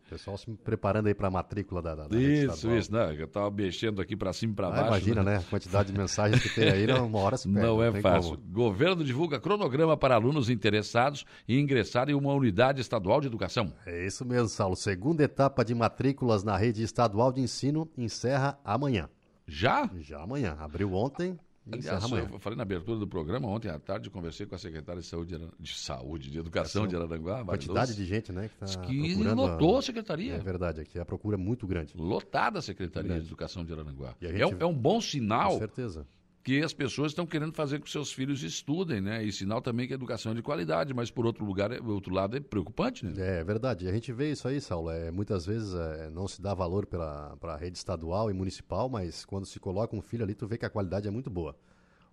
[0.10, 3.16] Pessoal se preparando aí para a matrícula da, da Isso, isso, né?
[3.18, 4.88] Eu estava mexendo aqui para cima e para ah, baixo.
[4.88, 5.32] Imagina, né?
[5.34, 5.38] né?
[5.38, 7.68] A quantidade de mensagens que tem aí, uma hora se perde.
[7.68, 8.38] Não é não fácil.
[8.38, 8.52] Como.
[8.52, 13.74] Governo divulga cronograma para alunos interessados em ingressar em uma unidade estadual de educação.
[13.86, 14.76] É isso mesmo, Saulo.
[14.76, 19.10] Segunda etapa de matrículas na rede estadual de ensino encerra amanhã.
[19.48, 19.90] Já?
[20.00, 20.56] Já amanhã.
[20.60, 21.40] Abriu ontem,
[21.72, 25.08] Aliás, eu falei na abertura do programa, ontem à tarde, conversei com a secretária de
[25.08, 27.46] Saúde, de, saúde, de Educação de Araranguá.
[27.46, 28.50] Quantidade de gente, né?
[28.50, 30.34] Que, tá que lotou a secretaria.
[30.34, 31.94] É verdade, aqui a procura é muito grande.
[31.96, 33.26] Lotada a Secretaria grande.
[33.26, 34.16] de Educação de Araranguá.
[34.22, 34.62] É, gente...
[34.62, 35.52] é, um bom sinal.
[35.52, 36.08] Com certeza.
[36.44, 39.24] Que as pessoas estão querendo fazer com que seus filhos estudem, né?
[39.24, 42.14] E sinal também que a educação é de qualidade, mas por outro lugar, é, outro
[42.14, 43.14] lado é preocupante, né?
[43.18, 43.88] É verdade.
[43.88, 44.90] A gente vê isso aí, Saulo.
[44.90, 49.24] É, muitas vezes é, não se dá valor para a rede estadual e municipal, mas
[49.24, 51.56] quando se coloca um filho ali, tu vê que a qualidade é muito boa.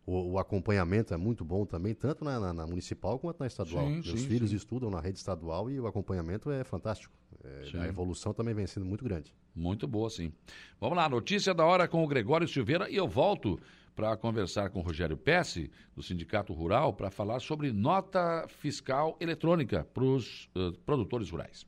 [0.05, 3.87] O, o acompanhamento é muito bom também, tanto na, na, na municipal quanto na estadual.
[3.87, 4.57] Sim, Meus sim, filhos sim.
[4.57, 7.15] estudam na rede estadual e o acompanhamento é fantástico.
[7.45, 9.35] É, a evolução também vem sendo muito grande.
[9.55, 10.33] Muito boa, sim.
[10.81, 13.61] Vamos lá, notícia da hora com o Gregório Silveira e eu volto
[13.99, 20.05] para conversar com Rogério Pesce, do Sindicato Rural, para falar sobre nota fiscal eletrônica para
[20.05, 21.67] os uh, produtores rurais.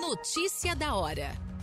[0.00, 1.55] Notícia da hora.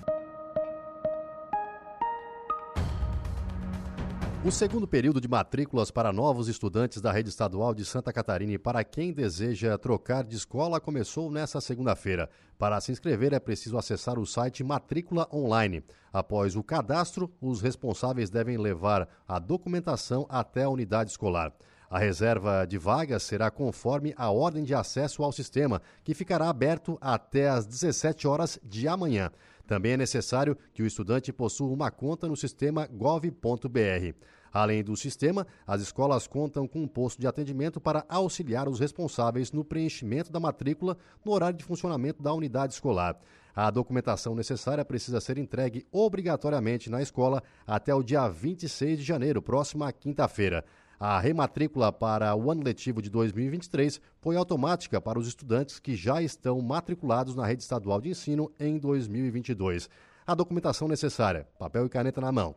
[4.45, 8.57] O segundo período de matrículas para novos estudantes da rede estadual de Santa Catarina e
[8.57, 12.29] para quem deseja trocar de escola começou nesta segunda-feira.
[12.59, 15.81] Para se inscrever é preciso acessar o site Matrícula Online.
[16.11, 21.53] Após o cadastro, os responsáveis devem levar a documentação até a unidade escolar.
[21.89, 26.97] A reserva de vagas será conforme a ordem de acesso ao sistema, que ficará aberto
[26.99, 29.31] até às 17 horas de amanhã.
[29.65, 34.13] Também é necessário que o estudante possua uma conta no sistema gov.br.
[34.51, 39.51] Além do sistema, as escolas contam com um posto de atendimento para auxiliar os responsáveis
[39.51, 40.95] no preenchimento da matrícula
[41.25, 43.19] no horário de funcionamento da unidade escolar.
[43.55, 49.41] A documentação necessária precisa ser entregue obrigatoriamente na escola até o dia 26 de janeiro,
[49.41, 50.63] próxima quinta-feira.
[51.05, 56.21] A rematrícula para o ano letivo de 2023 foi automática para os estudantes que já
[56.21, 59.89] estão matriculados na rede estadual de ensino em 2022.
[60.25, 62.55] A documentação necessária: papel e caneta na mão,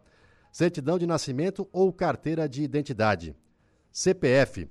[0.52, 3.34] certidão de nascimento ou carteira de identidade,
[3.90, 4.70] CPF,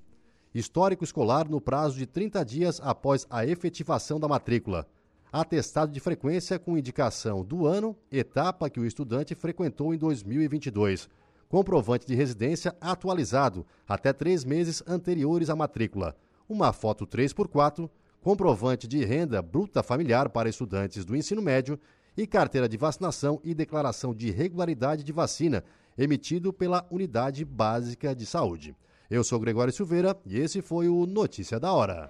[0.53, 4.87] histórico escolar no prazo de 30 dias após a efetivação da matrícula,
[5.33, 11.09] atestado de frequência com indicação do ano, etapa que o estudante frequentou em 2022
[11.55, 16.13] comprovante de residência atualizado até três meses anteriores à matrícula,
[16.49, 17.89] uma foto 3x4,
[18.21, 21.79] comprovante de renda bruta familiar para estudantes do ensino médio
[22.17, 25.63] e carteira de vacinação e declaração de regularidade de vacina
[25.97, 28.75] emitido pela Unidade Básica de Saúde.
[29.09, 32.09] Eu sou Gregório Silveira e esse foi o Notícia da Hora.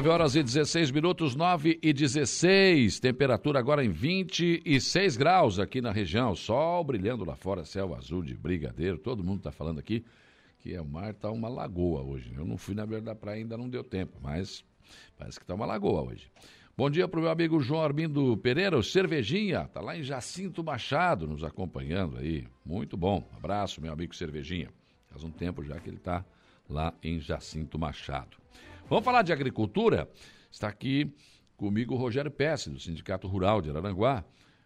[0.00, 3.00] 9 horas e 16 minutos, 9 e 16.
[3.00, 6.34] Temperatura agora em 26 graus aqui na região.
[6.34, 8.96] Sol brilhando lá fora, céu azul de brigadeiro.
[8.96, 10.02] Todo mundo está falando aqui
[10.58, 12.32] que é, o mar está uma lagoa hoje.
[12.34, 14.64] Eu não fui na beira da praia, ainda não deu tempo, mas
[15.18, 16.32] parece que está uma lagoa hoje.
[16.74, 20.64] Bom dia para o meu amigo João Armindo Pereira, o Cervejinha, está lá em Jacinto
[20.64, 22.48] Machado nos acompanhando aí.
[22.64, 23.28] Muito bom.
[23.36, 24.70] Abraço, meu amigo Cervejinha.
[25.08, 26.24] Faz um tempo já que ele está
[26.70, 28.40] lá em Jacinto Machado.
[28.90, 30.10] Vamos falar de agricultura?
[30.50, 31.14] Está aqui
[31.56, 34.24] comigo o Rogério Pesce, do Sindicato Rural de Araranguá,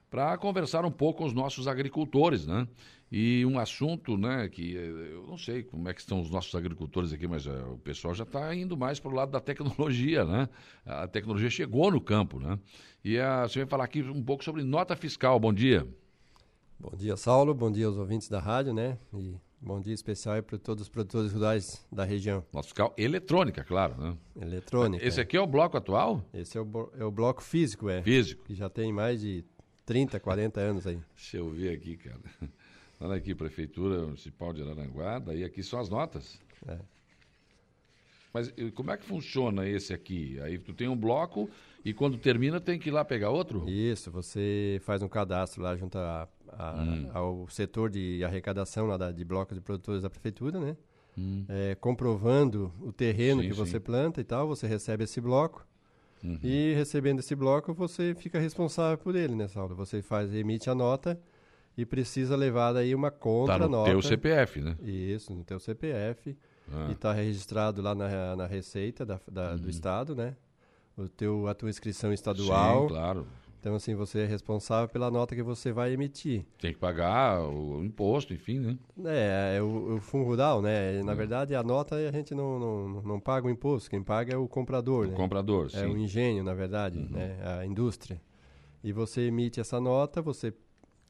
[0.09, 2.67] para conversar um pouco com os nossos agricultores, né?
[3.13, 6.55] E um assunto, né, que eh, eu não sei como é que estão os nossos
[6.55, 10.25] agricultores aqui, mas uh, o pessoal já está indo mais para o lado da tecnologia,
[10.25, 10.49] né?
[10.87, 12.59] A tecnologia chegou no campo, né?
[13.05, 15.39] E uh, você vai falar aqui um pouco sobre nota fiscal.
[15.39, 15.87] Bom dia.
[16.81, 17.53] Bom dia, Saulo.
[17.53, 18.97] Bom dia aos ouvintes da rádio, né?
[19.13, 22.45] E Bom dia especial para todos os produtores rurais da região.
[22.53, 24.19] Nota fiscal eletrônica, claro, né?
[24.39, 25.03] Eletrônica.
[25.03, 26.23] Esse aqui é o bloco atual?
[26.35, 28.03] Esse é o, é o bloco físico, é.
[28.03, 28.45] Físico.
[28.45, 29.43] Que já tem mais de
[29.86, 31.01] 30, 40 anos aí.
[31.16, 32.20] Deixa eu ver aqui, cara.
[33.01, 36.39] Olha aqui, Prefeitura Municipal de Araranguá, daí aqui são as notas.
[36.69, 36.78] É.
[38.35, 40.39] Mas como é que funciona esse aqui?
[40.41, 41.49] Aí tu tem um bloco
[41.82, 43.66] e quando termina tem que ir lá pegar outro?
[43.66, 46.28] Isso, você faz um cadastro lá junto a
[46.59, 47.10] a, hum.
[47.12, 50.76] ao setor de arrecadação lá da, de blocos de produtores da prefeitura, né?
[51.16, 51.44] Hum.
[51.48, 53.81] É, comprovando o terreno sim, que você sim.
[53.81, 55.66] planta e tal, você recebe esse bloco.
[56.22, 56.39] Uhum.
[56.43, 59.74] E recebendo esse bloco, você fica responsável por ele, né, Saulo?
[59.76, 61.20] Você faz, emite a nota
[61.76, 63.90] e precisa levar daí uma contra tá no nota.
[63.90, 64.76] teu CPF, né?
[64.82, 66.36] Isso, no teu CPF.
[66.72, 66.86] Ah.
[66.89, 69.59] E está registrado lá na, na Receita da, da uhum.
[69.59, 70.35] do Estado, né?
[70.97, 72.82] O teu, a tua inscrição estadual.
[72.82, 73.26] Sim, claro.
[73.65, 76.45] Então, assim, você é responsável pela nota que você vai emitir.
[76.61, 78.78] Tem que pagar o imposto, enfim, né?
[79.07, 81.03] É, é o, o fundo rural, né?
[81.03, 81.15] Na é.
[81.15, 84.47] verdade, a nota a gente não, não, não paga o imposto, quem paga é o
[84.47, 85.16] comprador, o né?
[85.16, 85.78] comprador, sim.
[85.78, 87.09] É o engenho, na verdade, uhum.
[87.09, 87.39] né?
[87.59, 88.20] A indústria.
[88.82, 90.53] E você emite essa nota, você,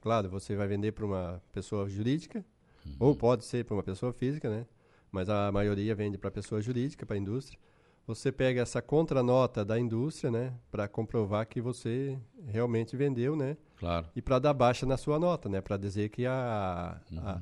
[0.00, 2.44] claro, você vai vender para uma pessoa jurídica,
[2.86, 2.94] uhum.
[3.00, 4.64] ou pode ser para uma pessoa física, né?
[5.10, 7.58] Mas a maioria vende para pessoa jurídica, para a indústria.
[8.06, 13.56] Você pega essa contranota da indústria, né, para comprovar que você realmente vendeu, né?
[13.78, 14.06] Claro.
[14.14, 17.18] E para dar baixa na sua nota, né, para dizer que a, uhum.
[17.20, 17.40] a,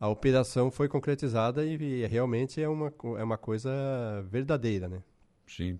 [0.00, 3.70] a operação foi concretizada e, e, realmente é uma, é uma coisa
[4.30, 5.02] verdadeira, né?
[5.46, 5.78] Sim.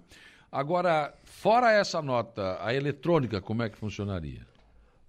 [0.51, 4.47] Agora, fora essa nota, a eletrônica, como é que funcionaria?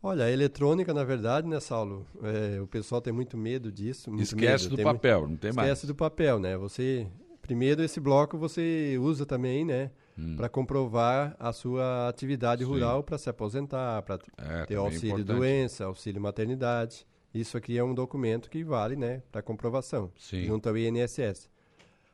[0.01, 2.05] Olha, a eletrônica, na verdade, né, Saulo?
[2.21, 4.11] É, o pessoal tem muito medo disso.
[4.11, 4.69] Muito Esquece medo.
[4.71, 5.31] do tem papel, muito...
[5.31, 5.67] não tem mais.
[5.67, 6.55] Esquece do papel, né?
[6.57, 7.07] Você
[7.45, 9.91] Primeiro, esse bloco você usa também, né?
[10.17, 10.35] Hum.
[10.35, 12.71] Para comprovar a sua atividade Sim.
[12.71, 15.37] rural para se aposentar, para é, ter auxílio importante.
[15.37, 17.05] doença, auxílio maternidade.
[17.31, 20.43] Isso aqui é um documento que vale, né, para comprovação, Sim.
[20.45, 21.47] junto ao INSS.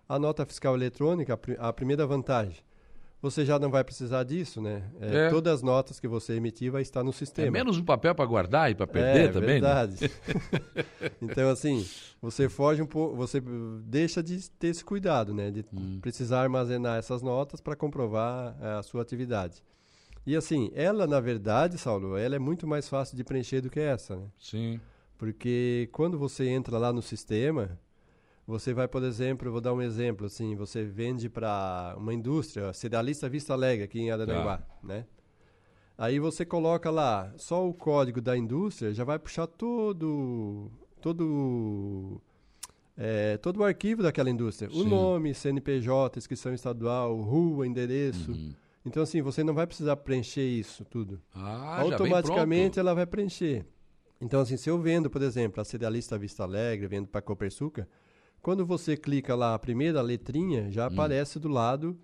[0.10, 2.58] A nota fiscal eletrônica, a primeira vantagem,
[3.22, 4.84] você já não vai precisar disso, né?
[5.00, 5.30] É, é.
[5.30, 7.48] Todas as notas que você emitir vai estar no sistema.
[7.48, 9.86] É menos um papel para guardar e para perder é, também, né?
[9.86, 9.98] verdade.
[10.02, 11.12] Né?
[11.22, 11.86] então, assim,
[12.20, 13.40] você foge um pouco, você
[13.84, 15.52] deixa de ter esse cuidado, né?
[15.52, 16.00] De hum.
[16.02, 19.64] precisar armazenar essas notas para comprovar é, a sua atividade.
[20.26, 23.80] E assim, ela, na verdade, Saulo, ela é muito mais fácil de preencher do que
[23.80, 24.26] essa, né?
[24.40, 24.80] Sim.
[25.18, 27.78] Porque quando você entra lá no sistema,
[28.52, 33.30] você vai, por exemplo, vou dar um exemplo, assim, você vende para uma indústria, Cerealista
[33.30, 34.68] Vista Alegre, aqui em Araranguá, tá.
[34.84, 35.06] né?
[35.98, 40.70] Aí você coloca lá só o código da indústria, já vai puxar todo
[41.00, 42.22] todo
[42.98, 44.70] é, todo o arquivo daquela indústria.
[44.70, 44.82] Sim.
[44.82, 48.32] O nome, CNPJ, inscrição estadual, rua, endereço.
[48.32, 48.54] Uhum.
[48.86, 51.22] Então, assim, você não vai precisar preencher isso tudo.
[51.34, 53.66] Ah, Automaticamente ela vai preencher.
[54.20, 57.88] Então, assim, se eu vendo, por exemplo, a Cerealista Vista Alegre, vendo para Copersuca,
[58.42, 60.88] quando você clica lá a primeira letrinha, já hum.
[60.88, 61.98] aparece do lado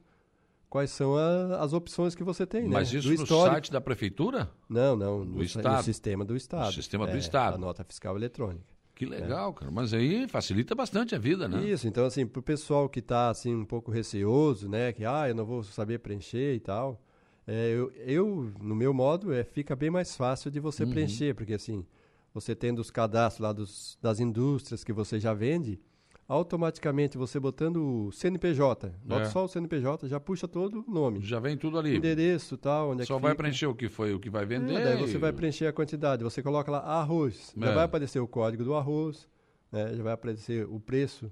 [0.69, 2.99] quais são a, as opções que você tem, Mas né?
[2.99, 3.55] isso do no histórico...
[3.55, 4.49] site da prefeitura?
[4.69, 5.77] Não, não, do no, Estado.
[5.77, 6.68] no sistema do Estado.
[6.68, 7.55] No sistema do é, Estado.
[7.55, 8.65] A nota fiscal eletrônica.
[8.93, 9.72] Que legal, cara.
[9.72, 11.64] Mas aí facilita bastante a vida, né?
[11.64, 15.30] Isso, então assim, para o pessoal que está assim um pouco receoso, né, que ah,
[15.30, 16.99] eu não vou saber preencher e tal,
[17.45, 20.89] é, eu, eu, no meu modo, é, fica bem mais fácil de você uhum.
[20.89, 21.85] preencher, porque assim,
[22.34, 25.80] você tendo os cadastros lá dos, das indústrias que você já vende,
[26.28, 29.26] automaticamente você botando o CNPJ, bota é.
[29.26, 31.22] só o CNPJ, já puxa todo o nome.
[31.22, 31.95] Já vem tudo ali.
[31.95, 33.44] Endereço tal, onde só é que vai fica.
[33.44, 34.76] preencher o que foi, o que vai vender.
[34.76, 37.66] É, daí você vai preencher a quantidade, você coloca lá arroz, é.
[37.66, 39.28] já vai aparecer o código do arroz,
[39.72, 41.32] né, já vai aparecer o preço.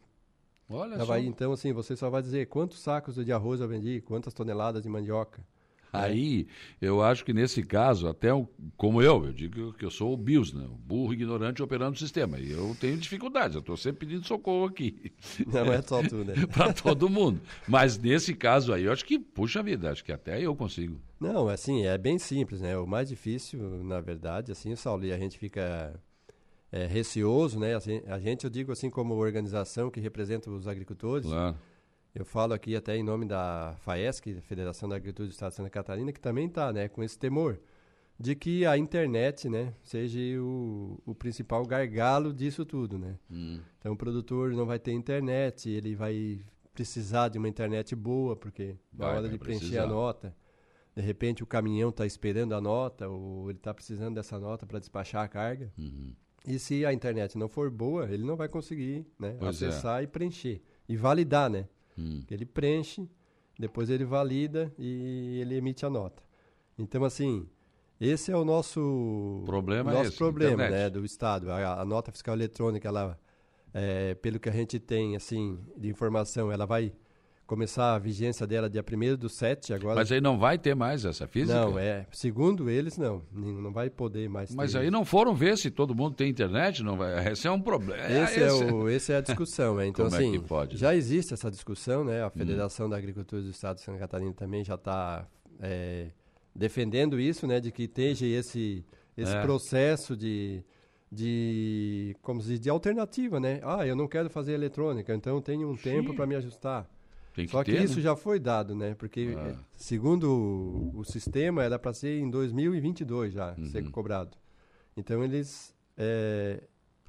[0.70, 1.06] Olha já só.
[1.06, 4.82] Vai, então, assim, você só vai dizer quantos sacos de arroz eu vendi, quantas toneladas
[4.82, 5.46] de mandioca.
[6.02, 6.06] É.
[6.06, 6.48] Aí,
[6.82, 10.18] eu acho que nesse caso, até um, como eu, eu digo que eu sou o
[10.18, 10.66] BIOS, né?
[10.66, 12.40] o burro ignorante operando o sistema.
[12.40, 15.12] E eu tenho dificuldades, eu estou sempre pedindo socorro aqui.
[15.48, 16.34] Não é só tu, né?
[16.54, 17.42] Para todo mundo.
[17.68, 21.00] Mas nesse caso aí, eu acho que, puxa vida, acho que até eu consigo.
[21.20, 22.78] Não, assim, é bem simples, né?
[22.78, 26.00] O mais difícil, na verdade, assim, Saulo, e a gente fica
[26.72, 27.76] é, receoso, né?
[27.76, 31.26] Assim, a gente, eu digo assim, como organização que representa os agricultores.
[31.26, 31.58] Claro
[32.16, 35.70] eu falo aqui até em nome da FAESC, Federação da Agricultura do Estado de Santa
[35.70, 37.60] Catarina, que também está né, com esse temor
[38.18, 42.98] de que a internet né, seja o, o principal gargalo disso tudo.
[42.98, 43.18] Né?
[43.30, 43.60] Hum.
[43.80, 46.40] Então o produtor não vai ter internet, ele vai
[46.74, 49.84] precisar de uma internet boa, porque na hora de preencher precisar.
[49.84, 50.36] a nota,
[50.96, 54.80] de repente o caminhão está esperando a nota, ou ele está precisando dessa nota para
[54.80, 55.72] despachar a carga.
[55.78, 56.14] Uhum.
[56.48, 59.48] E se a internet não for boa, ele não vai conseguir né, é.
[59.48, 60.04] acessar é.
[60.04, 60.62] e preencher.
[60.88, 61.68] E validar, né?
[61.98, 62.24] Hum.
[62.30, 63.08] Ele preenche,
[63.58, 66.24] depois ele valida e ele emite a nota.
[66.78, 67.48] Então, assim,
[68.00, 71.52] esse é o nosso problema, nosso é esse, problema né, do Estado.
[71.52, 73.18] A, a, nota fiscal eletrônica, ela,
[73.74, 76.94] é, pelo que a gente tem assim, de informação, ela vai
[77.46, 79.96] começar a vigência dela dia 1 do 7 agora.
[79.96, 81.54] Mas aí não vai ter mais essa física?
[81.54, 82.06] Não, é.
[82.12, 83.22] Segundo eles, não.
[83.32, 86.82] Não vai poder mais Mas ter aí não foram ver se todo mundo tem internet?
[86.84, 87.32] Não vai...
[87.32, 88.04] Esse é um problema.
[88.04, 88.64] Esse, é, esse...
[88.64, 89.80] É, o, esse é a discussão.
[89.80, 89.88] É.
[89.88, 90.78] Então, Como assim, é que pode?
[90.78, 92.24] já existe essa discussão, né?
[92.24, 92.90] A Federação hum.
[92.90, 95.28] da Agricultura do Estado de Santa Catarina também já está
[95.60, 96.08] é,
[96.56, 97.60] defendendo isso, né?
[97.60, 98.84] De que esteja esse,
[99.16, 99.42] esse é.
[99.42, 100.64] processo de
[101.12, 103.62] de como se diz, de alternativa, né?
[103.64, 105.84] Ah, eu não quero fazer eletrônica, então tenho um Sim.
[105.84, 106.90] tempo para me ajustar.
[107.36, 108.02] Tem que Só ter, que isso né?
[108.02, 108.96] já foi dado, né?
[108.96, 109.60] Porque, ah.
[109.76, 113.66] segundo o, o, sistema, era para ser em 2022 já, uhum.
[113.66, 114.38] ser cobrado.
[114.96, 116.64] Então, eles, é,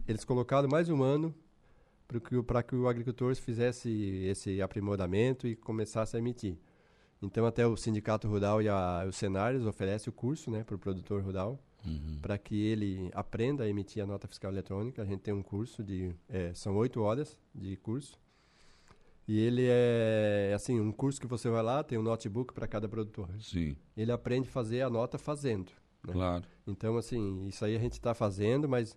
[0.07, 1.33] eles colocaram mais um ano
[2.09, 3.89] para que, que o agricultor fizesse
[4.27, 6.59] esse aprimoramento e começasse a emitir.
[7.23, 10.79] Então, até o Sindicato Rural e a, os Senários oferecem o curso né, para o
[10.79, 12.19] produtor rural, uhum.
[12.21, 15.01] para que ele aprenda a emitir a nota fiscal eletrônica.
[15.01, 16.13] A gente tem um curso de...
[16.29, 18.19] É, são oito horas de curso
[19.29, 22.89] e ele é, assim, um curso que você vai lá, tem um notebook para cada
[22.89, 23.29] produtor.
[23.41, 23.77] Sim.
[23.97, 25.73] Ele aprende a fazer a nota fazendo.
[26.07, 26.13] Né?
[26.13, 26.45] Claro.
[26.67, 28.97] Então, assim, isso aí a gente está fazendo, mas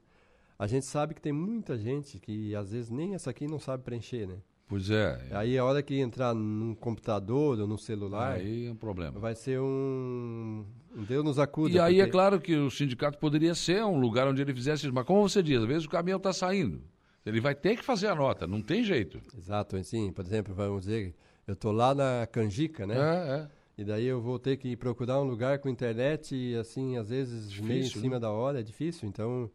[0.57, 3.83] a gente sabe que tem muita gente que às vezes nem essa aqui não sabe
[3.83, 4.37] preencher, né?
[4.67, 5.19] Pois é.
[5.31, 8.33] Aí a hora que entrar num computador ou num celular.
[8.33, 9.19] Aí é um problema.
[9.19, 10.63] Vai ser um.
[11.07, 11.73] Deus nos acuda.
[11.73, 12.07] E aí porque...
[12.07, 14.93] é claro que o sindicato poderia ser um lugar onde ele fizesse isso.
[14.93, 16.83] Mas como você diz, às vezes o caminhão está saindo.
[17.25, 19.21] Ele vai ter que fazer a nota, não tem jeito.
[19.37, 21.13] Exato, assim, por exemplo, vamos dizer,
[21.45, 22.95] eu estou lá na Canjica, né?
[22.95, 23.47] É, é.
[23.77, 27.49] E daí eu vou ter que procurar um lugar com internet e, assim, às vezes
[27.49, 28.19] difícil, meio em cima né?
[28.19, 29.07] da hora, é difícil.
[29.07, 29.49] Então,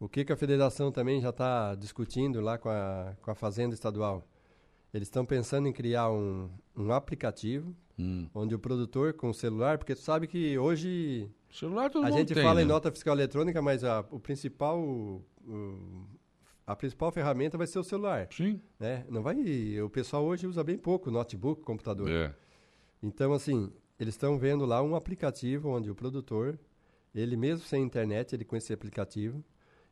[0.00, 3.72] o que, que a federação também já está discutindo lá com a, com a Fazenda
[3.72, 4.26] Estadual?
[4.92, 8.28] Eles estão pensando em criar um, um aplicativo hum.
[8.34, 12.34] onde o produtor com o celular, porque tu sabe que hoje celular todo a gente
[12.34, 12.62] tem, fala né?
[12.62, 15.24] em nota fiscal eletrônica, mas a, o principal o,
[16.66, 18.28] a principal ferramenta vai ser o celular.
[18.30, 18.60] Sim.
[18.78, 19.04] Né?
[19.08, 19.36] Não vai,
[19.80, 22.08] o pessoal hoje usa bem pouco notebook, computador.
[22.08, 22.34] É.
[23.02, 26.58] Então assim, eles estão vendo lá um aplicativo onde o produtor,
[27.14, 29.44] ele mesmo sem internet, ele com esse aplicativo,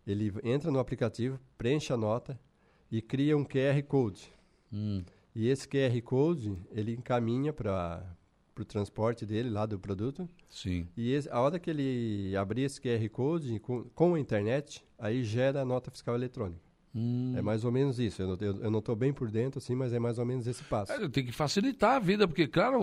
[0.07, 2.39] ele entra no aplicativo, preenche a nota
[2.91, 4.33] e cria um QR Code.
[4.73, 5.05] Hum.
[5.35, 8.05] E esse QR Code, ele encaminha para
[8.59, 10.29] o transporte dele lá do produto.
[10.49, 10.89] Sim.
[10.97, 15.25] E esse, a hora que ele abrir esse QR Code com, com a internet, aí
[15.25, 16.61] gera a nota fiscal eletrônica.
[16.95, 17.35] Hum.
[17.37, 18.21] É mais ou menos isso.
[18.21, 20.91] Eu, não estou bem por dentro, assim, mas é mais ou menos esse passo.
[20.93, 22.81] É, tem que facilitar a vida, porque, claro,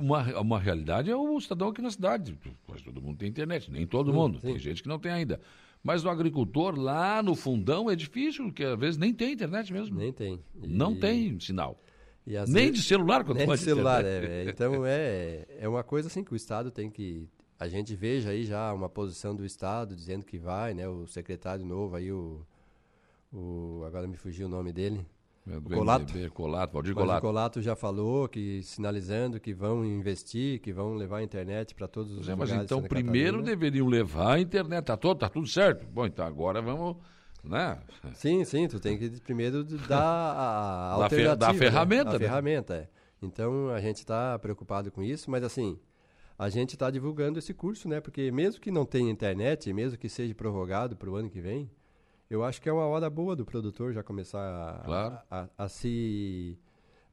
[0.00, 2.38] uma, uma realidade é o cidadão aqui na cidade.
[2.66, 4.40] Quase todo mundo tem internet, nem todo mundo.
[4.40, 4.46] sim.
[4.48, 5.38] Tem gente que não tem ainda.
[5.84, 9.98] Mas no agricultor, lá no fundão, é difícil, porque às vezes nem tem internet mesmo.
[9.98, 10.40] Nem tem.
[10.62, 11.78] E- Não tem sinal.
[12.24, 14.30] Nem vezes- de celular, quando Nem de celular, internet.
[14.30, 14.50] é, é.
[14.50, 17.28] Então é, é uma coisa assim que o Estado tem que.
[17.62, 20.88] A gente veja aí já uma posição do Estado dizendo que vai, né?
[20.88, 22.40] O secretário novo aí, o.
[23.32, 25.06] o agora me fugiu o nome dele.
[25.46, 26.12] É, do Colato.
[26.12, 27.20] MDB, Colato, Valdir Mas o Colato.
[27.26, 32.10] Colato já falou que sinalizando que vão investir, que vão levar a internet para todos
[32.12, 33.56] os é, mas lugares de então primeiro Catarina.
[33.56, 34.84] deveriam levar a internet.
[34.84, 35.86] Tá, todo, tá tudo certo?
[35.86, 36.96] Bom, então agora vamos.
[37.44, 37.78] Né?
[38.14, 41.36] Sim, sim, tu tem que primeiro dar a, fer- alternativa.
[41.36, 41.58] dar a né?
[41.58, 42.18] ferramenta, né?
[42.18, 42.88] ferramenta, é.
[43.22, 45.78] Então a gente está preocupado com isso, mas assim,
[46.38, 48.00] a gente está divulgando esse curso, né?
[48.00, 51.70] Porque mesmo que não tenha internet, mesmo que seja prorrogado para o ano que vem,
[52.28, 55.18] eu acho que é uma hora boa do produtor já começar a, Claro.
[55.30, 56.58] a, a se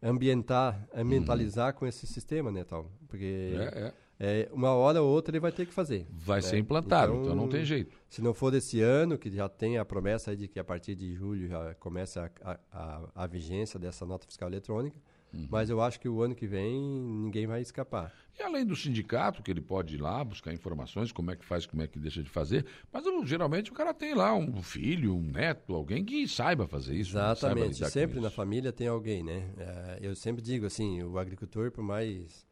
[0.01, 2.89] ambientar, ambientalizar com esse sistema, né, tal?
[3.07, 3.61] Porque Uhum.
[3.61, 4.41] É, é.
[4.43, 6.07] é, uma hora ou outra ele vai ter que fazer.
[6.09, 6.41] Vai né?
[6.41, 7.97] ser implantado, então não tem jeito.
[8.07, 11.13] Se não for desse ano, que já tem a promessa de que a partir de
[11.13, 14.97] julho já começa a, a, a, a vigência dessa nota fiscal eletrônica,
[15.33, 15.47] Uhum.
[15.49, 18.11] mas eu acho que o ano que vem ninguém vai escapar.
[18.39, 21.65] E além do sindicato, que ele pode ir lá buscar informações, como é que faz,
[21.65, 25.21] como é que deixa de fazer, mas geralmente o cara tem lá um filho, um
[25.21, 27.15] neto, alguém que saiba fazer isso.
[27.15, 27.31] né?
[27.31, 27.89] Exatamente.
[27.89, 29.53] Sempre na família tem alguém, né?
[29.57, 32.47] É, eu sempre digo assim, o agricultor, por mais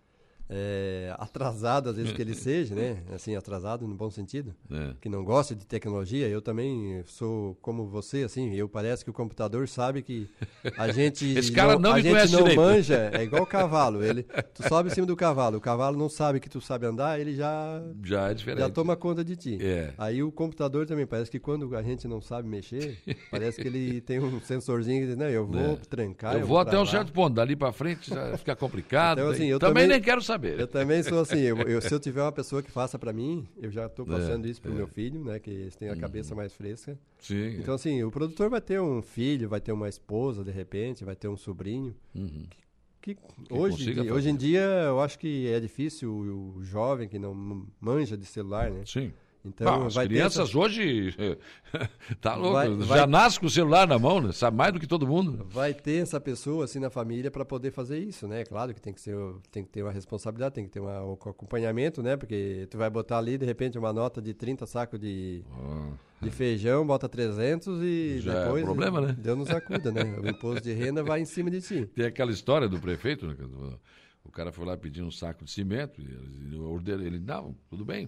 [0.49, 2.97] é, atrasado às vezes que ele seja, né?
[3.13, 4.93] Assim, atrasado no bom sentido, É.
[5.01, 9.13] que não gosta de tecnologia, eu também sou como você, assim, eu parece que o
[9.13, 10.29] computador sabe que
[10.77, 12.61] a gente Esse cara não a me gente não direito.
[12.61, 16.09] manja, é igual o cavalo, ele, tu sobe em cima do cavalo, o cavalo não
[16.09, 18.59] sabe que tu sabe andar, ele já Já é diferente.
[18.61, 19.57] já toma conta de ti.
[19.61, 19.93] É.
[19.97, 22.97] Aí o computador também, parece que quando a gente não sabe mexer,
[23.29, 25.75] parece que ele tem um sensorzinho que diz, não, eu vou É.
[25.89, 26.35] trancar.
[26.37, 29.19] eu vou até um travar." certo ponto, dali pra frente já fica complicado.
[29.19, 30.36] Então, assim, eu também, também- nem quero saber.
[30.45, 33.47] Eu também sou assim, eu, eu- se eu tiver uma pessoa que faça pra mim,
[33.57, 34.75] eu já tô passando É, isso pro é.
[34.75, 36.97] meu filho, né, que eles têm a cabeça mais fresca.
[37.19, 37.57] Sim.
[37.59, 41.15] Então, assim, o produtor vai ter um filho, vai ter uma esposa, de repente, vai
[41.15, 41.95] ter um sobrinho.
[42.15, 42.45] Uhum.
[43.01, 43.17] Que,
[43.49, 47.07] hoje, consiga em dia- hoje em dia, eu acho que é difícil o, o jovem
[47.07, 48.81] que não manja de celular, né?
[48.85, 49.13] Sim.
[49.45, 51.15] Então, Ah, as crianças essa- hoje
[52.19, 54.31] tá louco, Vai- já vai- nasce com o celular na mão, né?
[54.33, 55.45] sabe mais do que todo mundo.
[55.49, 58.43] vai ter essa pessoa assim na família para poder fazer isso, né?
[58.43, 59.15] Claro que tem que ser,
[59.51, 62.17] tem que ter uma responsabilidade, tem que ter uma, um acompanhamento, né?
[62.17, 65.43] Porque tu vai botar ali de repente uma nota de 30 sacos de,
[66.21, 69.15] de feijão, bota 300 e Já é depois problema, né?
[69.17, 70.03] Deus nos acuda, né?
[70.21, 71.85] O imposto de renda vai em cima de ti.
[71.95, 73.35] Tem aquela história do prefeito, né?
[74.25, 77.83] o- cara foi lá pedir um saco de cimento, ele, eu ordenei- ele não, tudo
[77.83, 78.07] bem.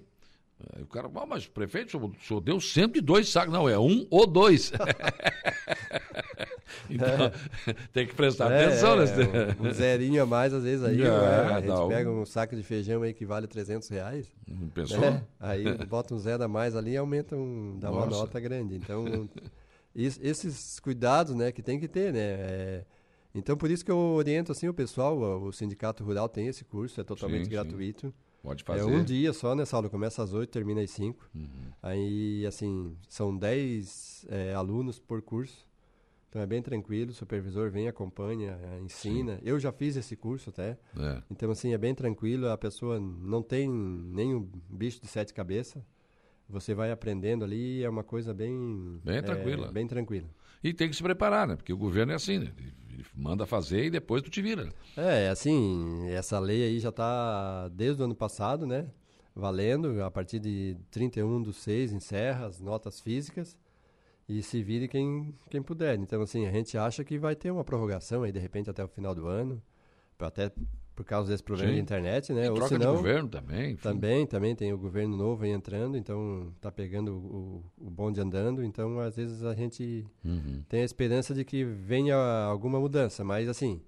[0.82, 3.54] O cara, "Ah, mas prefeito, o senhor, o senhor deu 102 sacos.
[3.54, 4.72] Não, é um ou dois.
[6.90, 7.32] então,
[7.94, 8.98] tem que prestar É, atenção.
[8.98, 9.06] né?
[9.06, 11.54] é, um, um zerinho a mais às vezes aí, É, né?
[11.54, 14.28] a gente pega um saco de feijão aí que vale 300 reais.
[14.48, 15.00] Não pensou?
[15.00, 15.24] né?
[15.40, 18.18] Aí bota um zero a mais ali e aumenta um, dá uma Nossa.
[18.18, 18.76] nota grande.
[18.76, 19.30] Então,
[19.96, 22.20] is- esses cuidados, né, que tem que ter, né?
[22.22, 22.86] É,
[23.34, 27.00] então, por isso que eu oriento, assim, o pessoal, o, Sindicato Rural tem esse curso,
[27.00, 27.56] é totalmente Sim, sim.
[28.42, 28.84] Pode É fazer.
[28.86, 29.90] um dia só, né, Saulo?
[29.90, 31.30] Começa às 8, termina às 5.
[31.36, 31.48] Uhum.
[31.82, 35.68] Aí, assim, são 10 é, alunos por curso.
[36.30, 39.40] Então é bem tranquilo, o supervisor vem, acompanha, é, ensina.
[39.42, 40.78] Eu já fiz esse curso até.
[40.96, 41.24] É.
[41.30, 45.82] Então, assim, é bem tranquilo, a pessoa não tem nenhum bicho de sete cabeças.
[46.50, 49.00] Você vai aprendendo ali, é uma coisa bem...
[49.04, 49.72] Bem é, tranquila.
[49.72, 50.28] bem tranquila.
[50.64, 51.56] E tem que se preparar, né?
[51.56, 52.52] Porque o governo é assim, né?
[52.92, 54.74] Ele manda fazer e depois tu te vira.
[54.98, 58.88] É, assim, essa lei aí já está desde o ano passado, né?
[59.36, 63.56] Valendo, a partir de 31 do 6 encerra as notas físicas
[64.28, 65.98] e se vire quem, quem puder.
[65.98, 68.88] Então, assim, a gente acha que vai ter uma prorrogação aí, de repente, até o
[68.88, 69.62] final do ano,
[70.20, 70.52] até
[71.00, 71.78] por causa desse problema Sim.
[71.78, 72.48] de internet, né?
[72.48, 73.72] E Ou troca senão, de governo também.
[73.72, 73.82] Enfim.
[73.82, 78.62] Também, também tem o governo novo aí entrando, então tá pegando o, o bonde andando,
[78.62, 80.62] então às vezes a gente uhum.
[80.68, 83.82] tem a esperança de que venha alguma mudança, mas assim,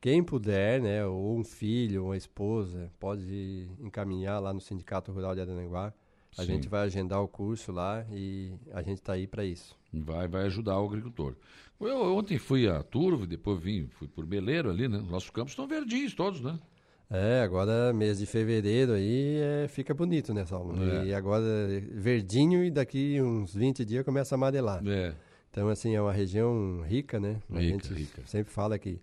[0.00, 5.34] quem puder, né, ou um filho, ou uma esposa, pode encaminhar lá no Sindicato Rural
[5.34, 5.92] de Arananguá,
[6.38, 6.46] a Sim.
[6.46, 9.76] gente vai agendar o curso lá e a gente está aí para isso.
[10.02, 11.34] Vai, vai ajudar o agricultor.
[11.80, 14.98] Eu ontem fui a Turvo, depois vim, fui por Beleiro ali, né?
[15.10, 16.58] Nossos campos estão verdinhos todos, né?
[17.08, 20.74] É, agora mês de fevereiro aí é, fica bonito, né, Saulo?
[20.82, 21.06] É.
[21.06, 21.44] E agora
[21.92, 24.82] verdinho e daqui uns 20 dias começa a amarelar.
[24.86, 25.14] É.
[25.50, 27.40] Então, assim, é uma região rica, né?
[27.50, 28.22] A rica, gente rica.
[28.26, 29.00] sempre fala que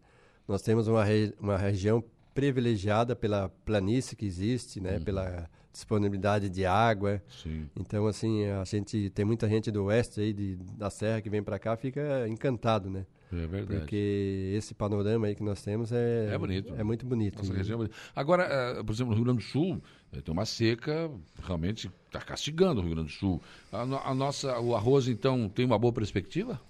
[0.48, 2.04] nós temos uma, re uma região
[2.34, 4.98] privilegiada pela planície que existe, né?
[4.98, 5.04] Uhum.
[5.04, 7.22] Pela disponibilidade de água.
[7.42, 7.68] Sim.
[7.76, 11.44] Então, assim, a gente tem muita gente do oeste aí, de, da serra que vem
[11.44, 13.06] para cá, fica encantado, né?
[13.42, 13.80] É verdade.
[13.80, 16.74] Porque esse panorama aí que nós temos é, é, bonito.
[16.78, 17.38] é muito bonito.
[17.40, 17.96] Nossa região é bonita.
[18.16, 19.82] Agora, uh, por exemplo, no Rio Grande do Sul,
[20.12, 21.10] eh, tem uma seca,
[21.42, 23.42] realmente está castigando o Rio Grande do Sul.
[23.72, 26.62] A, a, nossa, o arroz, então, tem uma boa perspectiva?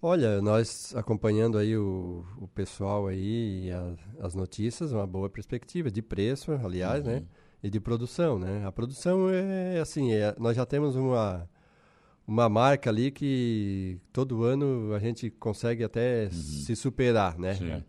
[0.00, 5.90] Olha, nós acompanhando aí o, o pessoal aí e a, as notícias, uma boa perspectiva
[5.90, 7.14] de preço, aliás, né?
[7.14, 7.20] uhum.
[7.20, 7.26] né?
[7.62, 8.64] E de produção, né?
[8.66, 11.48] A produção é assim, é, nós já temos uma
[12.26, 16.30] uma marca ali que todo ano a gente consegue até uhum.
[16.30, 17.54] se superar, né?
[17.54, 17.82] Sim.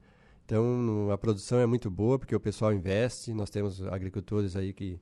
[0.45, 3.33] Então a produção é muito boa porque o pessoal investe.
[3.33, 4.99] Nós temos agricultores aí que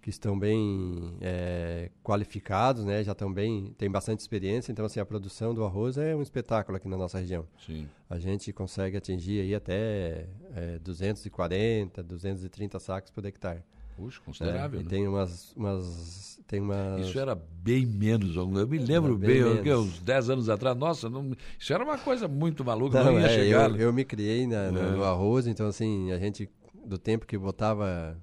[0.00, 3.04] que estão bem é, qualificados, né?
[3.04, 4.72] Já estão bem, tem bastante experiência.
[4.72, 7.46] Então assim a produção do arroz é um espetáculo aqui na nossa região.
[7.66, 7.86] Sim.
[8.08, 13.62] A gente consegue atingir aí até é, 240, 230 sacos por hectare.
[14.00, 14.80] Puxa, considerável.
[14.80, 14.88] É, né?
[14.88, 17.06] Tem umas, umas, tem umas.
[17.06, 18.34] Isso era bem menos.
[18.34, 20.74] Eu me lembro bem, bem eu, uns 10 anos atrás.
[20.74, 23.04] Nossa, não, isso era uma coisa muito maluca.
[23.04, 23.70] Não, não ia é, chegar.
[23.72, 24.70] Eu, eu, me criei na, é.
[24.70, 26.48] no arroz, então assim, a gente,
[26.82, 28.16] do tempo que botava,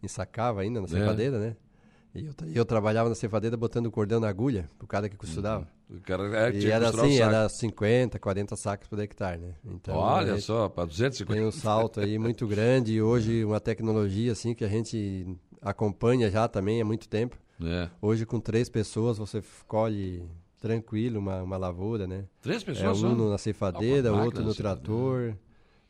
[0.00, 0.90] ensacava ainda na é.
[0.90, 1.56] cevadeira, né?
[2.14, 5.66] E eu, eu trabalhava na cevadeira botando cordão na agulha, pro cara que costurava.
[5.88, 9.54] O cara é, e era assim, era 50, 40 sacos por hectare, né?
[9.64, 11.38] Então, Olha só, para 250.
[11.38, 15.26] Tem um salto aí muito grande e hoje uma tecnologia assim que a gente
[15.60, 17.36] acompanha já também há muito tempo.
[17.62, 17.88] É.
[18.00, 20.26] Hoje com três pessoas você colhe
[20.58, 22.24] tranquilo uma, uma lavoura, né?
[22.40, 25.20] Três pessoas é, um na ceifadeira, outro no trator.
[25.20, 25.36] Né?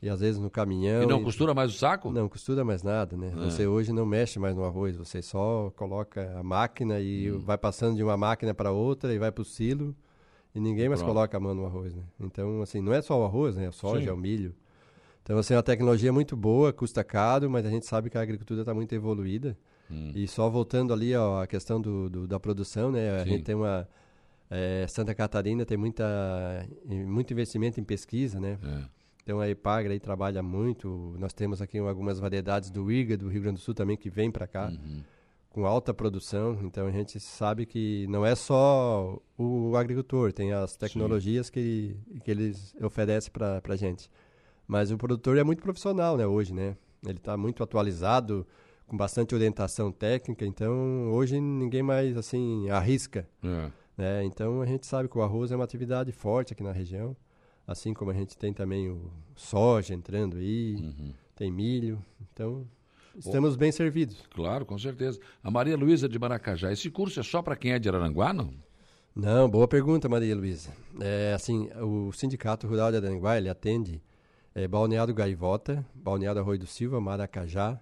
[0.01, 1.03] E às vezes no caminhão.
[1.03, 1.23] E não e...
[1.23, 2.11] costura mais o saco?
[2.11, 3.31] Não costura mais nada, né?
[3.35, 3.45] É.
[3.45, 7.39] Você hoje não mexe mais no arroz, você só coloca a máquina e hum.
[7.39, 9.95] vai passando de uma máquina para outra e vai para o silo
[10.55, 11.13] e ninguém mais Pronto.
[11.13, 12.03] coloca a mão no arroz, né?
[12.19, 13.65] Então, assim, não é só o arroz, né?
[13.65, 14.09] É soja, Sim.
[14.09, 14.55] é o milho.
[15.21, 18.21] Então, assim, é uma tecnologia muito boa, custa caro, mas a gente sabe que a
[18.21, 19.57] agricultura está muito evoluída.
[19.91, 20.11] Hum.
[20.15, 23.21] E só voltando ali ó, a questão do, do da produção, né?
[23.21, 23.31] A Sim.
[23.31, 23.87] gente tem uma...
[24.49, 26.05] É, Santa Catarina tem muita,
[26.85, 28.57] muito investimento em pesquisa, né?
[28.63, 28.83] É.
[29.25, 31.15] Então a Epagra aí trabalha muito.
[31.17, 34.29] Nós temos aqui algumas variedades do IGA do Rio Grande do Sul também que vem
[34.29, 35.01] para cá uhum.
[35.49, 36.59] com alta produção.
[36.61, 42.29] Então a gente sabe que não é só o agricultor, tem as tecnologias que, que
[42.29, 44.11] eles oferecem para a gente.
[44.67, 46.77] Mas o produtor é muito profissional, né, hoje, né?
[47.03, 48.45] Ele está muito atualizado,
[48.85, 50.45] com bastante orientação técnica.
[50.45, 53.27] Então hoje ninguém mais assim arrisca.
[53.43, 53.71] É.
[53.97, 54.23] Né?
[54.25, 57.17] Então a gente sabe que o arroz é uma atividade forte aqui na região
[57.67, 61.13] assim como a gente tem também o soja entrando aí, uhum.
[61.35, 62.03] tem milho.
[62.31, 62.67] Então,
[63.17, 64.23] estamos bem servidos.
[64.33, 65.19] Claro, com certeza.
[65.43, 68.53] A Maria Luísa de Maracajá, esse curso é só para quem é de Araranguá, não?
[69.15, 70.71] Não, boa pergunta, Maria Luísa.
[70.99, 74.01] É, assim, o Sindicato Rural de Araranguá, ele atende
[74.53, 77.79] é, Balneário Gaivota, Balneário Arroio do Silva, Maracajá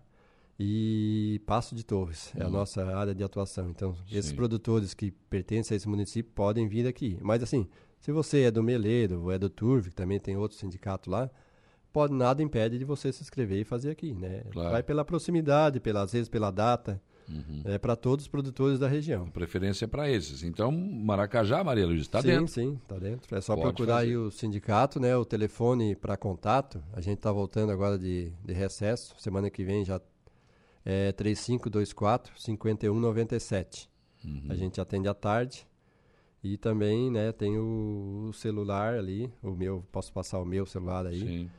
[0.60, 2.32] e Passo de Torres.
[2.34, 2.42] Uhum.
[2.42, 2.54] É a uhum.
[2.54, 3.70] nossa área de atuação.
[3.70, 4.18] Então, Sim.
[4.18, 7.18] esses produtores que pertencem a esse município podem vir aqui.
[7.22, 7.68] Mas, assim,
[8.04, 11.32] se você é do Meleiro ou é do Turv, que também tem outro sindicato lá,
[11.94, 14.44] pode nada impede de você se inscrever e fazer aqui, né?
[14.52, 14.72] Claro.
[14.72, 17.62] Vai pela proximidade, pela, às vezes pela data, uhum.
[17.64, 19.28] é para todos os produtores da região.
[19.28, 20.44] A preferência é para esses.
[20.44, 22.50] Então, Maracajá, Maria Luiz, está dentro?
[22.50, 23.38] Sim, sim, está dentro.
[23.38, 24.08] É só pode procurar fazer.
[24.08, 25.16] aí o sindicato, né?
[25.16, 26.84] O telefone para contato.
[26.92, 29.16] A gente está voltando agora de, de recesso.
[29.18, 30.02] Semana que vem já
[30.84, 33.90] é 3524 5197.
[34.26, 34.48] Uhum.
[34.50, 35.66] A gente atende à tarde
[36.44, 41.08] e também, né, tem o, o, celular ali, o meu, posso passar o meu celular
[41.08, 41.20] aí.
[41.20, 41.50] Sim.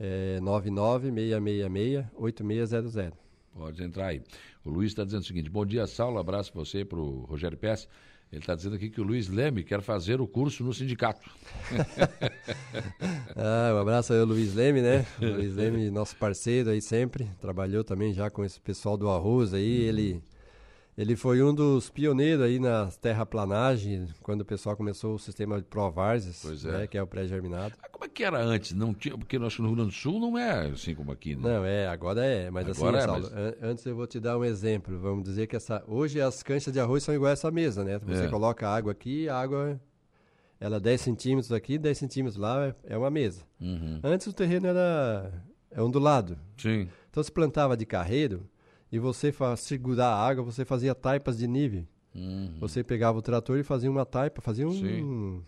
[0.00, 3.12] É 99666-8600.
[3.54, 4.22] Pode entrar aí.
[4.64, 7.56] O Luiz está dizendo o seguinte: bom dia, Saulo, abraço para você, para o Rogério
[7.56, 7.86] Pérez.
[8.32, 11.20] Ele está dizendo aqui que o Luiz Leme quer fazer o curso no sindicato.
[13.36, 15.04] ah, um abraço aí ao Luiz Leme, né?
[15.20, 17.28] O Luiz Leme, nosso parceiro aí sempre.
[17.42, 19.82] Trabalhou também já com esse pessoal do arroz aí.
[19.82, 20.22] Ele
[20.96, 25.64] ele foi um dos pioneiros aí na terraplanagem, quando o pessoal começou o sistema de
[25.64, 26.72] Provarses, é.
[26.72, 27.74] né, que é o pré-germinado.
[27.82, 28.72] Ah, como é que era antes?
[28.72, 31.42] Não tinha, porque no Rio Grande do Sul não é assim como aqui, né?
[31.42, 33.70] Não, é, agora é, mas assim, agora assim, é, Saulo, mas...
[33.70, 34.98] antes eu vou te dar um exemplo.
[34.98, 37.98] Vamos dizer que essa hoje as canchas de arroz são iguais a essa mesa, né?
[37.98, 38.28] Você é.
[38.28, 39.80] coloca água aqui, a água
[40.60, 43.42] ela 10 centímetros aqui, 10 centímetros lá, é, é uma mesa.
[43.58, 43.98] Uhum.
[44.04, 45.32] Antes o terreno era
[45.70, 46.38] é ondulado.
[46.56, 46.88] Sim.
[47.10, 48.46] Então se plantava de carreiro,
[48.92, 51.86] e você para segurar a água, você fazia taipas de nível.
[52.14, 52.54] Uhum.
[52.60, 55.42] Você pegava o trator e fazia uma taipa, fazia um,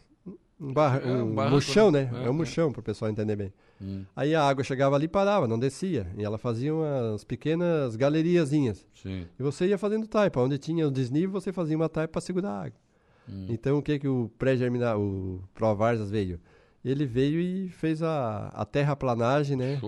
[0.58, 2.10] um, bar, é, um, um murchão, né?
[2.14, 3.52] É, é um murchão, para o pessoal entender bem.
[3.78, 4.06] Uhum.
[4.16, 6.06] Aí a água chegava ali e parava, não descia.
[6.16, 8.86] E ela fazia umas pequenas galeriazinhas.
[8.94, 9.26] Sim.
[9.38, 10.40] E você ia fazendo taipa.
[10.40, 12.78] Onde tinha o desnível, você fazia uma taipa para segurar a água.
[13.28, 13.46] Uhum.
[13.50, 16.40] Então, o que que o pré-germinar, o Provarsas veio?
[16.82, 19.78] Ele veio e fez a, a terraplanagem, né?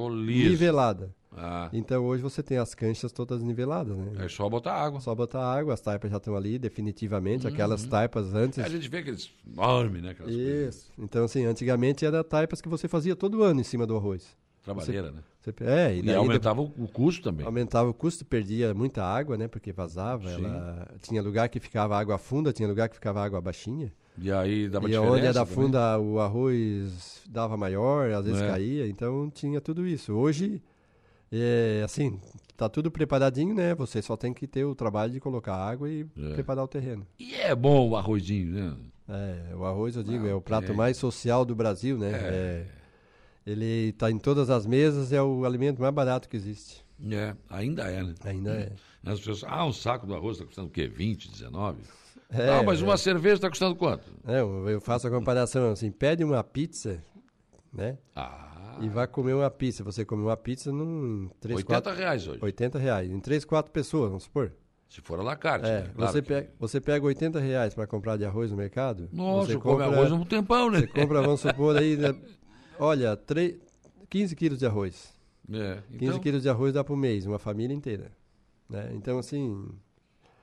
[0.50, 1.14] Nivelada.
[1.36, 1.68] Ah.
[1.72, 4.24] Então hoje você tem as canchas todas niveladas, né?
[4.24, 5.00] É só botar água.
[5.00, 7.52] Só botar água, as taipas já estão ali definitivamente, uhum.
[7.52, 8.58] aquelas taipas antes.
[8.58, 10.10] É, a gente vê aqueles enormes, né?
[10.10, 10.42] Aquelas Isso.
[10.42, 10.92] Coisas.
[10.98, 14.36] Então assim, antigamente era taipas que você fazia todo ano em cima do arroz.
[14.64, 15.20] Trabalheira, né?
[15.40, 17.46] Você, é, e, e aumentava depois, o custo também.
[17.46, 19.46] Aumentava o custo, perdia muita água, né?
[19.46, 20.28] Porque vazava.
[20.28, 23.92] Ela, tinha lugar que ficava água funda, tinha lugar que ficava água baixinha.
[24.18, 24.94] E aí dava e.
[24.94, 28.48] E onde era funda, o arroz dava maior, às vezes é.
[28.48, 28.88] caía.
[28.88, 30.12] Então tinha tudo isso.
[30.14, 30.60] Hoje
[31.32, 32.20] é, assim,
[32.56, 33.74] tá tudo preparadinho, né?
[33.74, 36.32] Você só tem que ter o trabalho de colocar água e é.
[36.34, 37.06] preparar o terreno.
[37.18, 38.76] E é bom o arrozinho, né?
[39.08, 40.74] É, o arroz, eu digo, ah, é o prato é.
[40.74, 42.10] mais social do Brasil, né?
[42.10, 42.16] É.
[42.16, 42.66] é.
[43.46, 46.84] ele está em todas as mesas, é o alimento mais barato que existe.
[47.10, 48.14] É, ainda é, né?
[48.24, 48.72] Ainda é.
[49.04, 50.88] As pessoas, ah, um saco do arroz está custando o quê?
[50.88, 51.82] 20, 19?
[52.30, 54.10] É, ah, mas uma cerveja está custando quanto?
[54.26, 57.00] É, eu faço a comparação assim, pede uma pizza,
[57.76, 57.98] né?
[58.14, 58.78] Ah.
[58.80, 59.84] E vai comer uma pizza.
[59.84, 61.30] Você come uma pizza num...
[61.40, 62.38] 3, 80 4, reais hoje.
[62.42, 63.10] 80 reais.
[63.10, 64.52] Em 3, 4 pessoas, vamos supor.
[64.88, 65.66] Se for a la carte.
[65.66, 65.90] É, né?
[65.94, 66.28] claro você, que...
[66.28, 69.08] pega, você pega 80 reais para comprar de arroz no mercado.
[69.12, 70.80] Nossa, você compra, come arroz um tempão, né?
[70.80, 72.14] Você compra, vamos supor aí, né,
[72.78, 73.56] olha, 3,
[74.08, 75.12] 15 quilos de arroz.
[75.52, 75.98] É, então...
[76.08, 78.12] 15 quilos de arroz dá por mês, uma família inteira.
[78.68, 78.90] Né?
[78.94, 79.68] Então, assim,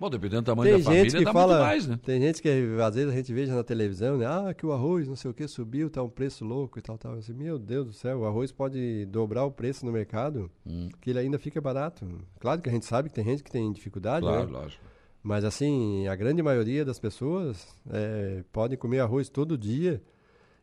[0.03, 1.97] Bom, dependendo do tamanho tem da família, que fala, mais, né?
[2.03, 2.49] Tem gente que
[2.85, 4.25] às vezes a gente veja na televisão, né?
[4.25, 6.97] Ah, que o arroz, não sei o que, subiu, tá um preço louco e tal,
[6.97, 7.13] tal.
[7.13, 10.89] Assim, meu Deus do céu, o arroz pode dobrar o preço no mercado, hum.
[10.99, 12.05] que ele ainda fica barato.
[12.37, 14.59] Claro que a gente sabe que tem gente que tem dificuldade, claro, né?
[14.59, 14.83] lógico.
[15.23, 20.01] Mas assim, a grande maioria das pessoas é, podem comer arroz todo dia.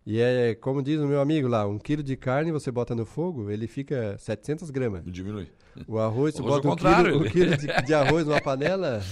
[0.06, 3.04] E é, como diz o meu amigo lá, um quilo de carne você bota no
[3.04, 5.02] fogo, ele fica 700 gramas.
[5.04, 5.48] Diminui.
[5.86, 9.00] O arroz, você bota um quilo, um quilo de, de, arroz numa panela.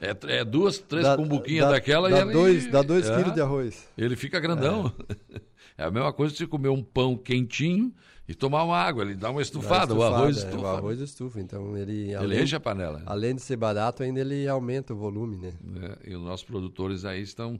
[0.00, 3.16] É, é duas, três dá, cumbuquinhas dá, daquela dá e dois, ele, Dá dois é,
[3.16, 3.88] quilos de arroz.
[3.96, 4.92] Ele fica grandão.
[5.34, 5.40] É.
[5.82, 5.84] é.
[5.84, 7.92] a mesma coisa se comer um pão quentinho
[8.28, 9.02] e tomar uma água.
[9.02, 10.62] Ele dá uma estufada, estufada o arroz é, estufa.
[10.62, 12.14] o arroz estufa, então ele...
[12.14, 13.02] Além, ele enche a panela.
[13.04, 15.52] Além de ser barato, ainda ele aumenta o volume, né?
[15.82, 17.58] É, e os nossos produtores aí estão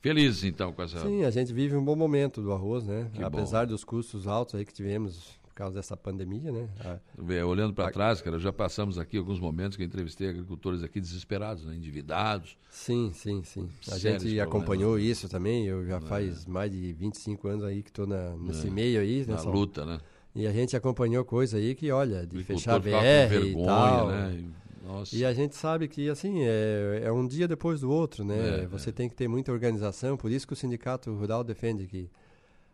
[0.00, 1.00] felizes, então, com essa...
[1.00, 3.10] Sim, a gente vive um bom momento do arroz, né?
[3.12, 3.72] Que Apesar bom.
[3.72, 6.68] dos custos altos aí que tivemos causa dessa pandemia, né?
[6.78, 7.44] A...
[7.44, 11.64] Olhando para trás, cara, já passamos aqui alguns momentos que eu entrevistei agricultores aqui desesperados,
[11.64, 11.74] né?
[11.74, 12.56] endividados.
[12.70, 13.68] Sim, sim, sim.
[13.90, 15.02] A gente acompanhou né?
[15.02, 15.66] isso também.
[15.66, 16.00] Eu já é.
[16.00, 18.70] faz mais de 25 anos aí que estou nesse é.
[18.70, 19.26] meio aí.
[19.26, 19.50] Na nessa...
[19.50, 19.98] luta, né?
[20.32, 24.08] E a gente acompanhou coisa aí que, olha, de fechar VR vergonha, e tal.
[24.08, 24.44] Né?
[24.84, 25.14] Nossa.
[25.14, 28.62] E a gente sabe que, assim, é, é um dia depois do outro, né?
[28.62, 28.92] É, Você é.
[28.92, 32.10] tem que ter muita organização, por isso que o Sindicato Rural defende que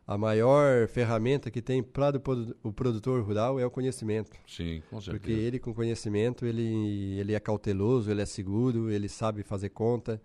[0.07, 2.21] a maior ferramenta que tem para
[2.63, 4.33] o produtor rural é o conhecimento.
[4.47, 5.19] Sim, com certeza.
[5.19, 10.21] Porque ele com conhecimento, ele, ele é cauteloso, ele é seguro, ele sabe fazer conta.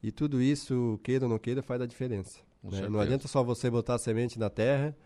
[0.00, 2.38] E tudo isso, queira ou não queira, faz a diferença.
[2.62, 2.88] Né?
[2.88, 4.96] Não adianta só você botar a semente na terra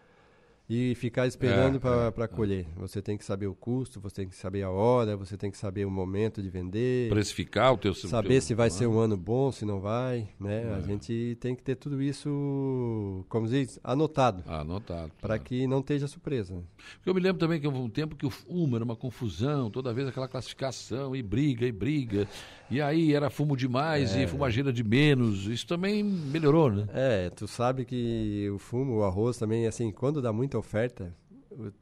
[0.68, 2.66] e ficar esperando é, para é, colher.
[2.76, 2.80] É.
[2.80, 5.56] Você tem que saber o custo, você tem que saber a hora, você tem que
[5.56, 7.08] saber o momento de vender.
[7.08, 7.94] Precificar o teu...
[7.94, 10.28] Saber teu, se vai ser um ano bom, se não vai.
[10.38, 10.74] Né?
[10.74, 10.82] A é.
[10.82, 14.44] gente tem que ter tudo isso, como diz, anotado.
[14.46, 15.10] Anotado.
[15.22, 16.62] Para que não esteja surpresa.
[17.04, 19.94] Eu me lembro também que houve um tempo que o fumo era uma confusão, toda
[19.94, 22.28] vez aquela classificação, e briga, e briga.
[22.70, 24.24] E aí era fumo demais é.
[24.24, 25.46] e fumageira de menos.
[25.46, 26.86] Isso também melhorou, né?
[26.92, 31.14] É, tu sabe que o fumo, o arroz também, assim, quando dá muita oferta,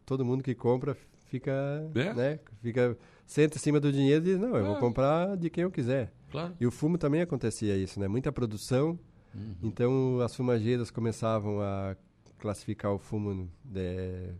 [0.04, 0.96] todo mundo que compra
[1.26, 1.52] fica,
[1.94, 2.14] é?
[2.14, 2.38] né?
[2.62, 2.96] Fica
[3.26, 4.68] senta em cima do dinheiro e diz, não, eu é.
[4.68, 6.12] vou comprar de quem eu quiser.
[6.30, 6.54] Claro.
[6.60, 8.08] E o fumo também acontecia isso, né?
[8.08, 8.98] Muita produção.
[9.34, 9.54] Uhum.
[9.62, 11.96] Então as fumageiras começavam a
[12.38, 14.30] classificar o fumo de,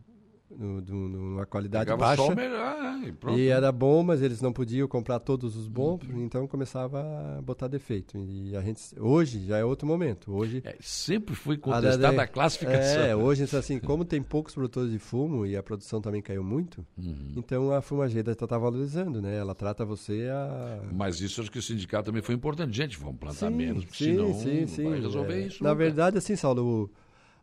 [0.51, 2.23] no, do, numa qualidade Pegava baixa.
[2.23, 3.15] O melhor, né?
[3.29, 6.25] e, e, era bom, mas eles não podiam comprar todos os bons, uhum.
[6.25, 7.01] então começava
[7.39, 8.17] a botar defeito.
[8.19, 10.33] E a gente hoje já é outro momento.
[10.33, 13.03] Hoje é, sempre foi contestada a, a, classificação.
[13.03, 16.85] É, hoje assim, como tem poucos produtores de fumo e a produção também caiu muito,
[16.97, 17.33] uhum.
[17.37, 19.37] então a fumageira está tá valorizando, né?
[19.37, 23.19] Ela trata você a Mas isso acho que o sindicato também foi importante, gente, vamos
[23.19, 24.89] plantar sim, menos, porque sim, senão sim, sim.
[24.91, 25.63] vai resolver é, isso.
[25.63, 25.85] Na nunca.
[25.85, 26.91] verdade, assim, Saulo,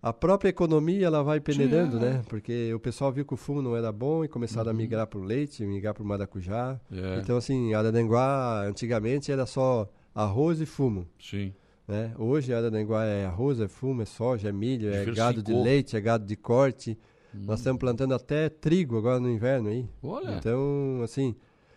[0.03, 2.09] a própria economia ela vai peneirando, Sim, é.
[2.09, 2.21] né?
[2.27, 4.77] Porque o pessoal viu que o fumo não era bom e começaram uhum.
[4.77, 6.77] a migrar para o leite, migrar para o maracujá.
[6.91, 7.19] É.
[7.21, 11.07] Então, assim, a Araranguá antigamente era só arroz e fumo.
[11.17, 11.53] Sim.
[11.88, 12.13] Né?
[12.17, 15.95] Hoje a Araranguá é arroz, é fumo, é soja, é milho, é gado de leite,
[15.95, 16.99] é gado de corte.
[17.34, 17.45] Uhum.
[17.45, 19.88] Nós estamos plantando até trigo agora no inverno aí.
[20.03, 20.35] Olha.
[20.35, 21.34] Então, assim,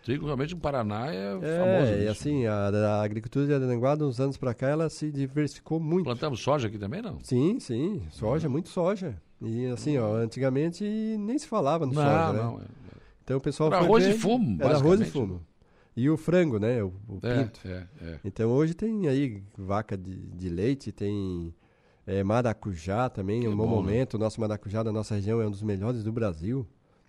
[0.07, 1.93] Trigo realmente no Paraná é, é famoso.
[1.93, 5.11] É, e assim, a, a, agricultura de Aranguá, de uns anos para cá, ela se
[5.11, 6.05] diversificou muito.
[6.05, 7.19] Plantamos soja aqui também, não?
[7.25, 8.01] Sim, sim.
[8.13, 9.21] Soja, muito soja.
[9.43, 12.39] E assim, ó, antigamente nem se falava no não, soja, né?
[12.39, 12.65] Não, é.
[13.25, 15.45] Então o pessoal Era arroz e fumo, Era arroz e fumo.
[15.97, 16.81] E o frango, né?
[16.85, 17.61] O, o é, pinto.
[17.65, 18.21] É, é.
[18.25, 21.53] Então hoje tem aí vaca de, de leite, tem
[22.07, 24.17] é, maracujá também, que é um bom, bom momento.
[24.17, 24.23] Né?
[24.23, 26.65] O nosso maracujá da nossa região é um dos melhores do Brasil.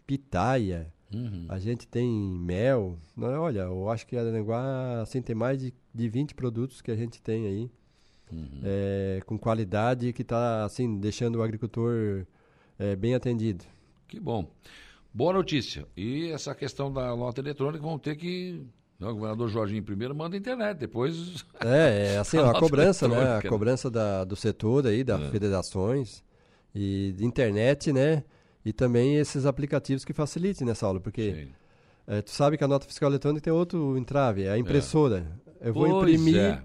[0.07, 0.91] Pitaia.
[1.13, 1.45] Uhum.
[1.47, 2.97] A gente tem mel.
[3.15, 6.91] Não, olha, eu acho que a Aranguá assim, tem mais de, de 20 produtos que
[6.91, 7.71] a gente tem aí.
[8.31, 8.61] Uhum.
[8.63, 12.25] É, com qualidade que está assim, deixando o agricultor
[12.77, 13.63] é, bem atendido.
[14.07, 14.49] Que bom.
[15.13, 15.87] Boa notícia.
[15.95, 18.65] E essa questão da nota eletrônica vão ter que
[18.99, 21.45] não, o governador Jorginho primeiro manda internet, depois.
[21.63, 23.17] É, é assim, a, a cobrança, né?
[23.17, 23.49] A né?
[23.49, 25.29] cobrança da, do setor aí, das é.
[25.29, 26.23] federações
[26.73, 28.23] e de internet, né?
[28.67, 31.47] E também esses aplicativos que facilitem nessa aula, porque
[32.05, 35.25] é, tu sabe que a nota fiscal eletrônica tem outro entrave, é a impressora.
[35.61, 35.69] É.
[35.69, 36.61] Eu vou pois imprimir é.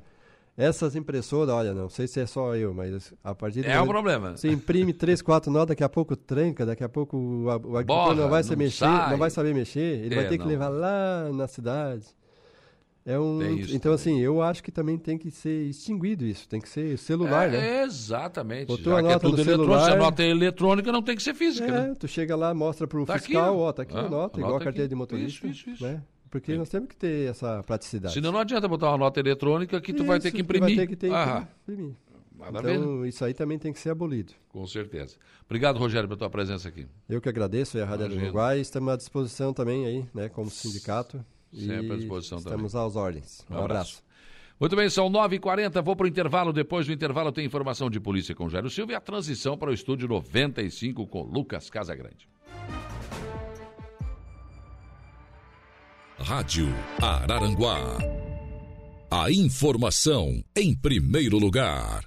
[0.57, 3.69] essas impressoras, olha, não sei se é só eu, mas a partir de...
[3.69, 4.37] É um problema.
[4.37, 8.17] Você imprime três, quatro notas, daqui a pouco tranca, daqui a pouco o, o agricultor
[8.17, 10.45] não vai, não mexer, não vai saber mexer, ele é, vai ter não.
[10.45, 12.05] que levar lá na cidade.
[13.05, 13.95] É um, então, também.
[13.95, 17.51] assim, eu acho que também tem que ser extinguido isso, tem que ser celular, é,
[17.51, 17.83] né?
[17.83, 18.69] Exatamente.
[18.69, 21.17] Botou Já a nota que é tudo eletrônico, se a nota é eletrônica, não tem
[21.17, 21.67] que ser física.
[21.67, 21.97] É, né?
[21.99, 24.55] tu chega lá, mostra pro tá fiscal, aqui, ó, tá aqui ah, a nota, igual
[24.55, 24.91] a carteira aqui.
[24.91, 25.47] de motorista.
[25.47, 25.85] Isso, isso, isso.
[25.85, 26.01] Né?
[26.31, 28.15] Porque nós temos que ter essa praticidade.
[28.15, 30.77] Senão não adianta botar uma nota eletrônica que tu isso, vai ter que imprimir.
[30.77, 31.95] Vai ter que, ter que imprimir.
[32.49, 34.33] então, isso aí também tem que ser abolido.
[34.49, 35.17] Com certeza.
[35.45, 36.87] Obrigado, Rogério, pela tua presença aqui.
[37.09, 38.61] Eu que agradeço, e a Rádio Uruguai.
[38.61, 41.23] Estamos à disposição também aí, né, como sindicato.
[41.53, 42.87] Sempre à disposição estamos também.
[42.87, 43.47] às ordens.
[43.51, 43.73] Um, um abraço.
[43.99, 44.13] abraço.
[44.61, 46.53] Muito bem, são 9h40, vou para o intervalo.
[46.53, 49.75] Depois do intervalo tem informação de polícia com Jairo Silva e a transição para o
[49.75, 52.29] estúdio 95 com Lucas Casagrande.
[56.19, 56.69] Rádio
[57.01, 57.99] Araranguá.
[59.11, 62.05] A informação em primeiro lugar.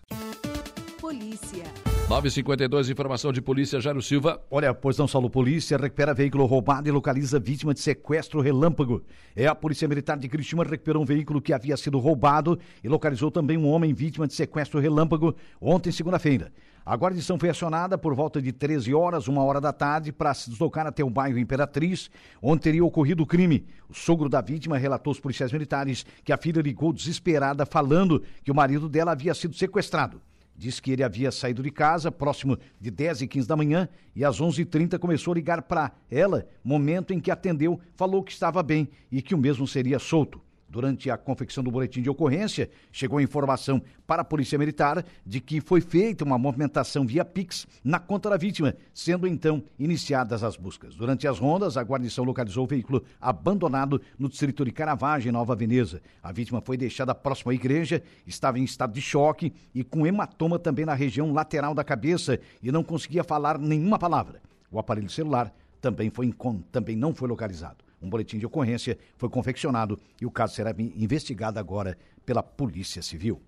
[1.00, 1.85] Polícia.
[2.08, 4.40] 952, informação de polícia, Jairo Silva.
[4.52, 9.02] Olha, pois não, Saulo, polícia recupera veículo roubado e localiza vítima de sequestro relâmpago.
[9.36, 13.32] É a Polícia Militar de Cristina recuperou um veículo que havia sido roubado e localizou
[13.32, 16.54] também um homem vítima de sequestro relâmpago ontem, segunda-feira.
[16.86, 20.52] A guarnição foi acionada por volta de 13 horas, uma hora da tarde, para se
[20.52, 23.66] deslocar até o bairro Imperatriz, onde teria ocorrido o crime.
[23.90, 28.52] O sogro da vítima relatou aos policiais militares que a filha ligou desesperada falando que
[28.52, 30.22] o marido dela havia sido sequestrado.
[30.58, 34.24] Diz que ele havia saído de casa próximo de 10 e 15 da manhã e
[34.24, 38.88] às 11h30 começou a ligar para ela, momento em que atendeu, falou que estava bem
[39.12, 40.45] e que o mesmo seria solto.
[40.68, 45.40] Durante a confecção do boletim de ocorrência, chegou a informação para a Polícia Militar de
[45.40, 50.58] que foi feita uma movimentação via Pix na conta da vítima, sendo então iniciadas as
[50.58, 50.96] buscas.
[50.96, 56.02] Durante as rondas, a guarnição localizou o veículo abandonado no distrito de Caravagem, Nova Veneza.
[56.22, 60.58] A vítima foi deixada próxima à igreja, estava em estado de choque e com hematoma
[60.58, 64.42] também na região lateral da cabeça e não conseguia falar nenhuma palavra.
[64.72, 66.34] O aparelho celular também, foi,
[66.72, 67.85] também não foi localizado.
[68.06, 73.42] Um boletim de ocorrência foi confeccionado e o caso será investigado agora pela Polícia Civil.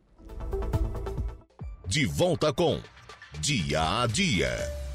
[1.85, 2.81] De volta com
[3.39, 4.86] Dia a Dia.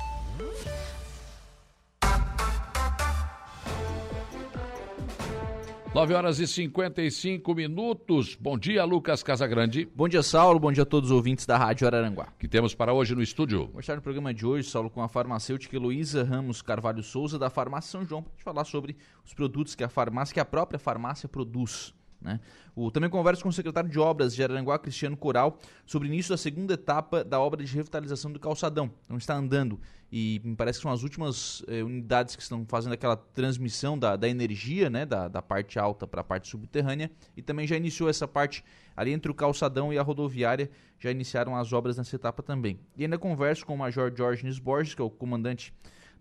[5.95, 8.35] 9 horas e 55 minutos.
[8.41, 9.87] Bom dia, Lucas Casagrande.
[9.95, 10.59] Bom dia, Saulo.
[10.59, 12.29] Bom dia a todos os ouvintes da Rádio Araranguá.
[12.39, 13.69] que temos para hoje no estúdio?
[13.71, 17.51] Vou estar no programa de hoje, Saulo, com a farmacêutica Heloísa Ramos Carvalho Souza, da
[17.51, 21.29] Farmácia São João, para falar sobre os produtos que a farmácia, que a própria farmácia
[21.29, 21.93] produz.
[22.23, 22.41] Né?
[22.75, 26.31] O, também converso com o secretário de Obras de Aranguá, Cristiano Coral, sobre o início
[26.31, 28.91] da segunda etapa da obra de revitalização do calçadão.
[29.05, 29.79] Então está andando
[30.13, 34.15] e me parece que são as últimas eh, unidades que estão fazendo aquela transmissão da,
[34.15, 38.11] da energia, né, da, da parte alta para a parte subterrânea e também já iniciou
[38.11, 38.63] essa parte
[38.95, 42.79] ali entre o calçadão e a rodoviária, já iniciaram as obras nessa etapa também.
[42.95, 45.73] E ainda converso com o Major Jorge Borges, que é o comandante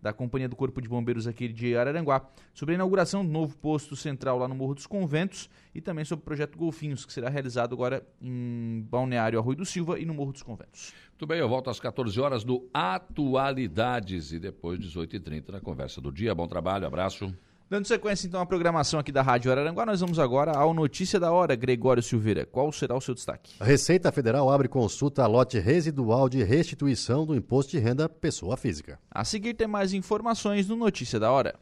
[0.01, 3.95] da Companhia do Corpo de Bombeiros aqui de Araranguá, sobre a inauguração do novo posto
[3.95, 7.73] central lá no Morro dos Conventos e também sobre o projeto Golfinhos, que será realizado
[7.73, 10.93] agora em Balneário Arroio do Silva e no Morro dos Conventos.
[11.11, 16.11] Muito bem, eu volto às 14 horas do Atualidades e depois 18h30 na conversa do
[16.11, 16.33] dia.
[16.33, 17.31] Bom trabalho, abraço.
[17.71, 21.31] Dando sequência então à programação aqui da Rádio Araranguá, nós vamos agora ao Notícia da
[21.31, 21.55] Hora.
[21.55, 23.53] Gregório Silveira, qual será o seu destaque?
[23.61, 28.57] A Receita Federal abre consulta a lote residual de restituição do imposto de renda pessoa
[28.57, 28.99] física.
[29.09, 31.55] A seguir tem mais informações no Notícia da Hora.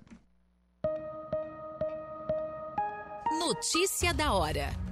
[3.40, 4.89] Notícia da Hora.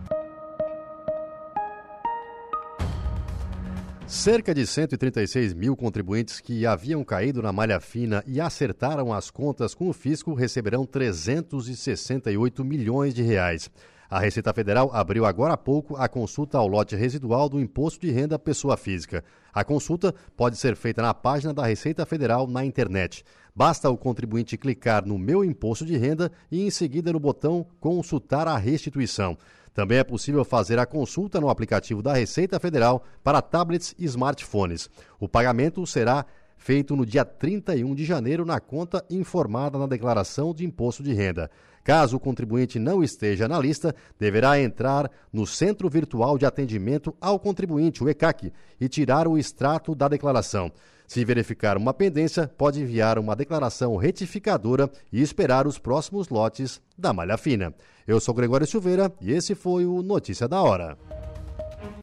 [4.07, 9.75] Cerca de 136 mil contribuintes que haviam caído na malha fina e acertaram as contas
[9.75, 13.69] com o fisco receberão 368 milhões de reais.
[14.09, 18.09] A Receita Federal abriu agora há pouco a consulta ao lote residual do Imposto de
[18.09, 19.25] Renda Pessoa Física.
[19.53, 23.25] A consulta pode ser feita na página da Receita Federal na internet.
[23.53, 28.47] Basta o contribuinte clicar no Meu Imposto de Renda e em seguida no botão Consultar
[28.47, 29.37] a Restituição.
[29.77, 34.89] Também é possível fazer a consulta no aplicativo da Receita Federal para tablets e smartphones.
[35.19, 36.25] O pagamento será
[36.57, 41.51] feito no dia 31 de janeiro na conta informada na declaração de imposto de renda.
[41.83, 47.39] Caso o contribuinte não esteja na lista, deverá entrar no Centro Virtual de Atendimento ao
[47.39, 48.51] Contribuinte, o ECAC,
[48.81, 50.71] e tirar o extrato da declaração.
[51.07, 57.13] Se verificar uma pendência, pode enviar uma declaração retificadora e esperar os próximos lotes da
[57.13, 57.73] malha fina.
[58.05, 60.97] Eu sou Gregório Silveira e esse foi o Notícia da Hora.